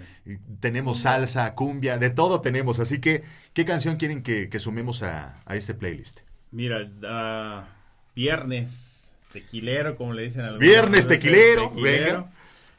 tenemos 0.59 0.99
salsa, 0.99 1.55
cumbia, 1.55 1.97
de 1.97 2.09
todo 2.09 2.41
tenemos. 2.41 2.79
Así 2.79 3.01
que, 3.01 3.23
¿qué 3.53 3.65
canción 3.65 3.97
quieren 3.97 4.21
que, 4.21 4.49
que 4.49 4.59
sumemos 4.59 5.03
a, 5.03 5.39
a 5.45 5.55
este 5.55 5.73
playlist? 5.73 6.19
Mira, 6.51 6.89
ah, 7.03 7.67
viernes 8.15 8.90
tequilero, 9.31 9.95
como 9.95 10.13
le 10.13 10.23
dicen 10.23 10.41
algunos. 10.41 10.59
Viernes 10.59 11.07
tequilero, 11.07 11.71
venga. 11.71 12.31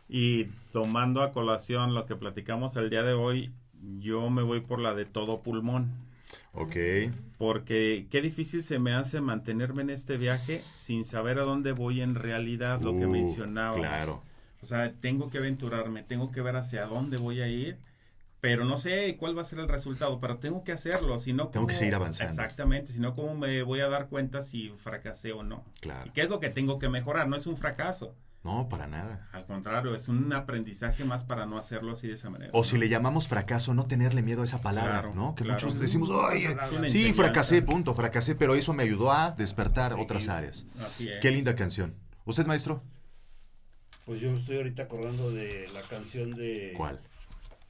Y 0.08 0.44
tomando 0.72 1.22
a 1.22 1.32
colación 1.32 1.94
lo 1.94 2.06
que 2.06 2.16
platicamos 2.16 2.76
el 2.76 2.90
día 2.90 3.02
de 3.02 3.14
hoy, 3.14 3.50
yo 4.00 4.30
me 4.30 4.42
voy 4.42 4.60
por 4.60 4.78
la 4.78 4.94
de 4.94 5.04
todo 5.04 5.40
pulmón. 5.40 5.90
Ok. 6.54 6.76
Porque 7.38 8.06
qué 8.10 8.20
difícil 8.20 8.62
se 8.62 8.78
me 8.78 8.94
hace 8.94 9.20
mantenerme 9.20 9.82
en 9.82 9.90
este 9.90 10.16
viaje 10.16 10.62
sin 10.74 11.04
saber 11.04 11.38
a 11.38 11.42
dónde 11.42 11.72
voy 11.72 12.02
en 12.02 12.14
realidad, 12.14 12.80
lo 12.82 12.94
que 12.94 13.06
Uh, 13.06 13.10
mencionaba. 13.10 13.76
Claro. 13.76 14.22
O 14.60 14.66
sea, 14.66 14.92
tengo 15.00 15.30
que 15.30 15.38
aventurarme, 15.38 16.02
tengo 16.02 16.30
que 16.30 16.40
ver 16.40 16.56
hacia 16.56 16.86
dónde 16.86 17.16
voy 17.16 17.40
a 17.40 17.48
ir, 17.48 17.78
pero 18.42 18.64
no 18.64 18.76
sé 18.76 19.16
cuál 19.20 19.38
va 19.38 19.42
a 19.42 19.44
ser 19.44 19.60
el 19.60 19.68
resultado, 19.68 20.18
pero 20.18 20.38
tengo 20.38 20.64
que 20.64 20.72
hacerlo, 20.72 21.16
si 21.20 21.32
no... 21.32 21.46
Tengo 21.46 21.68
que 21.68 21.74
¿cómo- 21.74 21.78
seguir 21.78 21.94
avanzando. 21.94 22.32
Exactamente, 22.32 22.90
si 22.92 22.98
no, 22.98 23.14
¿cómo 23.14 23.36
me 23.36 23.62
voy 23.62 23.78
a 23.78 23.88
dar 23.88 24.08
cuenta 24.08 24.42
si 24.42 24.68
fracasé 24.70 25.30
o 25.32 25.44
no? 25.44 25.64
Claro. 25.80 26.08
¿Y 26.08 26.10
qué 26.10 26.22
es 26.22 26.28
lo 26.28 26.40
que 26.40 26.48
tengo 26.50 26.80
que 26.80 26.88
mejorar? 26.88 27.28
No 27.28 27.36
es 27.36 27.46
un 27.46 27.56
fracaso, 27.56 28.16
No, 28.42 28.68
para 28.68 28.88
nada. 28.88 29.28
al 29.30 29.46
contrario, 29.46 29.94
es 29.94 30.08
un 30.08 30.32
aprendizaje 30.32 31.04
más 31.04 31.22
para 31.22 31.46
no 31.46 31.56
hacerlo 31.56 31.92
así 31.92 32.08
de 32.08 32.14
esa 32.14 32.30
manera. 32.30 32.50
O 32.52 32.64
si 32.64 32.78
le 32.78 32.88
llamamos 32.88 33.28
fracaso, 33.28 33.74
no 33.74 33.86
tenerle 33.86 34.22
miedo 34.22 34.42
a 34.42 34.44
esa 34.44 34.60
palabra, 34.60 34.90
Claro, 35.02 35.14
¿no? 35.14 35.36
Que 35.36 35.44
claro. 35.44 35.60
muchos 35.64 35.78
decimos, 35.80 36.08
una 36.08 36.88
sí, 36.88 37.12
fracasé, 37.12 37.62
punto, 37.62 37.94
fracasé, 37.94 38.34
pero 38.34 38.56
eso 38.56 38.74
me 38.74 38.82
ayudó 38.82 39.12
a 39.12 39.30
despertar 39.30 39.92
Sí, 39.94 40.00
otras 40.00 40.26
áreas. 40.26 40.66
Así 40.84 41.08
es. 41.08 41.20
Qué 41.20 41.30
linda 41.30 41.54
canción. 41.54 41.94
¿Usted, 42.24 42.44
maestro? 42.44 42.82
Pues 44.04 44.20
yo 44.20 44.32
estoy 44.32 44.56
ahorita 44.56 44.82
acordando 44.82 45.30
de 45.30 45.68
la 45.72 45.82
canción 45.82 46.32
de 46.32 46.72
¿Cuál? 46.76 46.98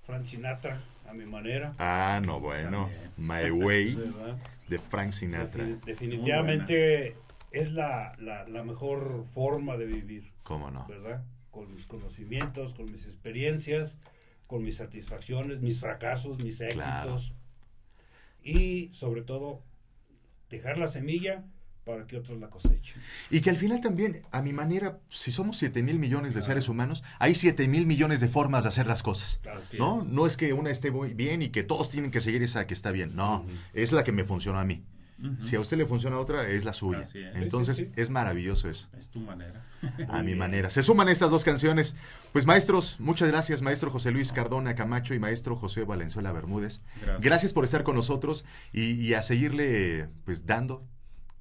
Frank 0.05 0.25
Sinatra, 0.25 0.83
a 1.09 1.13
mi 1.15 1.25
manera. 1.27 1.75
Ah, 1.79 2.21
no, 2.25 2.41
bueno. 2.41 2.89
My 3.17 3.51
Way 3.51 3.97
de 4.69 4.79
Frank 4.79 5.13
Sinatra. 5.13 5.65
Defini- 5.65 5.81
Definitivamente 5.85 7.17
es 7.51 7.73
la, 7.73 8.13
la, 8.19 8.47
la 8.49 8.63
mejor 8.65 9.27
forma 9.35 9.77
de 9.77 9.87
vivir, 9.87 10.33
¿Cómo 10.43 10.71
no? 10.71 10.87
¿verdad? 10.89 11.23
con 11.51 11.73
mis 11.75 11.87
conocimientos, 11.87 12.73
con 12.75 12.91
mis 12.91 13.05
experiencias, 13.07 13.99
con 14.47 14.63
mis 14.63 14.77
satisfacciones, 14.79 15.61
mis 15.61 15.79
fracasos, 15.79 16.43
mis 16.43 16.61
éxitos. 16.63 17.35
Y 18.43 18.89
sobre 18.95 19.21
todo, 19.23 19.63
dejar 20.49 20.79
la 20.79 20.89
semilla 20.89 21.45
para 21.85 22.07
que 22.07 22.17
otros 22.17 22.39
la 22.41 22.49
cosechen. 22.49 23.03
Y 23.31 23.41
que 23.41 23.51
al 23.51 23.57
final 23.57 23.81
también, 23.81 24.23
a 24.31 24.43
mi 24.43 24.53
manera, 24.53 24.99
si 25.11 25.31
somos 25.31 25.57
7 25.59 25.83
mil 25.83 25.99
millones 25.99 26.35
de 26.35 26.43
seres 26.43 26.69
humanos, 26.69 27.03
hay 27.19 27.35
7 27.35 27.67
mil 27.69 27.87
millones 27.87 28.21
de 28.21 28.29
formas 28.29 28.65
de 28.65 28.69
hacer 28.69 28.87
las 28.87 29.03
cosas. 29.03 29.41
Así 29.59 29.79
¿no? 29.79 30.03
es. 30.03 30.09
no 30.09 30.27
es 30.27 30.37
que 30.37 30.53
una 30.53 30.71
esté 30.71 30.91
muy 30.91 31.15
bien 31.15 31.43
y 31.43 31.49
que 31.49 31.63
todos 31.63 31.91
tienen 31.91 32.11
que 32.11 32.21
seguir 32.21 32.43
esa 32.43 32.67
que 32.67 32.75
está 32.75 32.91
bien. 32.93 33.17
No, 33.17 33.45
es 33.73 33.93
la 33.93 34.05
que 34.05 34.13
me 34.13 34.25
funciona 34.25 34.61
a 34.61 34.65
mí. 34.65 34.85
Si 35.41 35.55
a 35.55 35.61
usted 35.61 35.77
le 35.77 35.87
funciona 35.87 36.19
otra, 36.19 36.49
es 36.49 36.65
la 36.65 36.73
suya. 36.73 37.03
Es. 37.03 37.15
Entonces, 37.15 37.77
Sí, 37.77 37.85
sí, 37.85 37.91
sí. 37.95 38.01
es 38.01 38.11
maravilloso 38.11 38.69
eso. 38.69 38.89
Es 38.99 39.09
tu 39.09 39.21
manera. 39.21 39.65
A 40.09 40.21
mi 40.21 40.35
manera. 40.35 40.69
Se 40.69 40.83
suman 40.83 41.09
estas 41.09 41.31
dos 41.31 41.45
canciones. 41.45 41.95
Pues 42.33 42.45
maestros, 42.45 42.99
muchas 42.99 43.29
gracias, 43.29 43.63
maestro 43.63 43.93
José 43.93 44.11
Luis 44.11 44.33
Cardona 44.33 44.75
Camacho 44.75 45.15
y 45.15 45.21
maestro 45.21 45.55
José 45.55 45.85
Valenzuela 45.85 46.33
Bermúdez. 46.33 46.83
Gracias. 47.21 47.53
por 47.53 47.65
estar 47.65 47.85
con 47.85 47.95
nosotros 47.95 48.45
y, 48.73 48.95
y 48.95 49.15
a 49.15 49.23
seguirle 49.23 50.09
pues 50.25 50.45
dando 50.45 50.85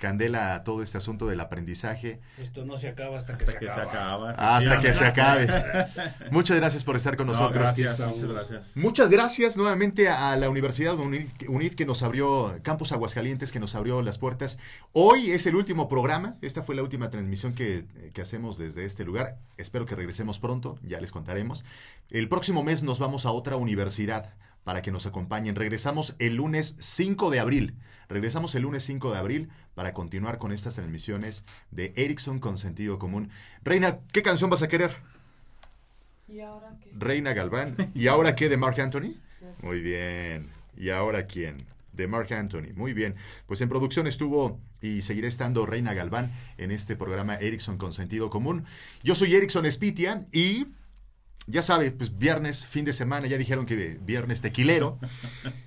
candela 0.02 0.56
a 0.56 0.64
todo 0.66 0.82
este 0.84 0.98
asunto 0.98 1.28
del 1.28 1.40
aprendizaje. 1.40 2.20
Esto 2.38 2.66
no 2.66 2.76
se 2.76 2.90
acaba 2.90 3.18
hasta, 3.18 3.34
Hasta 3.34 3.54
que, 3.54 3.60
que 3.60 3.68
se 3.68 3.74
se 3.76 3.80
acaba. 3.82 4.32
Hasta 4.32 4.82
que 4.82 4.94
se 4.94 5.06
acabe. 5.06 5.48
Muchas 6.32 6.58
gracias 6.58 6.84
por 6.84 6.98
estar 6.98 7.16
con 7.16 7.28
No, 7.28 7.34
nosotros. 7.34 7.56
gracias, 7.64 8.00
muchas 8.00 8.28
gracias. 8.28 8.72
Muchas 8.76 9.12
gracias 9.12 9.58
nuevamente 9.58 10.10
a 10.10 10.36
la 10.36 10.50
Universidad 10.50 10.98
UNID, 10.98 11.28
UNID 11.48 11.74
que 11.76 11.86
nos 11.86 12.04
abrió, 12.04 12.60
Campus 12.64 12.92
Aguascalientes 12.92 13.52
que 13.52 13.60
nos 13.60 13.76
abrió 13.76 14.02
las 14.02 14.18
puertas. 14.18 14.58
Hoy 14.92 15.32
es 15.32 15.46
el 15.46 15.56
último 15.56 15.88
programa, 15.88 16.36
esta 16.42 16.64
fue 16.64 16.76
la 16.76 16.82
última 16.82 17.10
transmisión 17.10 17.54
que, 17.54 17.86
que 18.14 18.22
hacemos 18.22 18.58
desde 18.58 18.86
este 18.86 19.06
lugar. 19.06 19.38
Espero 19.58 19.86
que 19.86 19.96
regresemos 19.96 20.40
pronto, 20.40 20.80
ya 20.82 21.00
les 21.00 21.12
contaremos. 21.12 21.64
El 22.10 22.28
próximo 22.28 22.64
mes 22.64 22.84
nos 22.84 22.98
vamos 22.98 23.28
a 23.28 23.32
otra 23.32 23.56
universidad 23.56 24.34
para 24.64 24.82
que 24.82 24.92
nos 24.92 25.06
acompañen. 25.06 25.56
Regresamos 25.56 26.16
el 26.20 26.36
lunes 26.36 26.76
5 26.80 27.30
de 27.30 27.40
abril. 27.40 27.76
Regresamos 28.10 28.56
el 28.56 28.64
lunes 28.64 28.84
5 28.84 29.12
de 29.12 29.18
abril 29.18 29.50
para 29.74 29.94
continuar 29.94 30.38
con 30.38 30.52
estas 30.52 30.76
transmisiones 30.76 31.46
de 31.72 31.94
Ericsson 31.96 32.40
con 32.40 32.58
sentido 32.58 33.00
común. 33.00 33.30
Reina, 33.64 34.00
¿qué 34.12 34.22
canción 34.22 34.50
vas 34.50 34.62
a 34.62 34.68
querer? 34.68 34.98
¿Y 36.28 36.42
ahora 36.42 36.78
qué? 36.82 36.92
Reina 36.94 37.34
Galván. 37.34 37.76
¿Y 37.94 38.08
ahora 38.08 38.36
qué 38.36 38.50
de 38.50 38.58
Mark 38.58 38.80
Anthony? 38.80 39.16
Muy 39.62 39.80
bien. 39.80 40.50
¿Y 40.78 40.90
ahora 40.90 41.26
quién? 41.26 41.58
De 41.94 42.08
Mark 42.08 42.34
Anthony. 42.34 42.74
Muy 42.76 42.94
bien. 42.94 43.16
Pues 43.48 43.62
en 43.62 43.70
producción 43.70 44.08
estuvo 44.08 44.60
y 44.82 45.02
seguirá 45.02 45.28
estando 45.28 45.66
Reina 45.66 45.94
Galván 45.94 46.32
en 46.58 46.72
este 46.72 46.96
programa 46.96 47.36
Ericsson 47.36 47.78
con 47.78 47.94
sentido 47.94 48.30
común. 48.30 48.66
Yo 49.04 49.16
soy 49.16 49.36
Ericsson 49.36 49.66
Espitia 49.66 50.26
y 50.32 50.68
ya 51.52 51.62
sabe, 51.62 51.92
pues 51.92 52.18
viernes, 52.18 52.66
fin 52.66 52.86
de 52.86 52.94
semana, 52.94 53.28
ya 53.28 53.38
dijeron 53.38 53.66
que 53.66 54.00
viernes 54.02 54.42
tequilero. 54.42 54.98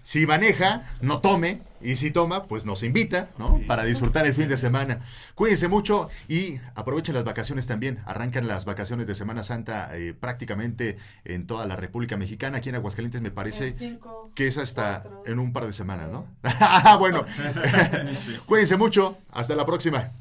Si 0.03 0.27
maneja, 0.27 0.97
no 1.01 1.21
tome. 1.21 1.63
Y 1.81 1.97
si 1.97 2.11
toma, 2.11 2.45
pues 2.45 2.65
nos 2.65 2.83
invita, 2.83 3.29
¿no? 3.37 3.61
Para 3.67 3.85
disfrutar 3.85 4.25
el 4.25 4.33
fin 4.33 4.49
de 4.49 4.57
semana. 4.57 5.05
Cuídense 5.35 5.69
mucho 5.69 6.09
y 6.29 6.59
aprovechen 6.75 7.15
las 7.15 7.25
vacaciones 7.25 7.67
también. 7.67 7.99
Arrancan 8.07 8.49
las 8.49 8.65
vacaciones 8.65 9.07
de 9.07 9.15
Semana 9.15 9.43
Santa 9.43 9.91
eh, 9.93 10.15
prácticamente 10.19 10.97
en 11.27 11.47
toda 11.47 11.67
la 11.67 11.77
República 11.77 12.17
Mexicana. 12.17 12.59
Aquí 12.59 12.71
en 12.71 12.77
Aguascalientes 12.77 13.21
me 13.21 13.31
parece 13.31 13.75
cinco, 13.75 14.33
que 14.35 14.47
es 14.47 14.57
hasta 14.57 15.03
cuatro. 15.03 15.23
en 15.27 15.39
un 15.39 15.53
par 15.53 15.67
de 15.67 15.75
semanas, 15.75 16.11
¿no? 16.11 16.27
Ah, 16.43 16.97
bueno, 16.99 17.27
cuídense 18.47 18.79
mucho. 18.79 19.19
Hasta 19.31 19.55
la 19.55 19.67
próxima. 19.67 20.13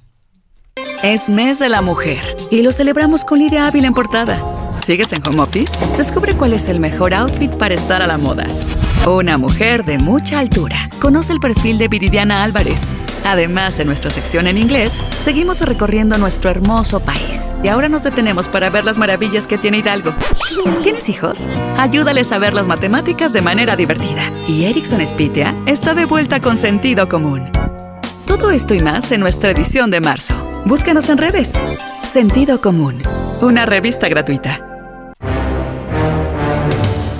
Es 1.02 1.30
mes 1.30 1.60
de 1.60 1.70
la 1.70 1.82
mujer 1.82 2.20
y 2.52 2.62
lo 2.62 2.74
celebramos 2.74 3.24
con 3.24 3.40
Lidia 3.40 3.68
Ávila 3.68 3.88
en 3.88 3.94
portada. 3.94 4.38
¿Sigues 4.82 5.14
en 5.14 5.26
home 5.26 5.42
office? 5.42 5.74
Descubre 5.98 6.36
cuál 6.36 6.54
es 6.54 6.68
el 6.68 6.80
mejor 6.80 7.14
outfit 7.14 7.54
para 7.56 7.74
estar 7.74 8.02
a 8.02 8.08
la 8.08 8.18
moda. 8.18 8.46
Una 9.06 9.38
mujer 9.38 9.84
de 9.84 9.98
mucha 9.98 10.40
altura. 10.40 10.90
Conoce 11.02 11.34
el 11.34 11.40
perfil 11.40 11.78
de 11.78 11.88
Viridiana 11.88 12.44
Álvarez. 12.44 12.82
Además, 13.26 13.80
en 13.80 13.88
nuestra 13.88 14.12
sección 14.12 14.48
en 14.48 14.58
inglés, 14.58 15.02
seguimos 15.24 15.62
recorriendo 15.62 16.18
nuestro 16.18 16.50
hermoso 16.50 17.00
país. 17.00 17.54
Y 17.64 17.70
ahora 17.70 17.90
nos 17.90 18.04
detenemos 18.04 18.50
para 18.50 18.70
ver 18.70 18.84
las 18.84 18.98
maravillas 18.98 19.48
que 19.48 19.58
tiene 19.58 19.80
Hidalgo. 19.80 20.14
¿Tienes 20.84 21.10
hijos? 21.10 21.48
Ayúdales 21.78 22.32
a 22.32 22.38
ver 22.38 22.54
las 22.54 22.68
matemáticas 22.68 23.34
de 23.34 23.42
manera 23.42 23.76
divertida. 23.76 24.30
Y 24.48 24.66
Erickson 24.66 25.06
Spitia 25.06 25.56
está 25.66 25.94
de 25.94 26.06
vuelta 26.06 26.42
con 26.42 26.58
sentido 26.58 27.08
común. 27.08 27.50
Todo 28.26 28.52
esto 28.52 28.74
y 28.74 28.80
más 28.80 29.12
en 29.12 29.22
nuestra 29.22 29.52
edición 29.52 29.92
de 29.92 30.02
marzo. 30.02 30.34
Búscanos 30.66 31.10
en 31.10 31.18
redes. 31.18 31.54
Sentido 32.14 32.62
Común, 32.62 33.02
una 33.42 33.66
revista 33.66 34.08
gratuita. 34.08 34.60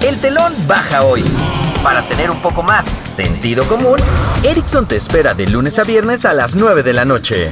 El 0.04 0.20
telón 0.22 0.54
baja 0.68 1.02
hoy. 1.02 1.24
Para 1.82 2.04
tener 2.04 2.30
un 2.30 2.40
poco 2.44 2.62
más 2.62 2.86
sentido 3.02 3.68
común, 3.68 3.98
Erickson 4.44 4.88
te 4.88 4.96
espera 4.96 5.34
de 5.34 5.48
lunes 5.48 5.80
a 5.80 5.84
viernes 5.84 6.26
a 6.26 6.34
las 6.34 6.54
9 6.54 6.84
de 6.84 6.94
la 6.94 7.06
noche. 7.06 7.52